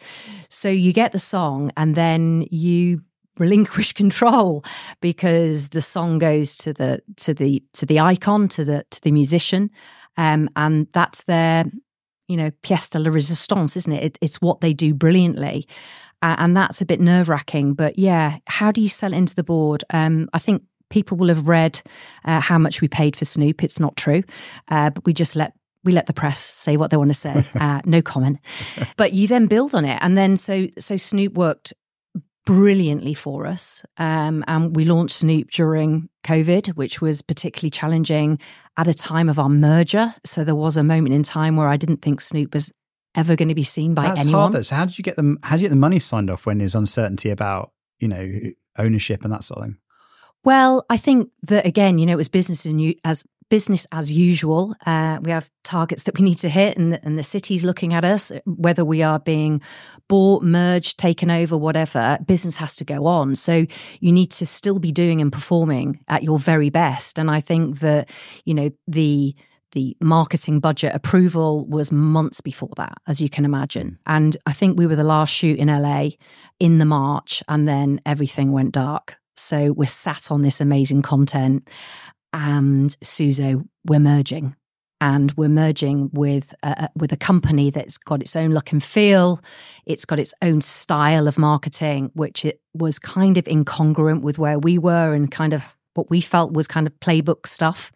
So 0.48 0.68
you 0.68 0.92
get 0.92 1.12
the 1.12 1.18
song 1.18 1.72
and 1.76 1.94
then 1.94 2.46
you 2.50 3.02
relinquish 3.38 3.92
control 4.02 4.64
because 5.00 5.70
the 5.70 5.82
song 5.82 6.18
goes 6.18 6.56
to 6.58 6.72
the 6.72 7.02
to 7.16 7.34
the 7.34 7.62
to 7.72 7.86
the 7.86 8.00
icon 8.00 8.48
to 8.48 8.64
the 8.64 8.84
to 8.90 9.00
the 9.02 9.12
musician. 9.12 9.70
Um, 10.16 10.50
and 10.56 10.88
that's 10.92 11.24
their 11.24 11.64
you 12.28 12.36
know 12.36 12.50
pièce 12.62 12.90
de 12.90 12.98
la 12.98 13.10
résistance 13.10 13.76
isn't 13.76 13.92
it? 13.92 14.04
it 14.04 14.18
it's 14.20 14.40
what 14.40 14.60
they 14.60 14.74
do 14.74 14.94
brilliantly. 14.94 15.66
Uh, 16.20 16.34
and 16.38 16.56
that's 16.56 16.80
a 16.80 16.84
bit 16.84 17.00
nerve 17.00 17.28
wracking 17.28 17.74
but 17.74 17.96
yeah 17.96 18.38
how 18.46 18.72
do 18.72 18.80
you 18.80 18.88
sell 18.88 19.12
into 19.12 19.34
the 19.34 19.44
board? 19.44 19.84
Um, 19.90 20.28
i 20.32 20.38
think 20.38 20.62
people 20.90 21.16
will 21.16 21.28
have 21.28 21.48
read 21.48 21.80
uh, 22.24 22.40
how 22.40 22.58
much 22.58 22.80
we 22.80 22.88
paid 22.88 23.16
for 23.16 23.24
Snoop. 23.24 23.62
It's 23.62 23.80
not 23.80 23.96
true, 23.96 24.22
uh, 24.68 24.90
but 24.90 25.04
we 25.04 25.12
just 25.12 25.36
let 25.36 25.52
we 25.84 25.92
let 25.92 26.06
the 26.06 26.12
press 26.12 26.40
say 26.40 26.76
what 26.76 26.90
they 26.90 26.96
want 26.96 27.10
to 27.10 27.14
say. 27.14 27.44
Uh, 27.58 27.80
no 27.84 28.00
comment. 28.00 28.38
But 28.96 29.12
you 29.14 29.26
then 29.26 29.46
build 29.46 29.74
on 29.74 29.84
it, 29.84 29.98
and 30.00 30.16
then 30.16 30.36
so 30.36 30.68
so 30.78 30.96
Snoop 30.96 31.34
worked 31.34 31.72
brilliantly 32.46 33.14
for 33.14 33.46
us, 33.46 33.84
um, 33.96 34.44
and 34.46 34.74
we 34.74 34.84
launched 34.84 35.16
Snoop 35.16 35.50
during 35.50 36.08
COVID, 36.24 36.68
which 36.68 37.00
was 37.00 37.20
particularly 37.20 37.70
challenging 37.70 38.38
at 38.76 38.86
a 38.86 38.94
time 38.94 39.28
of 39.28 39.38
our 39.38 39.48
merger. 39.48 40.14
So 40.24 40.44
there 40.44 40.54
was 40.54 40.76
a 40.76 40.82
moment 40.82 41.14
in 41.14 41.22
time 41.22 41.56
where 41.56 41.68
I 41.68 41.76
didn't 41.76 42.00
think 42.00 42.20
Snoop 42.20 42.54
was 42.54 42.72
ever 43.14 43.36
going 43.36 43.48
to 43.48 43.54
be 43.54 43.64
seen 43.64 43.94
by 43.94 44.02
That's 44.04 44.20
anyone. 44.20 44.52
Hard, 44.52 44.66
so 44.66 44.76
how 44.76 44.84
did 44.84 44.98
you 44.98 45.02
get 45.02 45.16
them? 45.16 45.38
How 45.42 45.56
did 45.56 45.62
you 45.62 45.68
get 45.68 45.74
the 45.74 45.76
money 45.76 45.98
signed 45.98 46.30
off 46.30 46.46
when 46.46 46.58
there's 46.58 46.74
uncertainty 46.74 47.30
about 47.30 47.72
you 47.98 48.08
know 48.08 48.30
ownership 48.78 49.24
and 49.24 49.32
that 49.32 49.44
sort 49.44 49.58
of 49.58 49.64
thing? 49.64 49.76
Well, 50.44 50.86
I 50.88 50.96
think 50.96 51.30
that 51.42 51.66
again, 51.66 51.98
you 51.98 52.06
know, 52.06 52.12
it 52.12 52.16
was 52.16 52.28
business 52.28 52.66
as 53.04 53.24
business 53.48 53.86
as 53.92 54.12
usual. 54.12 54.74
Uh, 54.84 55.18
we 55.22 55.30
have 55.30 55.50
targets 55.64 56.02
that 56.04 56.18
we 56.18 56.24
need 56.24 56.36
to 56.36 56.48
hit, 56.48 56.76
and 56.76 56.92
the, 56.92 57.04
and 57.04 57.18
the 57.18 57.22
city's 57.22 57.64
looking 57.64 57.92
at 57.94 58.04
us. 58.04 58.30
Whether 58.44 58.84
we 58.84 59.02
are 59.02 59.18
being 59.18 59.60
bought, 60.08 60.42
merged, 60.42 60.98
taken 60.98 61.30
over, 61.30 61.56
whatever, 61.56 62.18
business 62.26 62.56
has 62.58 62.76
to 62.76 62.84
go 62.84 63.06
on. 63.06 63.36
So 63.36 63.66
you 64.00 64.12
need 64.12 64.30
to 64.32 64.46
still 64.46 64.78
be 64.78 64.92
doing 64.92 65.20
and 65.20 65.32
performing 65.32 66.00
at 66.08 66.22
your 66.22 66.38
very 66.38 66.70
best. 66.70 67.18
And 67.18 67.30
I 67.30 67.40
think 67.40 67.80
that 67.80 68.10
you 68.44 68.54
know 68.54 68.70
the 68.86 69.34
the 69.72 69.96
marketing 70.00 70.60
budget 70.60 70.94
approval 70.94 71.66
was 71.66 71.92
months 71.92 72.40
before 72.40 72.72
that, 72.76 72.94
as 73.06 73.20
you 73.20 73.28
can 73.28 73.44
imagine. 73.44 73.98
And 74.06 74.34
I 74.46 74.52
think 74.54 74.78
we 74.78 74.86
were 74.86 74.96
the 74.96 75.04
last 75.04 75.32
shoot 75.32 75.58
in 75.58 75.68
LA 75.68 76.10
in 76.58 76.78
the 76.78 76.86
March, 76.86 77.42
and 77.48 77.68
then 77.68 78.00
everything 78.06 78.52
went 78.52 78.72
dark. 78.72 79.18
So 79.38 79.72
we're 79.72 79.86
sat 79.86 80.30
on 80.30 80.42
this 80.42 80.60
amazing 80.60 81.02
content. 81.02 81.68
And 82.32 82.90
Suzo, 83.02 83.66
we're 83.86 84.00
merging. 84.00 84.56
And 85.00 85.32
we're 85.32 85.48
merging 85.48 86.10
with 86.12 86.54
a, 86.64 86.88
with 86.96 87.12
a 87.12 87.16
company 87.16 87.70
that's 87.70 87.96
got 87.96 88.20
its 88.20 88.34
own 88.34 88.50
look 88.50 88.72
and 88.72 88.82
feel. 88.82 89.40
It's 89.86 90.04
got 90.04 90.18
its 90.18 90.34
own 90.42 90.60
style 90.60 91.28
of 91.28 91.38
marketing, 91.38 92.10
which 92.14 92.44
it 92.44 92.60
was 92.74 92.98
kind 92.98 93.36
of 93.38 93.44
incongruent 93.44 94.22
with 94.22 94.38
where 94.38 94.58
we 94.58 94.76
were 94.76 95.14
and 95.14 95.30
kind 95.30 95.52
of 95.52 95.64
what 95.94 96.10
we 96.10 96.20
felt 96.20 96.52
was 96.52 96.66
kind 96.66 96.86
of 96.86 96.98
playbook 96.98 97.46
stuff. 97.46 97.92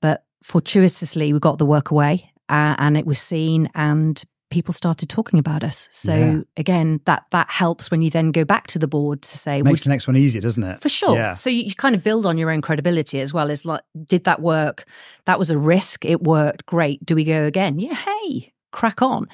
But 0.00 0.24
fortuitously, 0.44 1.32
we 1.32 1.38
got 1.40 1.58
the 1.58 1.66
work 1.66 1.90
away 1.90 2.32
uh, 2.48 2.76
and 2.78 2.96
it 2.96 3.06
was 3.06 3.18
seen 3.18 3.68
and 3.74 4.22
people 4.50 4.72
started 4.72 5.08
talking 5.08 5.38
about 5.38 5.64
us. 5.64 5.88
So 5.90 6.14
yeah. 6.14 6.40
again, 6.56 7.00
that 7.04 7.24
that 7.30 7.50
helps 7.50 7.90
when 7.90 8.02
you 8.02 8.10
then 8.10 8.32
go 8.32 8.44
back 8.44 8.66
to 8.68 8.78
the 8.78 8.86
board 8.86 9.22
to 9.22 9.38
say 9.38 9.62
makes 9.62 9.84
the 9.84 9.90
next 9.90 10.06
one 10.06 10.16
easier, 10.16 10.40
doesn't 10.40 10.62
it? 10.62 10.80
For 10.80 10.88
sure. 10.88 11.16
Yeah. 11.16 11.34
So 11.34 11.50
you, 11.50 11.64
you, 11.64 11.74
kind 11.74 11.94
of 11.94 12.02
build 12.02 12.26
on 12.26 12.38
your 12.38 12.50
own 12.50 12.62
credibility 12.62 13.20
as 13.20 13.32
well 13.32 13.50
as 13.50 13.64
like, 13.64 13.82
did 14.04 14.24
that 14.24 14.40
work? 14.40 14.84
That 15.24 15.38
was 15.38 15.50
a 15.50 15.58
risk. 15.58 16.04
It 16.04 16.22
worked. 16.22 16.66
Great. 16.66 17.04
Do 17.04 17.14
we 17.14 17.24
go 17.24 17.44
again? 17.44 17.78
Yeah. 17.78 17.94
Hey, 17.94 18.52
crack 18.72 19.02
on. 19.02 19.28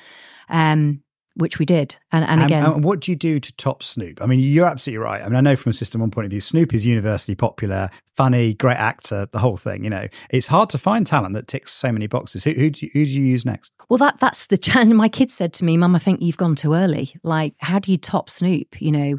Um, 0.48 1.02
which 1.34 1.58
we 1.58 1.64
did. 1.64 1.96
And, 2.10 2.24
and 2.24 2.42
again, 2.42 2.64
and 2.64 2.84
what 2.84 3.00
do 3.00 3.12
you 3.12 3.16
do 3.16 3.40
to 3.40 3.52
top 3.56 3.82
Snoop? 3.82 4.20
I 4.22 4.26
mean, 4.26 4.40
you're 4.40 4.66
absolutely 4.66 5.02
right. 5.04 5.22
I 5.22 5.26
mean, 5.26 5.36
I 5.36 5.40
know 5.40 5.56
from 5.56 5.70
a 5.70 5.74
System 5.74 6.00
One 6.00 6.10
point 6.10 6.26
of 6.26 6.30
view, 6.30 6.40
Snoop 6.40 6.74
is 6.74 6.84
universally 6.84 7.34
popular, 7.34 7.90
funny, 8.16 8.54
great 8.54 8.76
actor, 8.76 9.26
the 9.30 9.38
whole 9.38 9.56
thing. 9.56 9.84
You 9.84 9.90
know, 9.90 10.08
it's 10.30 10.46
hard 10.46 10.70
to 10.70 10.78
find 10.78 11.06
talent 11.06 11.34
that 11.34 11.48
ticks 11.48 11.72
so 11.72 11.92
many 11.92 12.06
boxes. 12.06 12.44
Who, 12.44 12.52
who, 12.52 12.70
do, 12.70 12.86
you, 12.86 12.90
who 12.92 13.04
do 13.04 13.10
you 13.10 13.24
use 13.24 13.44
next? 13.44 13.72
Well, 13.88 13.98
that 13.98 14.18
that's 14.18 14.46
the 14.46 14.56
challenge. 14.58 14.92
My 14.92 15.08
kids 15.08 15.34
said 15.34 15.52
to 15.54 15.64
me, 15.64 15.76
"Mum, 15.76 15.96
I 15.96 15.98
think 15.98 16.20
you've 16.22 16.36
gone 16.36 16.54
too 16.54 16.74
early. 16.74 17.14
Like, 17.22 17.54
how 17.58 17.78
do 17.78 17.90
you 17.90 17.98
top 17.98 18.30
Snoop? 18.30 18.80
You 18.80 18.92
know." 18.92 19.18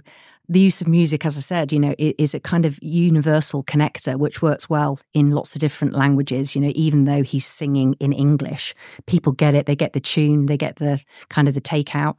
The 0.49 0.59
use 0.59 0.81
of 0.81 0.87
music, 0.87 1.25
as 1.25 1.37
I 1.37 1.39
said, 1.39 1.71
you 1.71 1.79
know, 1.79 1.95
is 1.97 2.33
a 2.33 2.39
kind 2.39 2.65
of 2.65 2.77
universal 2.81 3.63
connector, 3.63 4.17
which 4.17 4.41
works 4.41 4.69
well 4.69 4.99
in 5.13 5.31
lots 5.31 5.55
of 5.55 5.61
different 5.61 5.93
languages. 5.93 6.55
You 6.55 6.61
know, 6.61 6.71
even 6.75 7.05
though 7.05 7.23
he's 7.23 7.45
singing 7.45 7.95
in 7.99 8.11
English, 8.11 8.75
people 9.07 9.31
get 9.31 9.55
it. 9.55 9.65
They 9.65 9.75
get 9.75 9.93
the 9.93 10.01
tune. 10.01 10.47
They 10.47 10.57
get 10.57 10.77
the 10.77 11.01
kind 11.29 11.47
of 11.47 11.53
the 11.53 11.61
takeout. 11.61 12.15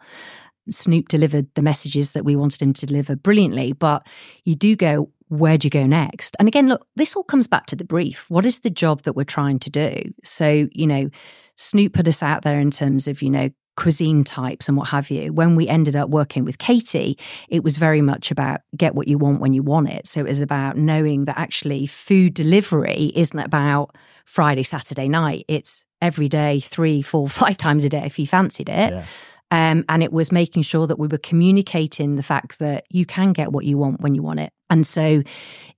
Snoop 0.70 1.08
delivered 1.08 1.48
the 1.54 1.62
messages 1.62 2.12
that 2.12 2.24
we 2.24 2.34
wanted 2.34 2.62
him 2.62 2.72
to 2.72 2.87
deliver 2.87 3.14
brilliantly. 3.14 3.74
But 3.74 4.06
you 4.44 4.54
do 4.54 4.74
go, 4.74 5.10
where 5.28 5.58
do 5.58 5.66
you 5.66 5.70
go 5.70 5.87
next? 5.87 6.37
And 6.38 6.48
again, 6.48 6.68
look, 6.68 6.87
this 6.96 7.14
all 7.16 7.24
comes 7.24 7.46
back 7.46 7.66
to 7.66 7.76
the 7.76 7.84
brief. 7.84 8.30
What 8.30 8.46
is 8.46 8.60
the 8.60 8.70
job 8.70 9.02
that 9.02 9.14
we're 9.14 9.24
trying 9.24 9.58
to 9.60 9.70
do? 9.70 10.14
So, 10.22 10.68
you 10.72 10.87
know, 10.87 11.10
Snoop 11.56 11.92
put 11.92 12.08
us 12.08 12.22
out 12.22 12.42
there 12.42 12.58
in 12.58 12.70
terms 12.70 13.06
of, 13.06 13.20
you 13.20 13.30
know, 13.30 13.50
cuisine 13.76 14.24
types 14.24 14.68
and 14.68 14.76
what 14.76 14.88
have 14.88 15.10
you. 15.10 15.32
When 15.32 15.56
we 15.56 15.68
ended 15.68 15.96
up 15.96 16.10
working 16.10 16.44
with 16.44 16.58
Katy, 16.58 17.18
it 17.48 17.64
was 17.64 17.76
very 17.76 18.00
much 18.00 18.30
about 18.30 18.60
get 18.76 18.94
what 18.94 19.08
you 19.08 19.18
want 19.18 19.40
when 19.40 19.52
you 19.52 19.62
want 19.62 19.88
it. 19.90 20.06
So 20.06 20.20
it 20.20 20.28
was 20.28 20.40
about 20.40 20.76
knowing 20.76 21.24
that 21.24 21.38
actually 21.38 21.87
food 21.87 22.34
delivery 22.34 23.12
isn't 23.14 23.38
about 23.38 23.96
Friday, 24.24 24.62
Saturday 24.62 25.08
night. 25.08 25.44
It's 25.48 25.84
every 26.00 26.28
day, 26.28 26.60
three, 26.60 27.02
four, 27.02 27.28
five 27.42 27.56
times 27.56 27.84
a 27.84 27.88
day 27.88 28.04
if 28.04 28.18
you 28.18 28.26
fancied 28.26 28.68
it. 28.68 28.92
Yeah. 28.92 29.04
Um, 29.50 29.84
and 29.88 30.02
it 30.02 30.12
was 30.12 30.32
making 30.32 30.62
sure 30.62 30.87
that 30.87 30.98
we 30.98 31.06
were 31.06 31.18
communicating 31.18 32.16
the 32.16 32.22
fact 32.22 32.58
that 32.58 32.87
you 32.90 33.06
can 33.06 33.32
get 33.32 33.52
what 33.52 33.64
you 33.64 33.78
want 33.78 34.00
when 34.00 34.14
you 34.14 34.22
want 34.22 34.40
it. 34.40 34.52
And 34.70 34.84
so 34.84 35.22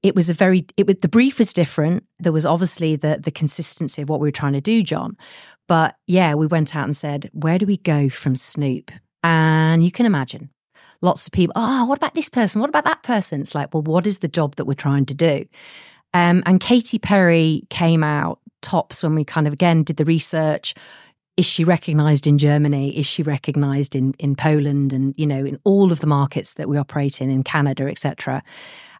it 0.03 0.15
was 0.15 0.31
a 0.31 0.33
very, 0.33 0.67
it 0.79 1.03
the 1.03 1.09
brief 1.09 1.39
was 1.39 1.53
different. 1.53 2.05
There 2.19 2.33
was 2.33 2.47
obviously 2.47 2.97
the 2.97 3.21
the 3.23 3.31
consistency 3.31 4.01
of 4.01 4.09
what 4.09 4.21
we 4.21 4.29
were 4.29 4.33
trying 4.33 4.55
to 4.55 4.61
do, 4.61 4.83
John. 4.83 5.17
But 5.69 5.97
yeah, 6.07 6.35
we 6.35 6.47
went 6.47 6.77
out 6.77 6.85
and 6.85 6.97
said, 6.97 7.31
where 7.33 7.59
do 7.59 7.67
we 7.67 7.79
go 7.79 8.09
from 8.09 8.37
Snoop? 8.37 8.91
And 9.23 9.85
you 9.85 9.91
can 9.91 10.07
imagine 10.07 10.51
lots 11.03 11.27
of 11.27 11.33
people, 11.33 11.53
oh, 11.57 11.85
what 11.87 11.99
about 11.99 12.15
this 12.15 12.29
person? 12.29 12.61
What 12.61 12.71
about 12.71 12.85
that 12.85 13.03
person? 13.03 13.41
It's 13.41 13.55
like, 13.55 13.73
well, 13.75 13.83
what 13.83 14.07
is 14.07 14.19
the 14.19 14.29
job 14.29 14.57
that 14.57 14.65
we're 14.65 14.75
trying 14.75 15.07
to 15.07 15.15
do? 15.15 15.47
Um, 16.15 16.43
and 16.47 16.61
Katy 16.61 16.99
Perry 16.99 17.63
came 17.71 18.03
out 18.03 18.41
tops 18.63 19.03
when 19.03 19.15
we 19.15 19.25
kind 19.25 19.47
of 19.47 19.53
again 19.53 19.83
did 19.83 19.97
the 19.97 20.05
research. 20.05 20.75
Is 21.37 21.45
she 21.45 21.65
recognized 21.65 22.27
in 22.27 22.39
Germany? 22.39 22.97
Is 22.97 23.07
she 23.07 23.23
recognized 23.23 23.95
in 23.95 24.15
in 24.19 24.35
Poland 24.35 24.93
and 24.93 25.15
you 25.19 25.27
know 25.27 25.45
in 25.45 25.59
all 25.65 25.93
of 25.93 26.01
the 26.01 26.07
markets 26.07 26.55
that 26.55 26.69
we 26.69 26.79
operate 26.79 27.21
in 27.21 27.29
in 27.29 27.43
Canada, 27.43 27.87
etc. 27.87 28.43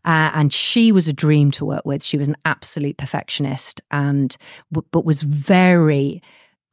Uh, 0.05 0.31
and 0.35 0.53
she 0.53 0.93
was 0.93 1.09
a 1.09 1.13
dream 1.13 1.51
to 1.53 1.65
work 1.65 1.85
with. 1.85 2.05
She 2.05 2.19
was 2.19 2.29
an 2.29 2.37
absolute 2.45 2.99
perfectionist 2.99 3.81
and 3.91 4.37
but 4.71 5.07
was 5.07 5.23
very 5.23 6.23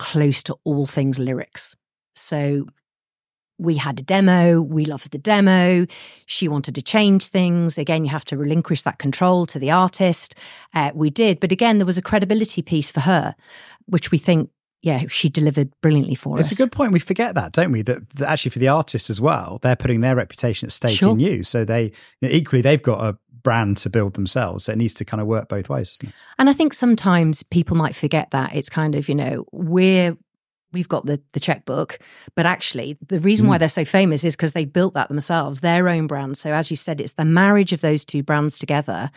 close 0.04 0.44
to 0.44 0.58
all 0.66 0.86
things 0.86 1.18
lyrics. 1.18 1.78
So 2.14 2.68
we 3.58 3.78
had 3.78 4.02
a 4.02 4.04
demo, 4.04 4.62
we 4.62 4.84
loved 4.84 5.12
the 5.12 5.18
demo. 5.18 5.88
She 6.26 6.50
wanted 6.50 6.76
to 6.76 6.82
change 6.82 7.30
things. 7.30 7.78
Again, 7.78 8.04
you 8.04 8.12
have 8.12 8.26
to 8.26 8.38
relinquish 8.38 8.84
that 8.84 9.00
control 9.00 9.46
to 9.46 9.60
the 9.60 9.72
artist. 9.72 10.36
Uh, 10.74 10.92
we 10.94 11.10
did. 11.10 11.40
But 11.40 11.54
again, 11.54 11.78
there 11.78 11.86
was 11.86 11.98
a 11.98 12.02
credibility 12.02 12.62
piece 12.62 12.92
for 12.92 13.00
her, 13.00 13.34
which 13.86 14.12
we 14.12 14.18
think 14.18 14.50
yeah, 14.82 15.04
she 15.08 15.30
delivered 15.30 15.72
brilliantly 15.82 16.16
for 16.16 16.38
it's 16.38 16.48
us. 16.48 16.52
It's 16.52 16.60
a 16.60 16.64
good 16.66 16.74
point. 16.74 16.92
We 16.92 17.00
forget 17.00 17.36
that, 17.36 17.54
don't 17.54 17.72
we? 17.72 17.84
That, 17.84 18.10
that, 18.16 18.30
actually 18.30 18.52
for 18.52 18.60
the 18.60 18.68
artist 18.68 19.10
as 19.10 19.22
well, 19.22 19.60
they're 19.62 19.78
putting 19.78 20.02
their 20.02 20.18
reputation 20.18 20.66
at 20.66 20.74
stake 20.74 20.98
sure. 20.98 21.12
in 21.12 21.22
you. 21.22 21.44
So 21.44 21.64
they 21.64 21.94
equally 22.22 22.62
they've 22.62 22.84
got 22.84 23.00
a 23.02 23.18
brand 23.44 23.78
to 23.78 23.90
build 23.90 24.14
themselves. 24.14 24.66
So 24.66 24.72
it 24.72 24.78
needs 24.78 24.94
to 24.96 25.06
kind 25.06 25.22
of 25.22 25.28
work 25.28 25.50
both 25.50 25.70
ways, 25.70 26.00
And 26.40 26.50
I 26.50 26.54
think 26.54 26.74
sometimes 26.74 27.44
people 27.44 27.78
might 27.78 27.96
forget 27.96 28.32
that. 28.32 28.56
It's 28.56 28.70
kind 28.70 28.96
of, 28.96 29.08
you 29.08 29.16
know, 29.16 29.46
we're 29.52 30.18
we've 30.74 30.90
got 30.90 31.06
the 31.06 31.22
the 31.34 31.40
checkbook 31.40 32.00
but 32.36 32.46
actually 32.46 32.98
the 33.08 33.20
reason 33.20 33.46
mm. 33.46 33.50
why 33.50 33.58
they're 33.58 33.70
so 33.70 33.86
famous 33.86 34.24
is 34.24 34.36
because 34.36 34.54
they 34.54 34.66
built 34.66 34.94
that 34.94 35.08
themselves 35.08 35.60
their 35.60 35.88
own 35.90 36.08
brand. 36.08 36.38
So 36.38 36.54
as 36.54 36.70
you 36.70 36.78
said 36.78 37.00
it's 37.00 37.14
the 37.14 37.26
marriage 37.26 37.74
of 37.74 37.82
those 37.82 38.04
two 38.04 38.24
brands 38.24 38.60
together 38.60 39.12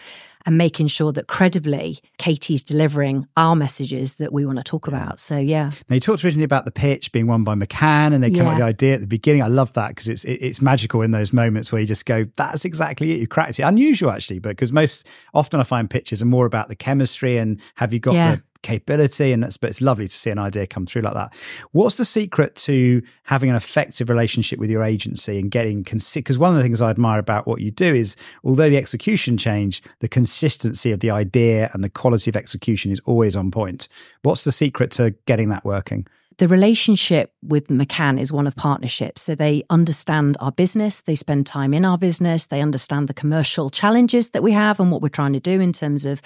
and 0.47 0.57
making 0.57 0.87
sure 0.87 1.13
that 1.13 1.27
credibly 1.27 1.99
Katy's 2.19 2.63
delivering 2.63 3.27
our 3.37 3.57
messages 3.57 4.15
that 4.15 4.33
we 4.33 4.47
want 4.47 4.59
to 4.59 4.65
talk 4.65 4.87
about. 4.87 5.19
So 5.19 5.37
yeah. 5.39 5.73
Now 5.89 5.95
you 5.95 6.01
talked 6.01 6.25
originally 6.25 6.45
about 6.45 6.65
the 6.65 6.71
pitch 6.71 7.11
being 7.11 7.27
won 7.27 7.43
by 7.43 7.57
McCann 7.57 8.15
and 8.15 8.23
they 8.23 8.29
yeah. 8.29 8.39
came 8.39 8.47
up 8.47 8.53
with 8.53 8.61
the 8.61 8.65
idea 8.65 8.95
at 8.95 9.01
the 9.01 9.09
beginning. 9.09 9.43
I 9.43 9.49
love 9.49 9.73
that 9.73 9.89
because 9.89 10.07
it's 10.07 10.25
it, 10.25 10.35
it's 10.41 10.63
magical 10.63 11.03
in 11.03 11.11
those 11.11 11.33
moments 11.33 11.73
where 11.73 11.81
you 11.81 11.87
just 11.87 12.07
go 12.07 12.25
that's 12.37 12.65
exactly 12.65 13.13
it. 13.13 13.21
You 13.21 13.27
cracked 13.27 13.59
it. 13.59 13.63
Unusual 13.63 14.11
actually 14.11 14.39
but 14.39 14.51
because 14.51 14.73
most 14.73 15.09
often 15.35 15.59
I 15.59 15.65
find 15.65 15.91
pitches 15.91 16.23
are 16.23 16.27
more 16.27 16.47
about 16.47 16.69
the 16.69 16.77
chemistry 16.77 17.39
and 17.39 17.61
have 17.75 17.93
you 17.93 17.99
got 17.99 18.15
yeah. 18.15 18.37
the 18.37 18.43
capability 18.67 19.31
and 19.31 19.45
that's 19.45 19.57
but 19.57 19.71
it's 19.71 19.81
lovely 19.81 20.09
to 20.09 20.17
see 20.17 20.29
an 20.29 20.41
idea 20.41 20.67
come 20.67 20.87
through 20.87 21.01
like 21.01 21.15
that 21.15 21.33
what's 21.71 21.95
the 21.95 22.05
secret 22.05 22.57
to 22.57 23.01
having 23.23 23.49
an 23.49 23.55
effective 23.55 24.11
relationship 24.11 24.59
with 24.59 24.69
your 24.69 24.83
agency 24.83 25.39
and 25.39 25.53
getting 25.53 25.85
consistent? 25.85 26.25
because 26.25 26.37
one 26.37 26.51
of 26.51 26.57
the 26.57 26.63
things 26.65 26.81
i 26.81 26.91
admire 26.91 27.21
about 27.21 27.47
what 27.47 27.61
you 27.61 27.71
do 27.71 27.95
is 27.95 28.17
although 28.43 28.69
the 28.69 28.77
execution 28.77 29.37
change 29.37 29.81
the 30.01 30.09
consistency 30.09 30.91
of 30.91 30.99
the 30.99 31.11
idea 31.11 31.71
and 31.75 31.85
the 31.85 31.89
quality 31.89 32.29
of 32.29 32.35
execution 32.35 32.91
is 32.91 32.99
always 33.05 33.37
on 33.37 33.53
point 33.53 33.89
what's 34.23 34.43
the 34.43 34.51
secret 34.51 34.91
to 34.91 35.13
getting 35.27 35.49
that 35.49 35.65
working 35.65 36.05
the 36.39 36.49
relationship 36.49 37.33
with 37.43 37.69
McCann 37.69 38.21
is 38.21 38.31
one 38.31 38.47
of 38.47 38.55
partnership. 38.55 39.19
So 39.19 39.35
they 39.35 39.65
understand 39.71 40.37
our 40.39 40.53
business, 40.53 41.01
they 41.01 41.15
spend 41.15 41.47
time 41.47 41.73
in 41.73 41.85
our 41.85 41.97
business, 41.97 42.47
they 42.47 42.61
understand 42.61 43.09
the 43.09 43.15
commercial 43.15 43.71
challenges 43.71 44.31
that 44.31 44.43
we 44.43 44.53
have 44.53 44.79
and 44.79 44.91
what 44.93 45.01
we're 45.01 45.09
trying 45.09 45.33
to 45.33 45.41
do 45.41 45.61
in 45.61 45.73
terms 45.73 46.05
of 46.05 46.21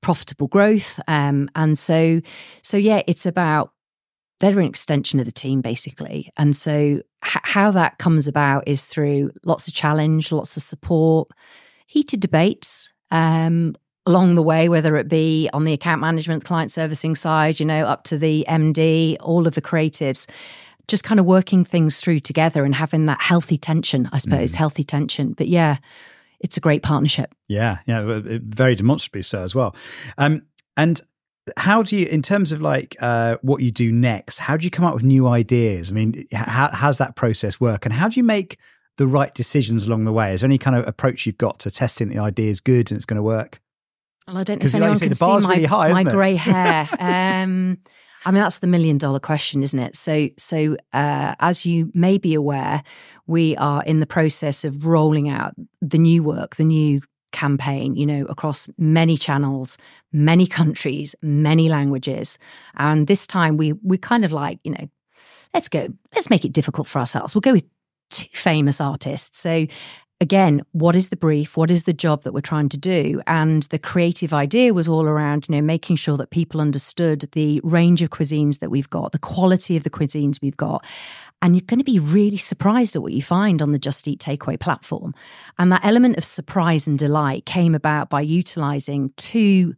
profitable 0.00 0.48
growth. 0.48 0.98
Um, 1.06 1.50
and 1.54 1.78
so, 1.78 2.20
so 2.62 2.76
yeah, 2.76 3.02
it's 3.06 3.26
about 3.26 3.72
they're 4.40 4.58
an 4.58 4.64
extension 4.64 5.20
of 5.20 5.26
the 5.26 5.32
team 5.32 5.60
basically. 5.60 6.32
And 6.38 6.56
so, 6.56 6.72
h- 6.72 7.02
how 7.22 7.70
that 7.72 7.98
comes 7.98 8.26
about 8.26 8.66
is 8.66 8.86
through 8.86 9.32
lots 9.44 9.68
of 9.68 9.74
challenge, 9.74 10.32
lots 10.32 10.56
of 10.56 10.62
support, 10.62 11.28
heated 11.86 12.20
debates. 12.20 12.92
Um, 13.10 13.76
along 14.06 14.34
the 14.34 14.42
way, 14.42 14.68
whether 14.68 14.96
it 14.96 15.08
be 15.08 15.48
on 15.52 15.64
the 15.64 15.72
account 15.72 16.00
management, 16.00 16.44
client 16.44 16.70
servicing 16.70 17.14
side, 17.14 17.60
you 17.60 17.66
know, 17.66 17.84
up 17.84 18.04
to 18.04 18.18
the 18.18 18.44
MD, 18.48 19.16
all 19.20 19.46
of 19.46 19.54
the 19.54 19.62
creatives, 19.62 20.28
just 20.88 21.04
kind 21.04 21.20
of 21.20 21.26
working 21.26 21.64
things 21.64 22.00
through 22.00 22.20
together 22.20 22.64
and 22.64 22.74
having 22.74 23.06
that 23.06 23.20
healthy 23.20 23.58
tension, 23.58 24.08
I 24.12 24.18
suppose, 24.18 24.52
mm. 24.52 24.56
healthy 24.56 24.84
tension. 24.84 25.32
But 25.32 25.48
yeah, 25.48 25.76
it's 26.40 26.56
a 26.56 26.60
great 26.60 26.82
partnership. 26.82 27.34
Yeah, 27.48 27.78
yeah, 27.86 28.20
very 28.24 28.74
demonstrably 28.74 29.22
so 29.22 29.42
as 29.42 29.54
well. 29.54 29.76
Um, 30.18 30.42
and 30.76 31.00
how 31.56 31.82
do 31.82 31.96
you, 31.96 32.06
in 32.06 32.22
terms 32.22 32.52
of 32.52 32.60
like 32.60 32.96
uh, 33.00 33.36
what 33.42 33.62
you 33.62 33.70
do 33.70 33.92
next, 33.92 34.38
how 34.38 34.56
do 34.56 34.64
you 34.64 34.70
come 34.70 34.84
up 34.84 34.94
with 34.94 35.02
new 35.02 35.28
ideas? 35.28 35.90
I 35.90 35.94
mean, 35.94 36.26
how, 36.32 36.68
how's 36.72 36.98
that 36.98 37.16
process 37.16 37.60
work, 37.60 37.84
and 37.84 37.92
how 37.92 38.08
do 38.08 38.18
you 38.18 38.24
make 38.24 38.58
the 38.96 39.06
right 39.06 39.34
decisions 39.34 39.86
along 39.86 40.04
the 40.04 40.12
way? 40.12 40.34
Is 40.34 40.40
there 40.40 40.48
any 40.48 40.58
kind 40.58 40.76
of 40.76 40.86
approach 40.86 41.24
you've 41.26 41.38
got 41.38 41.58
to 41.60 41.70
testing 41.70 42.08
the 42.08 42.18
idea 42.18 42.50
is 42.50 42.60
good 42.60 42.90
and 42.90 42.96
it's 42.96 43.06
going 43.06 43.16
to 43.16 43.22
work? 43.22 43.60
Well, 44.26 44.38
I 44.38 44.44
don't 44.44 44.62
know 44.62 44.66
if 44.66 44.74
anyone 44.74 44.92
like 44.92 45.02
can 45.02 45.14
see 45.14 45.26
my, 45.26 45.54
really 45.54 45.64
high, 45.64 45.92
my 45.92 46.04
grey 46.04 46.34
hair. 46.36 46.88
um, 46.98 47.78
I 48.24 48.30
mean, 48.30 48.42
that's 48.42 48.58
the 48.58 48.66
million 48.66 48.98
dollar 48.98 49.18
question, 49.18 49.62
isn't 49.62 49.78
it? 49.78 49.96
So, 49.96 50.28
so 50.36 50.76
uh, 50.92 51.34
as 51.40 51.64
you 51.64 51.90
may 51.94 52.18
be 52.18 52.34
aware, 52.34 52.82
we 53.26 53.56
are 53.56 53.82
in 53.84 54.00
the 54.00 54.06
process 54.06 54.64
of 54.64 54.86
rolling 54.86 55.28
out 55.28 55.54
the 55.80 55.98
new 55.98 56.22
work, 56.22 56.56
the 56.56 56.64
new 56.64 57.00
campaign, 57.32 57.96
you 57.96 58.04
know, 58.04 58.26
across 58.26 58.68
many 58.76 59.16
channels, 59.16 59.78
many 60.12 60.46
countries, 60.46 61.14
many 61.22 61.68
languages. 61.68 62.38
And 62.76 63.06
this 63.06 63.26
time 63.26 63.56
we 63.56 63.72
we 63.72 63.96
kind 63.96 64.24
of 64.24 64.32
like, 64.32 64.58
you 64.64 64.72
know, 64.72 64.88
let's 65.54 65.68
go, 65.68 65.88
let's 66.14 66.30
make 66.30 66.44
it 66.44 66.52
difficult 66.52 66.86
for 66.86 66.98
ourselves. 66.98 67.34
We'll 67.34 67.40
go 67.40 67.52
with 67.52 67.64
two 68.10 68.26
famous 68.32 68.80
artists. 68.80 69.38
So 69.38 69.66
again, 70.20 70.62
what 70.72 70.94
is 70.94 71.08
the 71.08 71.16
brief? 71.16 71.56
What 71.56 71.70
is 71.70 71.84
the 71.84 71.92
job 71.92 72.22
that 72.22 72.32
we're 72.32 72.40
trying 72.40 72.68
to 72.70 72.76
do? 72.76 73.22
And 73.26 73.62
the 73.64 73.78
creative 73.78 74.34
idea 74.34 74.74
was 74.74 74.88
all 74.88 75.06
around, 75.06 75.46
you 75.48 75.56
know, 75.56 75.62
making 75.62 75.96
sure 75.96 76.16
that 76.18 76.30
people 76.30 76.60
understood 76.60 77.28
the 77.32 77.60
range 77.64 78.02
of 78.02 78.10
cuisines 78.10 78.58
that 78.58 78.70
we've 78.70 78.90
got, 78.90 79.12
the 79.12 79.18
quality 79.18 79.76
of 79.76 79.82
the 79.82 79.90
cuisines 79.90 80.40
we've 80.42 80.56
got. 80.56 80.84
And 81.42 81.56
you're 81.56 81.64
going 81.66 81.78
to 81.78 81.84
be 81.84 81.98
really 81.98 82.36
surprised 82.36 82.94
at 82.94 83.02
what 83.02 83.12
you 83.12 83.22
find 83.22 83.62
on 83.62 83.72
the 83.72 83.78
Just 83.78 84.06
Eat 84.06 84.20
takeaway 84.20 84.60
platform. 84.60 85.14
And 85.58 85.72
that 85.72 85.84
element 85.84 86.18
of 86.18 86.24
surprise 86.24 86.86
and 86.86 86.98
delight 86.98 87.46
came 87.46 87.74
about 87.74 88.10
by 88.10 88.20
utilizing 88.20 89.12
two 89.16 89.74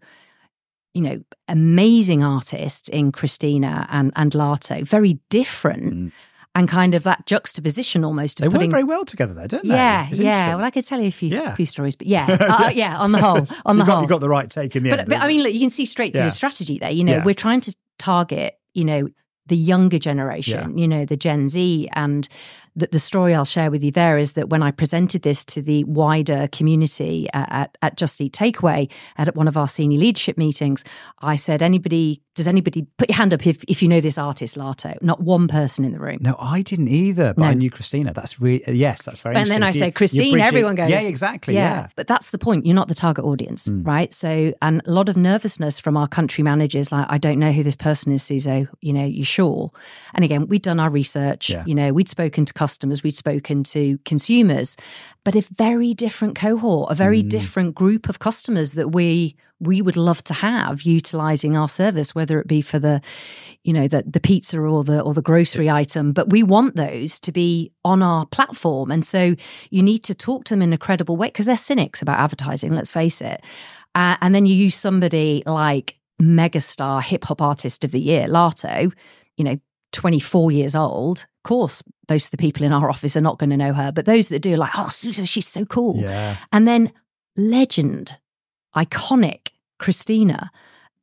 you 0.95 1.01
know, 1.01 1.23
amazing 1.49 2.23
artists 2.23 2.87
in 2.91 3.13
Christina 3.13 3.87
and, 3.91 4.13
and 4.15 4.31
Latto, 4.33 4.87
very 4.87 5.19
different. 5.31 5.95
Mm 5.95 6.13
and 6.55 6.69
kind 6.69 6.95
of 6.95 7.03
that 7.05 7.27
juxtaposition 7.27 8.05
almost. 8.05 8.41
Of 8.41 8.45
they 8.45 8.51
putting, 8.51 8.69
work 8.69 8.73
very 8.73 8.85
well 8.85 9.05
together, 9.05 9.35
though, 9.35 9.47
don't 9.47 9.67
they? 9.67 9.75
Yeah, 9.75 10.09
yeah. 10.13 10.55
Well, 10.55 10.65
I 10.65 10.71
could 10.71 10.85
tell 10.85 11.01
you 11.01 11.09
a 11.09 11.13
few, 11.13 11.31
yeah. 11.31 11.55
few 11.55 11.67
stories, 11.67 11.97
but 11.97 12.07
yeah, 12.07 12.27
uh, 12.41 12.71
yeah. 12.75 12.99
On 12.99 13.13
the 13.13 13.19
whole, 13.19 13.47
on 13.65 13.79
the 13.79 13.85
you 13.85 13.87
got, 13.87 13.93
whole, 13.93 14.03
you 14.03 14.09
got 14.09 14.21
the 14.21 14.29
right 14.29 14.51
take 14.51 14.77
in 14.77 14.83
the 14.83 14.91
but, 14.91 14.99
end. 15.01 15.09
But 15.09 15.19
I 15.19 15.29
mean, 15.29 15.43
look, 15.43 15.53
you 15.53 15.61
can 15.61 15.71
see 15.71 15.87
straight 15.87 16.13
through 16.13 16.25
the 16.25 16.31
strategy 16.31 16.79
there. 16.79 16.91
You 16.91 17.05
know, 17.05 17.23
we're 17.25 17.35
trying 17.35 17.61
to 17.63 17.75
target, 17.99 18.59
you 18.75 18.85
know, 18.85 19.09
the 19.47 19.57
younger 19.57 19.99
generation, 19.99 20.79
you 20.79 20.87
know, 20.87 21.05
the 21.05 21.17
Gen 21.17 21.49
Z, 21.49 21.89
and 21.93 22.29
that 22.77 22.91
the 22.91 22.99
story 22.99 23.35
I'll 23.35 23.45
share 23.45 23.71
with 23.71 23.85
you 23.85 23.91
there 23.91 24.17
is 24.17 24.33
that 24.33 24.49
when 24.49 24.63
I 24.63 24.71
presented 24.71 25.23
this 25.23 25.45
to 25.47 25.63
the 25.63 25.85
wider 25.85 26.49
community 26.53 27.29
at, 27.35 27.77
at 27.83 27.97
Just 27.97 28.21
Eat 28.21 28.33
Takeaway 28.33 28.91
at 29.17 29.35
one 29.37 29.49
of 29.49 29.57
our 29.57 29.69
senior 29.69 29.99
leadership 29.99 30.39
meetings, 30.39 30.83
I 31.21 31.37
said, 31.37 31.63
anybody, 31.63 32.23
does 32.35 32.49
anybody 32.49 32.87
put 32.97 33.11
your 33.11 33.17
hand 33.17 33.35
up 33.35 33.47
if, 33.47 33.63
if 33.65 33.83
you 33.83 33.89
know 33.89 34.01
this 34.01 34.17
artist, 34.17 34.57
Latto? 34.57 35.01
Not 35.03 35.21
one 35.21 35.49
person 35.49 35.85
in 35.85 35.93
the 35.93 35.99
room. 35.99 36.19
No, 36.23 36.35
I 36.39 36.63
didn't 36.63 36.89
either, 36.89 37.35
but 37.35 37.43
no. 37.43 37.49
I 37.49 37.55
knew 37.55 37.71
Christina. 37.71 38.15
That's 38.15 38.41
really, 38.41 38.65
yes, 38.69 39.05
that's 39.05 39.21
very 39.21 39.37
And 39.37 39.51
then 39.51 39.63
I 39.63 39.73
say, 39.73 39.91
Christine, 39.91 40.41
everyone 40.41 40.75
goes. 40.75 40.89
Yeah, 40.89 41.03
exactly. 41.03 41.55
Yeah. 41.55 41.83
yeah. 41.83 41.89
But 41.95 42.07
that's 42.07 42.31
the 42.31 42.39
point. 42.39 42.65
You're 42.65 42.75
not 42.75 42.89
the 42.89 42.95
target 42.95 43.25
audience, 43.25 43.69
mm. 43.69 43.87
right? 43.87 44.15
So, 44.15 44.55
and 44.63 44.81
a 44.87 44.91
lot 44.91 45.11
of 45.11 45.17
nervousness 45.17 45.79
from 45.79 45.97
our 45.97 46.09
country 46.09 46.43
managers, 46.43 46.91
like, 46.91 47.07
I 47.11 47.19
don't 47.19 47.39
know 47.39 47.53
who 47.53 47.63
this 47.63 47.77
person 47.77 48.13
is, 48.13 48.23
Suzo. 48.23 48.67
You 48.81 48.95
know, 48.95 49.05
you 49.05 49.25
sure? 49.25 49.71
And 50.15 50.25
again, 50.25 50.49
we'd 50.49 50.63
done 50.63 50.81
our 50.81 50.91
research. 50.91 51.51
Yeah. 51.51 51.65
You 51.67 51.75
know, 51.75 51.93
we'd 51.93 52.09
spoken 52.09 52.47
to 52.47 52.55
customers, 52.63 53.03
we'd 53.03 53.17
spoken 53.17 53.65
to 53.65 53.99
consumers, 54.05 54.77
but 55.25 55.35
a 55.35 55.41
very 55.41 55.95
different 55.95 56.37
cohort, 56.37 56.93
a 56.93 56.95
very 56.95 57.21
mm. 57.21 57.29
different 57.29 57.75
group 57.75 58.09
of 58.09 58.21
customers 58.21 58.73
that 58.73 58.91
we 58.91 59.35
we 59.59 59.83
would 59.83 59.97
love 59.97 60.23
to 60.25 60.35
have 60.35 60.83
utilizing 60.83 61.57
our 61.57 61.69
service, 61.69 62.15
whether 62.15 62.41
it 62.41 62.47
be 62.47 62.61
for 62.61 62.79
the, 62.79 63.01
you 63.65 63.73
know, 63.73 63.89
the 63.89 64.05
the 64.07 64.21
pizza 64.21 64.61
or 64.61 64.85
the 64.85 65.01
or 65.01 65.13
the 65.13 65.29
grocery 65.31 65.69
item. 65.69 66.13
But 66.13 66.31
we 66.31 66.45
want 66.45 66.77
those 66.77 67.19
to 67.21 67.33
be 67.33 67.73
on 67.85 68.01
our 68.01 68.27
platform. 68.27 68.93
And 68.93 69.05
so 69.05 69.35
you 69.71 69.83
need 69.83 70.05
to 70.05 70.15
talk 70.15 70.45
to 70.45 70.55
them 70.55 70.63
in 70.63 70.73
a 70.73 70.79
credible 70.79 71.17
way 71.17 71.29
because 71.29 71.47
they're 71.47 71.57
cynics 71.57 72.01
about 72.01 72.21
advertising, 72.21 72.73
let's 72.73 72.93
face 72.93 73.21
it. 73.21 73.43
Uh, 73.97 74.17
and 74.21 74.33
then 74.35 74.47
you 74.47 74.55
use 74.55 74.77
somebody 74.77 75.43
like 75.47 75.97
megastar 76.21 77.03
hip 77.03 77.25
hop 77.25 77.43
artist 77.43 77.85
of 77.85 77.91
the 77.91 78.01
year, 78.01 78.29
Latto, 78.29 78.93
you 79.37 79.45
know, 79.45 79.59
24 79.93 80.53
years 80.53 80.77
old. 80.77 81.27
Of 81.45 81.49
course, 81.49 81.83
most 82.09 82.27
of 82.27 82.31
the 82.31 82.37
people 82.37 82.65
in 82.65 82.73
our 82.73 82.89
office 82.89 83.17
are 83.17 83.21
not 83.21 83.39
going 83.39 83.51
to 83.51 83.57
know 83.57 83.73
her, 83.73 83.91
but 83.91 84.05
those 84.05 84.29
that 84.29 84.41
do 84.41 84.55
are 84.55 84.59
like, 84.59 84.71
oh, 84.77 84.89
Susan, 84.89 85.25
she's 85.25 85.49
so 85.49 85.65
cool. 85.65 86.01
Yeah. 86.01 86.37
And 86.53 86.69
then 86.69 86.93
legend, 87.37 88.19
iconic 88.77 89.49
Christina 89.81 90.53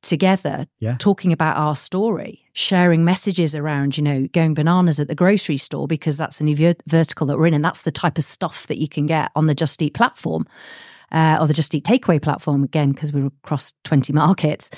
together 0.01 0.65
yeah. 0.79 0.95
talking 0.97 1.33
about 1.33 1.57
our 1.57 1.75
story, 1.75 2.45
sharing 2.53 3.03
messages 3.03 3.53
around, 3.53 3.97
you 3.97 4.03
know, 4.03 4.27
going 4.31 4.53
bananas 4.53 4.97
at 4.97 5.09
the 5.09 5.15
grocery 5.15 5.57
store 5.57 5.87
because 5.87 6.17
that's 6.17 6.39
a 6.39 6.43
new 6.45 6.55
ver- 6.55 6.75
vertical 6.87 7.27
that 7.27 7.37
we're 7.37 7.47
in. 7.47 7.53
And 7.53 7.65
that's 7.65 7.81
the 7.81 7.91
type 7.91 8.17
of 8.17 8.23
stuff 8.23 8.67
that 8.67 8.77
you 8.77 8.87
can 8.87 9.05
get 9.05 9.31
on 9.35 9.47
the 9.47 9.55
Just 9.55 9.81
Eat 9.81 9.93
platform 9.93 10.47
uh, 11.11 11.37
or 11.41 11.47
the 11.47 11.53
Just 11.53 11.75
Eat 11.75 11.83
takeaway 11.83 12.21
platform, 12.21 12.63
again, 12.63 12.91
because 12.91 13.11
we're 13.11 13.27
across 13.27 13.73
20 13.83 14.13
markets, 14.13 14.69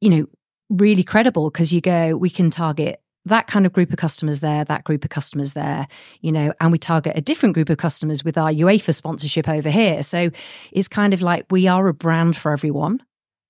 you 0.00 0.10
know, 0.10 0.26
really 0.70 1.04
credible 1.04 1.50
because 1.50 1.72
you 1.72 1.80
go, 1.80 2.16
we 2.16 2.30
can 2.30 2.50
target 2.50 3.00
that 3.26 3.46
kind 3.46 3.66
of 3.66 3.72
group 3.72 3.90
of 3.90 3.96
customers 3.96 4.40
there, 4.40 4.64
that 4.64 4.84
group 4.84 5.04
of 5.04 5.10
customers 5.10 5.54
there, 5.54 5.86
you 6.20 6.30
know, 6.30 6.52
and 6.60 6.72
we 6.72 6.78
target 6.78 7.16
a 7.16 7.20
different 7.20 7.54
group 7.54 7.70
of 7.70 7.78
customers 7.78 8.24
with 8.24 8.36
our 8.36 8.50
UEFA 8.50 8.94
sponsorship 8.94 9.48
over 9.48 9.70
here. 9.70 10.02
So 10.02 10.30
it's 10.72 10.88
kind 10.88 11.14
of 11.14 11.22
like 11.22 11.46
we 11.50 11.66
are 11.66 11.86
a 11.88 11.94
brand 11.94 12.36
for 12.36 12.52
everyone 12.52 13.00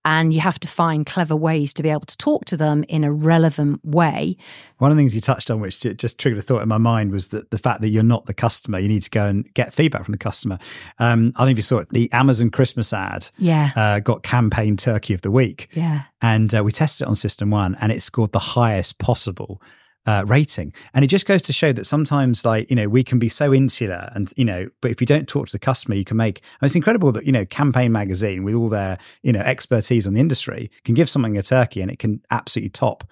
and 0.04 0.34
you 0.34 0.40
have 0.40 0.60
to 0.60 0.68
find 0.68 1.06
clever 1.06 1.34
ways 1.34 1.72
to 1.74 1.82
be 1.82 1.88
able 1.88 2.00
to 2.02 2.16
talk 2.16 2.44
to 2.46 2.56
them 2.56 2.84
in 2.88 3.04
a 3.04 3.12
relevant 3.12 3.84
way. 3.84 4.36
One 4.78 4.90
of 4.90 4.96
the 4.96 5.00
things 5.00 5.14
you 5.14 5.20
touched 5.20 5.50
on, 5.50 5.60
which 5.60 5.80
just 5.80 6.18
triggered 6.18 6.38
a 6.38 6.42
thought 6.42 6.62
in 6.62 6.68
my 6.68 6.78
mind, 6.78 7.10
was 7.10 7.28
that 7.28 7.50
the 7.50 7.58
fact 7.58 7.80
that 7.80 7.88
you're 7.88 8.02
not 8.02 8.26
the 8.26 8.34
customer, 8.34 8.78
you 8.78 8.88
need 8.88 9.02
to 9.02 9.10
go 9.10 9.26
and 9.26 9.52
get 9.54 9.72
feedback 9.72 10.04
from 10.04 10.12
the 10.12 10.18
customer. 10.18 10.58
Um, 10.98 11.32
I 11.36 11.40
don't 11.40 11.48
know 11.48 11.52
if 11.52 11.58
you 11.58 11.62
saw 11.62 11.78
it, 11.78 11.88
the 11.90 12.12
Amazon 12.12 12.50
Christmas 12.50 12.92
ad 12.92 13.30
yeah. 13.38 13.70
Uh, 13.76 14.00
got 14.00 14.22
campaign 14.22 14.76
turkey 14.76 15.14
of 15.14 15.22
the 15.22 15.30
week. 15.30 15.68
Yeah. 15.72 16.02
And 16.20 16.54
uh, 16.54 16.62
we 16.64 16.72
tested 16.72 17.06
it 17.06 17.08
on 17.08 17.16
System 17.16 17.50
One 17.50 17.76
and 17.80 17.92
it 17.92 18.02
scored 18.02 18.32
the 18.32 18.38
highest 18.38 18.98
possible 18.98 19.60
uh, 20.06 20.24
rating. 20.26 20.72
And 20.92 21.04
it 21.04 21.08
just 21.08 21.26
goes 21.26 21.42
to 21.42 21.52
show 21.52 21.72
that 21.72 21.84
sometimes, 21.84 22.44
like, 22.44 22.68
you 22.70 22.76
know, 22.76 22.88
we 22.88 23.02
can 23.02 23.18
be 23.18 23.28
so 23.28 23.54
insular 23.54 24.10
and, 24.14 24.32
you 24.36 24.44
know, 24.44 24.68
but 24.80 24.90
if 24.90 25.00
you 25.00 25.06
don't 25.06 25.28
talk 25.28 25.46
to 25.46 25.52
the 25.52 25.58
customer, 25.58 25.94
you 25.94 26.04
can 26.04 26.16
make, 26.16 26.42
it's 26.62 26.76
incredible 26.76 27.12
that, 27.12 27.24
you 27.24 27.32
know, 27.32 27.44
Campaign 27.46 27.92
Magazine, 27.92 28.44
with 28.44 28.54
all 28.54 28.68
their, 28.68 28.98
you 29.22 29.32
know, 29.32 29.40
expertise 29.40 30.06
on 30.06 30.14
the 30.14 30.20
industry, 30.20 30.70
can 30.84 30.94
give 30.94 31.08
something 31.08 31.36
a 31.38 31.42
turkey 31.42 31.80
and 31.80 31.90
it 31.90 31.98
can 31.98 32.20
absolutely 32.30 32.70
top 32.70 33.04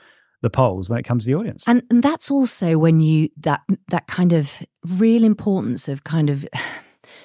the 0.43 0.51
polls 0.51 0.90
when 0.90 0.99
it 0.99 1.05
comes 1.05 1.24
to 1.24 1.28
the 1.30 1.38
audience. 1.38 1.64
And, 1.66 1.82
and 1.88 2.03
that's 2.03 2.30
also 2.30 2.76
when 2.76 3.01
you, 3.01 3.30
that, 3.38 3.62
that 3.88 4.07
kind 4.07 4.32
of 4.32 4.62
real 4.84 5.24
importance 5.24 5.88
of 5.88 6.05
kind 6.05 6.28
of, 6.28 6.47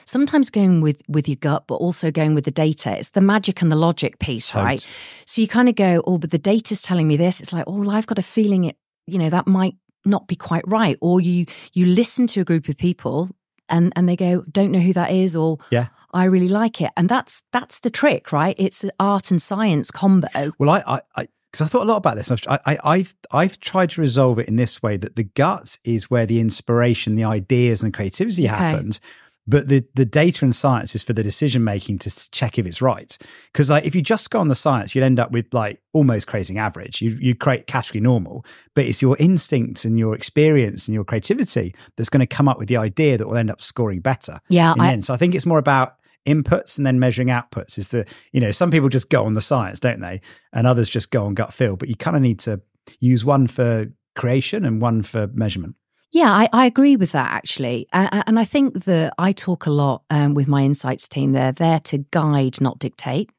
sometimes 0.06 0.50
going 0.50 0.82
with 0.82 1.02
with 1.08 1.28
your 1.28 1.36
gut 1.36 1.66
but 1.68 1.76
also 1.76 2.12
going 2.12 2.34
with 2.34 2.46
the 2.46 2.52
data 2.52 2.98
it's 2.98 3.12
the 3.12 3.22
magic 3.22 3.62
and 3.62 3.72
the 3.72 3.76
logic 3.76 4.20
piece 4.20 4.56
right 4.56 4.88
so 5.26 5.40
you 5.40 5.48
kind 5.48 5.70
of 5.70 5.76
go 5.76 6.02
oh 6.08 6.18
but 6.18 6.32
the 6.32 6.38
data's 6.38 6.82
telling 6.82 7.08
me 7.08 7.16
this 7.16 7.40
it's 7.40 7.54
like 7.54 7.64
oh 7.68 7.80
well, 7.80 7.92
i've 7.92 8.08
got 8.08 8.18
a 8.18 8.24
feeling 8.24 8.64
it 8.64 8.76
you 9.08 9.18
know 9.18 9.30
that 9.30 9.48
might 9.48 9.76
not 10.06 10.28
be 10.28 10.36
quite 10.36 10.64
right 10.68 10.98
or 11.02 11.20
you 11.20 11.46
you 11.74 11.86
listen 11.86 12.28
to 12.28 12.42
a 12.42 12.46
group 12.46 12.70
of 12.70 12.78
people 12.78 13.30
and 13.70 13.92
and 13.96 14.08
they 14.08 14.16
go 14.16 14.44
don't 14.52 14.72
know 14.72 14.80
who 14.80 14.94
that 14.94 15.12
is 15.12 15.36
or 15.36 15.58
yeah 15.70 15.88
I 16.14 16.26
really 16.26 16.48
like 16.48 16.82
it 16.82 16.92
and 16.96 17.10
that's 17.10 17.44
that's 17.52 17.80
the 17.80 17.90
trick 17.90 18.32
right 18.32 18.56
it's 18.58 18.86
art 19.00 19.32
and 19.32 19.42
science 19.42 19.92
combo 19.92 20.52
well 20.58 20.70
I 20.70 21.02
I, 21.16 21.28
because 21.52 21.66
I 21.66 21.70
thought 21.70 21.84
a 21.84 21.90
lot 21.90 21.98
about 21.98 22.18
this. 22.18 22.30
I, 22.48 22.60
I, 22.66 22.78
I've 22.84 23.16
I've 23.32 23.60
tried 23.60 23.92
to 23.92 24.02
resolve 24.02 24.38
it 24.38 24.48
in 24.48 24.58
this 24.58 24.84
way 24.84 24.98
that 24.98 25.16
the 25.16 25.24
guts 25.24 25.80
is 25.84 26.10
where 26.10 26.26
the 26.26 26.40
inspiration, 26.40 27.16
the 27.16 27.24
ideas, 27.24 27.82
and 27.82 27.94
creativity 27.94 28.46
okay. 28.46 28.56
happens, 28.56 29.00
but 29.48 29.70
the 29.70 29.86
the 29.96 30.06
data 30.06 30.44
and 30.44 30.56
science 30.56 30.94
is 30.96 31.04
for 31.04 31.14
the 31.14 31.24
decision 31.24 31.64
making 31.64 32.00
to 32.00 32.32
check 32.32 32.60
if 32.60 32.66
it's 32.66 32.82
right. 32.82 33.18
Because 33.52 33.70
like 33.70 33.86
if 33.86 33.96
you 33.96 34.02
just 34.02 34.30
go 34.30 34.40
on 34.40 34.50
the 34.50 34.56
science, 34.56 34.94
you'd 34.94 35.04
end 35.04 35.20
up 35.20 35.32
with 35.32 35.54
like 35.54 35.82
almost 35.94 36.28
creating 36.28 36.58
average. 36.58 37.02
You 37.02 37.18
you 37.20 37.34
create 37.34 37.68
category 37.68 38.02
normal, 38.02 38.46
but 38.76 38.86
it's 38.86 39.02
your 39.02 39.16
instincts 39.20 39.86
and 39.86 39.98
your 39.98 40.14
experience 40.16 40.88
and 40.88 40.96
your 40.96 41.06
creativity 41.06 41.74
that's 41.96 42.10
going 42.10 42.20
to 42.20 42.28
come 42.28 42.48
up 42.48 42.60
with 42.60 42.68
the 42.68 42.78
idea 42.78 43.18
that 43.18 43.28
will 43.28 43.38
end 43.38 43.50
up 43.50 43.62
scoring 43.62 44.02
better. 44.02 44.40
Yeah. 44.50 44.74
I, 44.78 45.00
so 45.00 45.14
I 45.14 45.18
think 45.18 45.34
it's 45.34 45.46
more 45.46 45.60
about 45.60 45.96
inputs 46.26 46.78
and 46.78 46.86
then 46.86 47.00
measuring 47.00 47.30
outputs. 47.30 47.78
Is 47.78 47.90
the 47.90 48.06
you 48.34 48.42
know 48.42 48.52
some 48.52 48.70
people 48.70 48.90
just 48.90 49.10
go 49.10 49.24
on 49.24 49.34
the 49.34 49.42
science, 49.42 49.80
don't 49.80 50.02
they, 50.02 50.22
and 50.52 50.68
others 50.68 50.90
just 50.90 51.12
go 51.12 51.26
on 51.26 51.34
gut 51.34 51.54
feel. 51.54 51.78
But 51.78 51.90
you 51.90 51.96
kind 51.96 52.18
of 52.18 52.22
need 52.22 52.40
to 52.40 52.62
use 53.00 53.24
one 53.24 53.48
for 53.48 53.88
creation 54.16 54.66
and 54.66 54.82
one 54.82 55.04
for 55.04 55.28
measurement. 55.28 55.76
Yeah, 56.12 56.32
I, 56.32 56.48
I, 56.54 56.66
agree 56.66 56.96
with 56.96 57.12
that 57.12 57.32
actually. 57.32 57.88
Uh, 57.92 58.24
and 58.26 58.40
I 58.40 58.46
think 58.46 58.86
that 58.86 59.14
I 59.18 59.34
talk 59.34 59.66
a 59.66 59.72
lot 59.72 60.04
um, 60.10 60.34
with 60.34 60.48
my 60.48 60.64
insights 60.64 61.08
team. 61.08 61.34
They're 61.34 61.52
there 61.52 61.82
to 61.82 62.00
guide, 62.12 62.62
not 62.62 62.80
dictate. 62.80 63.30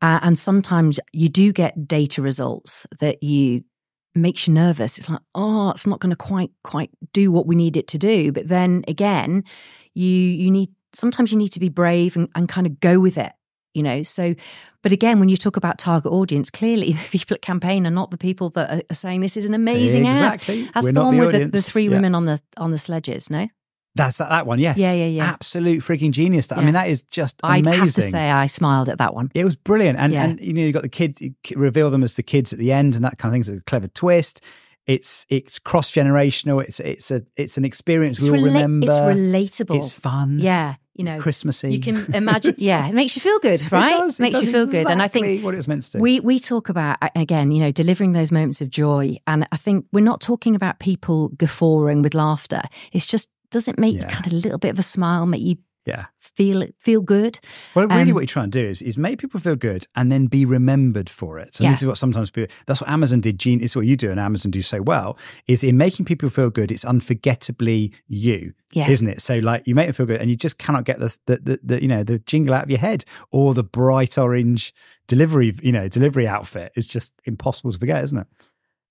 Uh, 0.00 0.20
and 0.22 0.38
sometimes 0.38 1.00
you 1.12 1.28
do 1.28 1.52
get 1.52 1.88
data 1.88 2.22
results 2.22 2.86
that 3.00 3.22
you 3.22 3.64
makes 4.14 4.46
you 4.46 4.54
nervous. 4.54 4.98
It's 4.98 5.08
like, 5.08 5.20
oh, 5.34 5.70
it's 5.70 5.86
not 5.86 6.00
going 6.00 6.10
to 6.10 6.16
quite 6.16 6.50
quite 6.62 6.90
do 7.12 7.32
what 7.32 7.46
we 7.46 7.56
need 7.56 7.76
it 7.76 7.88
to 7.88 7.98
do. 7.98 8.30
But 8.32 8.48
then 8.48 8.84
again, 8.86 9.44
you 9.94 10.08
you 10.08 10.50
need 10.50 10.70
sometimes 10.94 11.32
you 11.32 11.38
need 11.38 11.52
to 11.52 11.60
be 11.60 11.68
brave 11.68 12.16
and, 12.16 12.28
and 12.34 12.48
kind 12.48 12.66
of 12.66 12.80
go 12.80 13.00
with 13.00 13.18
it 13.18 13.32
you 13.78 13.82
know 13.82 14.02
so 14.02 14.34
but 14.82 14.92
again 14.92 15.18
when 15.18 15.30
you 15.30 15.36
talk 15.36 15.56
about 15.56 15.78
target 15.78 16.12
audience 16.12 16.50
clearly 16.50 16.92
the 16.92 17.08
people 17.10 17.34
at 17.34 17.40
campaign 17.40 17.86
are 17.86 17.90
not 17.90 18.10
the 18.10 18.18
people 18.18 18.50
that 18.50 18.84
are 18.90 18.94
saying 18.94 19.20
this 19.20 19.36
is 19.36 19.46
an 19.46 19.54
amazing 19.54 20.04
exactly. 20.04 20.64
ad 20.64 20.70
that's 20.74 20.84
We're 20.84 20.92
the 20.92 21.02
one 21.02 21.16
the 21.16 21.26
with 21.26 21.32
the, 21.32 21.46
the, 21.46 21.62
three 21.62 21.84
yeah. 21.84 21.90
women 21.90 22.14
on 22.14 22.26
the 22.26 22.40
on 22.56 22.72
the 22.72 22.78
sledges 22.78 23.30
no 23.30 23.48
that's 23.94 24.18
that, 24.18 24.28
that 24.28 24.46
one, 24.46 24.60
yes. 24.60 24.78
Yeah, 24.78 24.92
yeah, 24.92 25.06
yeah. 25.06 25.24
Absolute 25.24 25.82
freaking 25.82 26.12
genius. 26.12 26.48
Yeah. 26.50 26.58
I 26.58 26.64
mean, 26.64 26.74
that 26.74 26.88
is 26.88 27.02
just 27.02 27.40
amazing. 27.42 27.66
I 27.66 27.74
have 27.74 27.94
to 27.94 28.00
say, 28.00 28.30
I 28.30 28.46
smiled 28.46 28.88
at 28.88 28.98
that 28.98 29.12
one. 29.12 29.32
It 29.34 29.44
was 29.44 29.56
brilliant, 29.56 29.98
and 29.98 30.12
yeah. 30.12 30.24
and 30.24 30.40
you 30.40 30.52
know, 30.52 30.62
you 30.62 30.72
got 30.72 30.82
the 30.82 30.88
kids, 30.88 31.20
you 31.20 31.34
reveal 31.56 31.90
them 31.90 32.04
as 32.04 32.14
the 32.14 32.22
kids 32.22 32.52
at 32.52 32.60
the 32.60 32.70
end, 32.70 32.94
and 32.94 33.04
that 33.04 33.18
kind 33.18 33.30
of 33.30 33.34
thing. 33.34 33.54
It's 33.54 33.62
a 33.62 33.64
clever 33.64 33.88
twist. 33.88 34.40
It's 34.86 35.26
it's 35.28 35.58
cross 35.58 35.92
generational. 35.92 36.62
It's 36.62 36.80
it's 36.80 37.10
a 37.10 37.22
it's 37.36 37.58
an 37.58 37.64
experience 37.64 38.18
it's 38.18 38.30
we 38.30 38.38
all 38.38 38.44
rela- 38.44 38.54
remember. 38.54 38.86
It's 38.86 38.94
relatable. 38.94 39.76
It's 39.76 39.90
fun. 39.90 40.38
Yeah, 40.38 40.76
you 40.98 41.04
know, 41.04 41.18
Christmassy. 41.20 41.72
You 41.72 41.80
can 41.80 42.12
imagine. 42.14 42.56
yeah, 42.58 42.86
it 42.88 42.94
makes 42.94 43.16
you 43.16 43.22
feel 43.22 43.38
good, 43.38 43.70
right? 43.72 43.92
It, 43.92 43.96
does, 43.96 44.20
it 44.20 44.22
makes 44.24 44.42
you 44.42 44.50
feel 44.50 44.64
exactly 44.64 44.82
good, 44.82 44.90
and 44.90 45.00
I 45.00 45.08
think 45.08 45.44
what 45.44 45.54
it 45.54 45.56
was 45.56 45.68
meant 45.68 45.84
to. 45.84 45.98
We 45.98 46.20
we 46.20 46.38
talk 46.38 46.68
about 46.68 46.98
again, 47.14 47.52
you 47.52 47.62
know, 47.62 47.70
delivering 47.70 48.12
those 48.12 48.32
moments 48.32 48.60
of 48.60 48.68
joy, 48.68 49.16
and 49.26 49.46
I 49.52 49.56
think 49.56 49.86
we're 49.92 50.04
not 50.04 50.20
talking 50.20 50.54
about 50.56 50.80
people 50.80 51.28
guffawing 51.30 52.02
with 52.02 52.14
laughter. 52.14 52.62
It's 52.92 53.06
just 53.06 53.30
does 53.50 53.68
it 53.68 53.78
make 53.78 53.96
yeah. 53.96 54.08
kind 54.08 54.26
of 54.26 54.32
a 54.32 54.36
little 54.36 54.58
bit 54.58 54.70
of 54.70 54.78
a 54.78 54.82
smile, 54.82 55.24
make 55.24 55.40
you 55.40 55.56
yeah. 55.88 56.06
feel 56.18 56.64
feel 56.78 57.02
good. 57.02 57.40
Well 57.74 57.86
really 57.88 58.10
um, 58.10 58.14
what 58.14 58.20
you're 58.20 58.26
trying 58.26 58.50
to 58.50 58.62
do 58.62 58.68
is, 58.68 58.82
is 58.82 58.98
make 58.98 59.18
people 59.18 59.40
feel 59.40 59.56
good 59.56 59.86
and 59.96 60.12
then 60.12 60.26
be 60.26 60.44
remembered 60.44 61.08
for 61.08 61.38
it. 61.38 61.54
So 61.54 61.64
yeah. 61.64 61.70
this 61.70 61.82
is 61.82 61.86
what 61.86 61.98
sometimes 61.98 62.30
people 62.30 62.54
that's 62.66 62.80
what 62.80 62.90
amazon 62.90 63.20
did 63.20 63.38
gene 63.38 63.60
is 63.60 63.74
what 63.74 63.86
you 63.86 63.96
do 63.96 64.10
and 64.10 64.20
amazon 64.20 64.50
do 64.50 64.62
so 64.62 64.82
well 64.82 65.18
is 65.46 65.64
in 65.64 65.76
making 65.76 66.04
people 66.04 66.28
feel 66.28 66.50
good 66.50 66.70
it's 66.70 66.84
unforgettably 66.84 67.92
you 68.06 68.52
yeah. 68.72 68.88
isn't 68.88 69.08
it? 69.08 69.20
So 69.20 69.38
like 69.38 69.66
you 69.66 69.74
make 69.74 69.86
them 69.86 69.94
feel 69.94 70.06
good 70.06 70.20
and 70.20 70.30
you 70.30 70.36
just 70.36 70.58
cannot 70.58 70.84
get 70.84 70.98
the, 70.98 71.16
the, 71.26 71.36
the, 71.36 71.60
the 71.62 71.82
you 71.82 71.88
know 71.88 72.02
the 72.02 72.18
jingle 72.20 72.54
out 72.54 72.64
of 72.64 72.70
your 72.70 72.78
head 72.78 73.04
or 73.30 73.54
the 73.54 73.64
bright 73.64 74.18
orange 74.18 74.74
delivery 75.06 75.54
you 75.62 75.72
know 75.72 75.88
delivery 75.88 76.26
outfit. 76.26 76.72
Is 76.76 76.86
just 76.86 77.14
impossible 77.24 77.72
to 77.72 77.78
forget 77.78 78.04
isn't 78.04 78.18
it 78.18 78.26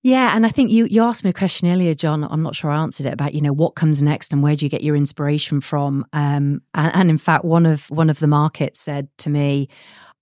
yeah, 0.04 0.36
and 0.36 0.46
I 0.46 0.50
think 0.50 0.70
you 0.70 0.86
you 0.86 1.04
asked 1.04 1.24
me 1.24 1.32
a 1.32 1.34
question 1.34 1.68
earlier, 1.68 1.96
John. 1.96 2.24
I'm 2.24 2.44
not 2.44 2.56
sure 2.56 2.70
I 2.70 2.82
answered 2.82 3.08
it 3.08 3.14
about 3.14 3.34
you 3.34 3.42
know 3.42 3.54
what 3.54 3.76
comes 3.76 4.04
next 4.04 4.32
and 4.32 4.44
where 4.44 4.56
do 4.56 4.66
you 4.66 4.70
get 4.70 4.84
your 4.84 4.96
inspiration 4.96 5.60
from. 5.60 6.06
Um, 6.14 6.62
and, 6.74 6.96
and 6.96 7.10
in 7.10 7.18
fact, 7.18 7.44
one 7.44 7.66
of 7.66 7.90
one 7.90 8.10
of 8.10 8.20
the 8.20 8.28
markets 8.28 8.80
said 8.80 9.10
to 9.18 9.30
me, 9.32 9.70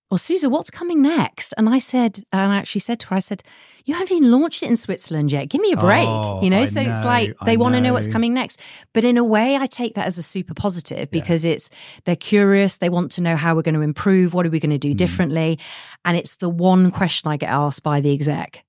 "Well, 0.09 0.17
Susan, 0.17 0.49
what's 0.49 0.71
coming 0.71 1.01
next?" 1.01 1.53
And 1.57 1.69
I 1.69 1.79
said, 1.79 2.23
and 2.31 2.53
I 2.53 2.55
actually 2.55 2.81
said 2.81 3.01
to 3.01 3.07
her, 3.07 3.17
I 3.17 3.19
said, 3.19 3.43
"You 3.83 3.95
haven't 3.95 4.15
even 4.15 4.31
launched 4.31 4.63
it 4.63 4.67
in 4.67 4.77
Switzerland 4.77 5.33
yet. 5.33 5.49
Give 5.49 5.59
me 5.59 5.73
a 5.73 5.77
break." 5.77 6.07
Oh, 6.07 6.41
you 6.41 6.49
know, 6.49 6.61
I 6.61 6.65
so 6.65 6.81
know, 6.81 6.89
it's 6.89 7.03
like 7.03 7.35
they 7.45 7.57
want 7.57 7.75
to 7.75 7.81
know 7.81 7.91
what's 7.91 8.07
coming 8.07 8.33
next. 8.33 8.61
But 8.93 9.03
in 9.03 9.17
a 9.17 9.25
way, 9.25 9.57
I 9.57 9.67
take 9.67 9.95
that 9.95 10.07
as 10.07 10.17
a 10.17 10.23
super 10.23 10.53
positive 10.53 11.11
because 11.11 11.43
yeah. 11.43 11.51
it's 11.51 11.69
they're 12.05 12.15
curious. 12.15 12.77
They 12.77 12.89
want 12.89 13.11
to 13.11 13.21
know 13.21 13.35
how 13.35 13.53
we're 13.53 13.61
going 13.61 13.75
to 13.75 13.81
improve. 13.81 14.33
What 14.33 14.47
are 14.47 14.49
we 14.49 14.61
going 14.61 14.71
to 14.71 14.77
do 14.77 14.93
mm. 14.93 14.97
differently? 14.97 15.59
And 16.05 16.17
it's 16.17 16.37
the 16.37 16.49
one 16.49 16.91
question 16.91 17.29
I 17.29 17.35
get 17.35 17.49
asked 17.49 17.83
by 17.83 17.99
the 17.99 18.13
exec 18.13 18.64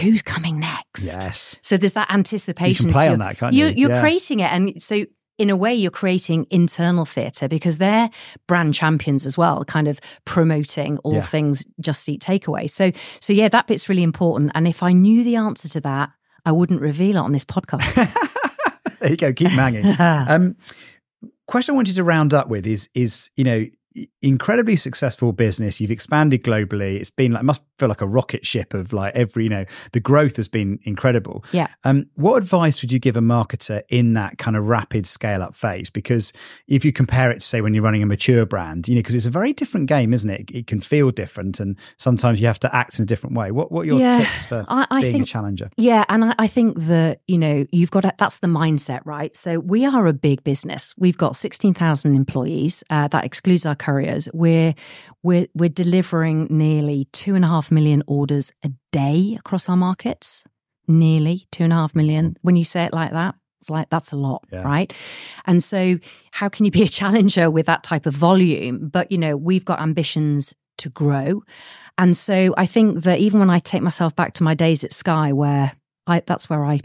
who's 0.00 0.22
coming 0.22 0.60
next? 0.60 1.06
Yes. 1.06 1.56
So 1.62 1.76
there's 1.76 1.94
that 1.94 2.10
anticipation. 2.10 2.86
You 2.88 2.92
can 2.92 2.92
play 2.92 3.06
so 3.06 3.12
on 3.12 3.18
that, 3.20 3.38
can't 3.38 3.54
you? 3.54 3.66
You're, 3.66 3.74
you're 3.74 3.90
yeah. 3.90 4.00
creating 4.00 4.40
it. 4.40 4.52
And 4.52 4.82
so 4.82 5.06
in 5.38 5.50
a 5.50 5.56
way, 5.56 5.74
you're 5.74 5.90
creating 5.90 6.46
internal 6.50 7.04
theatre 7.04 7.48
because 7.48 7.78
they're 7.78 8.10
brand 8.46 8.74
champions 8.74 9.24
as 9.24 9.38
well, 9.38 9.64
kind 9.64 9.86
of 9.86 10.00
promoting 10.24 10.98
all 10.98 11.14
yeah. 11.14 11.20
things 11.20 11.64
Just 11.80 12.08
Eat 12.08 12.20
Takeaway. 12.20 12.68
So, 12.68 12.90
so 13.20 13.32
yeah, 13.32 13.48
that 13.48 13.66
bit's 13.66 13.88
really 13.88 14.02
important. 14.02 14.50
And 14.54 14.66
if 14.66 14.82
I 14.82 14.92
knew 14.92 15.22
the 15.22 15.36
answer 15.36 15.68
to 15.68 15.80
that, 15.82 16.10
I 16.44 16.52
wouldn't 16.52 16.80
reveal 16.80 17.16
it 17.16 17.20
on 17.20 17.32
this 17.32 17.44
podcast. 17.44 17.94
there 19.00 19.10
you 19.10 19.16
go. 19.16 19.32
Keep 19.32 19.50
hanging. 19.50 19.86
um, 19.98 20.56
question 21.46 21.74
I 21.74 21.76
wanted 21.76 21.96
to 21.96 22.04
round 22.04 22.34
up 22.34 22.48
with 22.48 22.66
is 22.66 22.88
is 22.94 23.30
you 23.36 23.44
know 23.44 23.64
incredibly 24.22 24.76
successful 24.76 25.32
business. 25.32 25.80
You've 25.80 25.90
expanded 25.90 26.42
globally. 26.42 26.96
It's 27.00 27.10
been 27.10 27.32
like 27.32 27.42
must 27.44 27.62
feel 27.78 27.88
like 27.88 28.00
a 28.00 28.06
rocket 28.06 28.44
ship 28.44 28.74
of 28.74 28.92
like 28.92 29.14
every 29.14 29.44
you 29.44 29.50
know 29.50 29.64
the 29.92 30.00
growth 30.00 30.36
has 30.36 30.48
been 30.48 30.78
incredible. 30.82 31.44
Yeah. 31.52 31.68
Um, 31.84 32.06
what 32.14 32.36
advice 32.42 32.82
would 32.82 32.92
you 32.92 32.98
give 32.98 33.16
a 33.16 33.20
marketer 33.20 33.82
in 33.88 34.14
that 34.14 34.38
kind 34.38 34.56
of 34.56 34.66
rapid 34.66 35.06
scale 35.06 35.42
up 35.42 35.54
phase? 35.54 35.90
Because 35.90 36.32
if 36.66 36.84
you 36.84 36.92
compare 36.92 37.30
it 37.30 37.40
to 37.40 37.46
say 37.46 37.60
when 37.60 37.74
you're 37.74 37.84
running 37.84 38.02
a 38.02 38.06
mature 38.06 38.44
brand, 38.46 38.88
you 38.88 38.94
know, 38.94 39.00
because 39.00 39.14
it's 39.14 39.26
a 39.26 39.30
very 39.30 39.52
different 39.52 39.86
game, 39.88 40.12
isn't 40.12 40.30
it? 40.30 40.50
It 40.52 40.66
can 40.66 40.80
feel 40.80 41.10
different, 41.10 41.60
and 41.60 41.76
sometimes 41.96 42.40
you 42.40 42.46
have 42.46 42.60
to 42.60 42.74
act 42.74 42.98
in 42.98 43.02
a 43.02 43.06
different 43.06 43.36
way. 43.36 43.50
What 43.50 43.70
what 43.72 43.82
are 43.82 43.86
your 43.86 44.00
Yeah. 44.00 44.18
tips 44.18 44.46
for 44.46 44.64
I- 44.68 44.86
I 44.90 45.00
being 45.00 45.12
think- 45.14 45.24
a 45.24 45.26
challenger? 45.26 45.70
Yeah, 45.76 46.04
and 46.08 46.24
I, 46.24 46.34
I 46.38 46.46
think 46.46 46.78
that 46.80 47.20
you 47.26 47.38
know 47.38 47.66
you've 47.70 47.90
got 47.90 48.00
to, 48.02 48.12
that's 48.18 48.38
the 48.38 48.48
mindset, 48.48 49.00
right? 49.04 49.34
So 49.36 49.58
we 49.60 49.84
are 49.86 50.06
a 50.06 50.12
big 50.12 50.44
business. 50.44 50.94
We've 50.98 51.16
got 51.18 51.36
sixteen 51.36 51.74
thousand 51.74 52.14
employees. 52.16 52.82
Uh, 52.90 53.08
that 53.08 53.24
excludes 53.24 53.64
our 53.66 53.74
couriers. 53.88 54.28
We're 54.34 54.74
we're 55.22 55.46
we're 55.54 55.68
delivering 55.68 56.46
nearly 56.50 57.08
two 57.12 57.34
and 57.34 57.44
a 57.44 57.48
half 57.48 57.70
million 57.70 58.02
orders 58.06 58.52
a 58.64 58.70
day 58.92 59.36
across 59.38 59.68
our 59.68 59.76
markets. 59.76 60.44
Nearly 60.86 61.46
two 61.52 61.64
and 61.64 61.72
a 61.72 61.76
half 61.76 61.94
million. 61.94 62.36
When 62.42 62.56
you 62.56 62.64
say 62.64 62.84
it 62.84 62.94
like 62.94 63.12
that, 63.12 63.34
it's 63.60 63.70
like 63.70 63.90
that's 63.90 64.12
a 64.12 64.16
lot, 64.16 64.44
Yeah. 64.52 64.62
right? 64.62 64.92
And 65.44 65.62
so, 65.62 65.98
how 66.32 66.48
can 66.48 66.64
you 66.64 66.70
be 66.70 66.82
a 66.82 66.88
challenger 66.88 67.50
with 67.50 67.66
that 67.66 67.82
type 67.82 68.06
of 68.06 68.14
volume? 68.14 68.88
But 68.88 69.10
you 69.12 69.18
know, 69.18 69.36
we've 69.36 69.64
got 69.64 69.80
ambitions 69.80 70.54
to 70.78 70.88
grow. 70.90 71.42
And 71.98 72.16
so 72.16 72.54
I 72.56 72.66
think 72.66 73.02
that 73.02 73.18
even 73.18 73.40
when 73.40 73.50
I 73.50 73.58
take 73.58 73.82
myself 73.82 74.14
back 74.14 74.32
to 74.34 74.44
my 74.44 74.54
days 74.54 74.84
at 74.84 74.92
Sky, 74.92 75.32
where 75.32 75.72
I 76.06 76.22
that's 76.24 76.48
where 76.48 76.64
I 76.64 76.80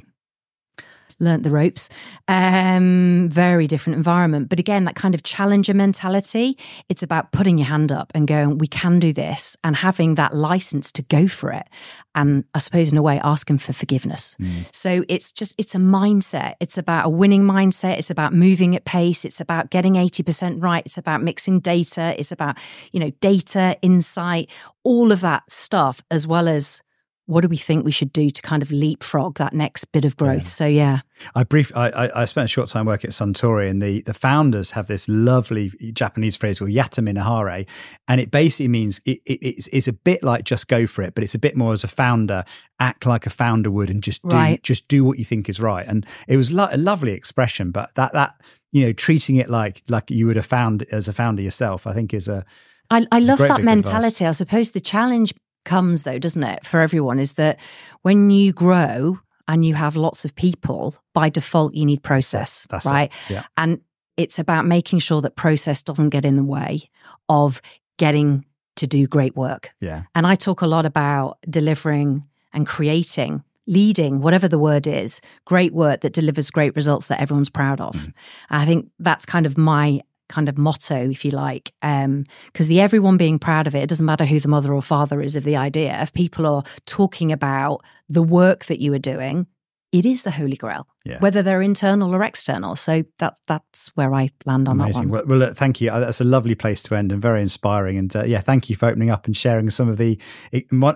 learnt 1.19 1.43
the 1.43 1.49
ropes, 1.49 1.89
um, 2.27 3.29
very 3.29 3.67
different 3.67 3.97
environment. 3.97 4.49
But 4.49 4.59
again, 4.59 4.85
that 4.85 4.95
kind 4.95 5.15
of 5.15 5.23
challenger 5.23 5.73
mentality, 5.73 6.57
it's 6.89 7.03
about 7.03 7.31
putting 7.31 7.57
your 7.57 7.67
hand 7.67 7.91
up 7.91 8.11
and 8.15 8.27
going, 8.27 8.57
we 8.57 8.67
can 8.67 8.99
do 8.99 9.13
this, 9.13 9.55
and 9.63 9.75
having 9.75 10.15
that 10.15 10.35
license 10.35 10.91
to 10.93 11.01
go 11.03 11.27
for 11.27 11.51
it. 11.51 11.67
And 12.15 12.43
I 12.53 12.59
suppose 12.59 12.91
in 12.91 12.97
a 12.97 13.01
way, 13.01 13.19
asking 13.23 13.57
for 13.57 13.73
forgiveness. 13.73 14.35
So 14.71 15.03
it's 15.09 15.31
just 15.31 15.55
it's 15.57 15.73
a 15.75 15.79
mindset. 15.79 16.55
It's 16.59 16.77
about 16.77 17.07
a 17.07 17.09
winning 17.09 17.43
mindset. 17.43 17.97
It's 17.97 18.11
about 18.11 18.33
moving 18.33 18.75
at 18.75 18.85
pace. 18.85 19.25
It's 19.25 19.41
about 19.41 19.71
getting 19.71 19.93
80% 19.93 20.61
right. 20.61 20.83
It's 20.85 20.97
about 20.97 21.23
mixing 21.23 21.59
data. 21.59 22.13
It's 22.17 22.31
about, 22.31 22.57
you 22.91 22.99
know, 22.99 23.11
data, 23.19 23.77
insight, 23.81 24.49
all 24.83 25.11
of 25.11 25.21
that 25.21 25.43
stuff, 25.51 26.01
as 26.11 26.27
well 26.27 26.47
as 26.47 26.81
what 27.25 27.41
do 27.41 27.47
we 27.47 27.55
think 27.55 27.85
we 27.85 27.91
should 27.91 28.11
do 28.11 28.29
to 28.29 28.41
kind 28.41 28.61
of 28.61 28.69
leapfrog 28.69 29.37
that 29.37 29.53
next 29.53 29.85
bit 29.93 30.03
of 30.03 30.17
growth. 30.17 30.45
So 30.45 30.65
yeah. 30.65 30.99
I 31.35 31.43
brief. 31.45 31.71
I, 31.75 31.89
I, 31.89 32.21
I 32.23 32.25
spent 32.25 32.45
a 32.45 32.47
short 32.49 32.67
time 32.69 32.85
working 32.85 33.07
at 33.07 33.13
Suntory, 33.13 33.69
and 33.69 33.81
the 33.81 34.01
the 34.01 34.13
founders 34.13 34.71
have 34.71 34.87
this 34.87 35.07
lovely 35.07 35.71
Japanese 35.93 36.35
phrase 36.35 36.59
called 36.59 36.71
yatte 36.71 36.99
minahare, 37.01 37.65
and 38.09 38.19
it 38.19 38.29
basically 38.29 38.67
means 38.67 38.99
it, 39.05 39.19
it, 39.25 39.39
it's 39.41 39.67
it's 39.71 39.87
a 39.87 39.93
bit 39.93 40.21
like 40.21 40.43
just 40.43 40.67
go 40.67 40.85
for 40.85 41.01
it, 41.01 41.15
but 41.15 41.23
it's 41.23 41.35
a 41.35 41.39
bit 41.39 41.55
more 41.55 41.71
as 41.71 41.85
a 41.85 41.87
founder, 41.87 42.43
act 42.79 43.05
like 43.05 43.25
a 43.25 43.29
founder 43.29 43.71
would, 43.71 43.89
and 43.89 44.03
just 44.03 44.21
do 44.23 44.35
Right. 44.35 44.61
just 44.61 44.87
do 44.89 45.05
what 45.05 45.17
you 45.17 45.23
think 45.23 45.47
is 45.47 45.61
right. 45.61 45.87
And 45.87 46.05
it 46.27 46.35
was 46.35 46.51
lo- 46.51 46.67
a 46.71 46.77
lovely 46.77 47.13
expression, 47.13 47.71
but 47.71 47.95
that 47.95 48.11
that 48.13 48.35
you 48.73 48.85
know 48.85 48.91
treating 48.91 49.37
it 49.37 49.49
like 49.49 49.81
like 49.87 50.11
you 50.11 50.25
would 50.25 50.35
have 50.35 50.45
found 50.45 50.83
as 50.91 51.07
a 51.07 51.13
founder 51.13 51.41
yourself, 51.41 51.87
I 51.87 51.93
think 51.93 52.13
is 52.13 52.27
a 52.27 52.43
I, 52.89 53.05
I 53.13 53.19
love 53.19 53.39
that 53.39 53.45
of 53.45 53.59
advice. 53.59 53.63
mentality. 53.65 54.25
I 54.25 54.31
suppose 54.33 54.71
the 54.71 54.81
challenge 54.81 55.33
comes, 55.63 56.03
though, 56.03 56.19
doesn't 56.19 56.43
it, 56.43 56.65
for 56.65 56.79
everyone, 56.79 57.19
is 57.19 57.33
that 57.33 57.59
when 58.01 58.29
you 58.29 58.53
grow 58.53 59.19
and 59.47 59.65
you 59.65 59.73
have 59.73 59.95
lots 59.95 60.25
of 60.25 60.35
people, 60.35 60.95
by 61.13 61.29
default, 61.29 61.73
you 61.73 61.85
need 61.85 62.01
process, 62.03 62.65
That's 62.69 62.85
it. 62.85 62.91
right? 62.91 63.11
Yeah. 63.29 63.43
And 63.57 63.81
it's 64.17 64.39
about 64.39 64.65
making 64.65 64.99
sure 64.99 65.21
that 65.21 65.35
process 65.35 65.83
doesn't 65.83 66.09
get 66.09 66.25
in 66.25 66.35
the 66.35 66.43
way 66.43 66.89
of 67.29 67.61
getting 67.97 68.45
to 68.75 68.87
do 68.87 69.05
great 69.07 69.35
work. 69.35 69.73
yeah 69.79 70.03
And 70.15 70.25
I 70.25 70.35
talk 70.35 70.61
a 70.61 70.67
lot 70.67 70.85
about 70.85 71.37
delivering 71.49 72.23
and 72.53 72.65
creating, 72.67 73.43
leading, 73.67 74.21
whatever 74.21 74.47
the 74.47 74.59
word 74.59 74.87
is, 74.87 75.21
great 75.45 75.73
work 75.73 76.01
that 76.01 76.13
delivers 76.13 76.49
great 76.49 76.75
results 76.75 77.07
that 77.07 77.21
everyone's 77.21 77.49
proud 77.49 77.79
of. 77.81 77.95
Mm. 77.95 78.13
I 78.49 78.65
think 78.65 78.89
that's 78.99 79.25
kind 79.25 79.45
of 79.45 79.57
my 79.57 80.01
kind 80.33 80.49
of 80.49 80.57
motto, 80.57 81.09
if 81.09 81.23
you 81.23 81.31
like, 81.31 81.71
because 81.81 82.67
the 82.67 82.81
everyone 82.81 83.17
being 83.17 83.37
proud 83.39 83.67
of 83.67 83.75
it, 83.75 83.83
it 83.83 83.89
doesn't 83.89 84.05
matter 84.05 84.25
who 84.25 84.39
the 84.39 84.47
mother 84.47 84.73
or 84.73 84.81
father 84.81 85.21
is 85.21 85.35
of 85.35 85.43
the 85.43 85.55
idea. 85.55 86.01
If 86.01 86.11
people 86.13 86.45
are 86.45 86.63
talking 86.85 87.31
about 87.31 87.81
the 88.09 88.23
work 88.23 88.65
that 88.65 88.79
you 88.81 88.93
are 88.93 88.99
doing, 88.99 89.47
it 89.91 90.05
is 90.07 90.23
the 90.23 90.31
holy 90.31 90.57
grail, 90.57 90.87
Yeah. 91.05 91.19
whether 91.19 91.43
they're 91.43 91.61
internal 91.61 92.15
or 92.15 92.23
external. 92.23 92.75
So 92.75 93.03
that 93.19 93.37
that's 93.45 93.91
where 93.95 94.11
I 94.11 94.29
land 94.45 94.67
on 94.67 94.81
Amazing. 94.81 95.03
that 95.03 95.09
one. 95.09 95.09
Well, 95.09 95.23
well, 95.27 95.37
look, 95.49 95.55
thank 95.55 95.79
you. 95.81 95.91
Uh, 95.91 95.99
That's 95.99 96.19
a 96.19 96.23
lovely 96.23 96.55
place 96.55 96.81
to 96.83 96.95
end 96.95 97.11
and 97.11 97.21
very 97.21 97.41
inspiring. 97.41 97.99
And 97.99 98.15
uh, 98.15 98.23
yeah, 98.23 98.39
thank 98.41 98.71
you 98.71 98.75
for 98.75 98.87
opening 98.87 99.11
up 99.11 99.27
and 99.27 99.37
sharing 99.37 99.69
some 99.69 99.89
of 99.89 99.97
the 99.97 100.19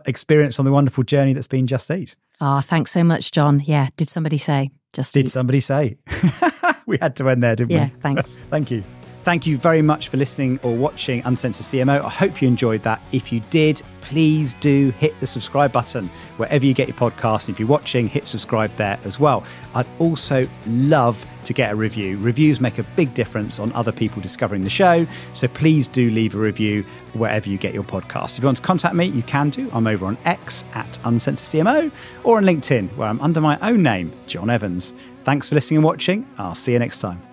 experience 0.08 0.58
on 0.58 0.66
the 0.66 0.72
wonderful 0.72 1.04
journey 1.04 1.34
that's 1.34 1.48
been 1.48 1.68
Just 1.68 1.92
Eat. 1.92 2.16
Ah, 2.42 2.62
thanks 2.62 2.90
so 2.92 3.04
much, 3.04 3.32
John. 3.32 3.62
Yeah, 3.64 3.90
did 3.98 4.10
somebody 4.10 4.40
say 4.40 4.72
just 4.94 5.14
Did 5.14 5.30
somebody 5.30 5.60
say? 5.60 5.98
we 6.88 6.98
had 7.00 7.16
to 7.18 7.30
end 7.30 7.44
there, 7.44 7.56
didn't 7.56 7.70
Yeah, 7.72 7.86
we? 7.86 7.92
Yeah, 7.92 8.02
thanks. 8.02 8.42
Thank 8.50 8.72
you. 8.72 8.84
Thank 9.28 9.46
you 9.46 9.58
very 9.58 9.82
much 9.82 10.08
for 10.08 10.16
listening 10.16 10.58
or 10.64 10.74
watching 10.74 11.22
Uncensored 11.26 11.66
CMO. 11.66 12.02
I 12.02 12.08
hope 12.08 12.42
you 12.42 12.48
enjoyed 12.48 12.82
that. 12.84 13.02
If 13.12 13.30
you 13.30 13.42
did, 13.50 13.82
please 14.00 14.54
do 14.62 14.92
hit 14.92 15.20
the 15.20 15.28
subscribe 15.28 15.74
button 15.74 16.10
wherever 16.38 16.66
you 16.66 16.74
get 16.74 16.88
your 16.88 16.96
podcast. 16.96 17.50
If 17.50 17.60
you're 17.60 17.68
watching, 17.68 18.08
hit 18.08 18.26
subscribe 18.26 18.74
there 18.78 18.98
as 19.04 19.20
well. 19.20 19.44
I'd 19.76 19.86
also 20.00 20.48
love 20.66 21.26
to 21.44 21.52
get 21.52 21.74
a 21.74 21.76
review. 21.76 22.18
Reviews 22.20 22.62
make 22.62 22.78
a 22.78 22.84
big 22.96 23.14
difference 23.14 23.60
on 23.60 23.74
other 23.74 23.92
people 23.92 24.22
discovering 24.22 24.62
the 24.62 24.70
show. 24.70 25.06
So 25.34 25.50
please 25.50 25.90
do 25.90 26.10
leave 26.10 26.34
a 26.34 26.40
review 26.40 26.86
wherever 27.12 27.50
you 27.50 27.58
get 27.58 27.74
your 27.74 27.84
podcast. 27.84 28.38
If 28.38 28.44
you 28.44 28.46
want 28.46 28.60
to 28.60 28.64
contact 28.64 28.96
me, 28.96 29.08
you 29.08 29.24
can 29.24 29.50
do. 29.50 29.70
I'm 29.74 29.88
over 29.88 30.06
on 30.06 30.18
X 30.24 30.64
at 30.72 30.98
Uncensored 31.04 31.66
CMO 31.66 31.92
or 32.24 32.38
on 32.38 32.46
LinkedIn 32.46 32.96
where 32.96 33.10
I'm 33.10 33.20
under 33.20 33.42
my 33.42 33.60
own 33.60 33.84
name, 33.84 34.14
John 34.26 34.50
Evans. 34.50 34.94
Thanks 35.26 35.50
for 35.50 35.56
listening 35.56 35.80
and 35.80 35.86
watching. 35.86 36.26
I'll 36.38 36.56
see 36.56 36.72
you 36.72 36.80
next 36.80 37.00
time. 37.00 37.27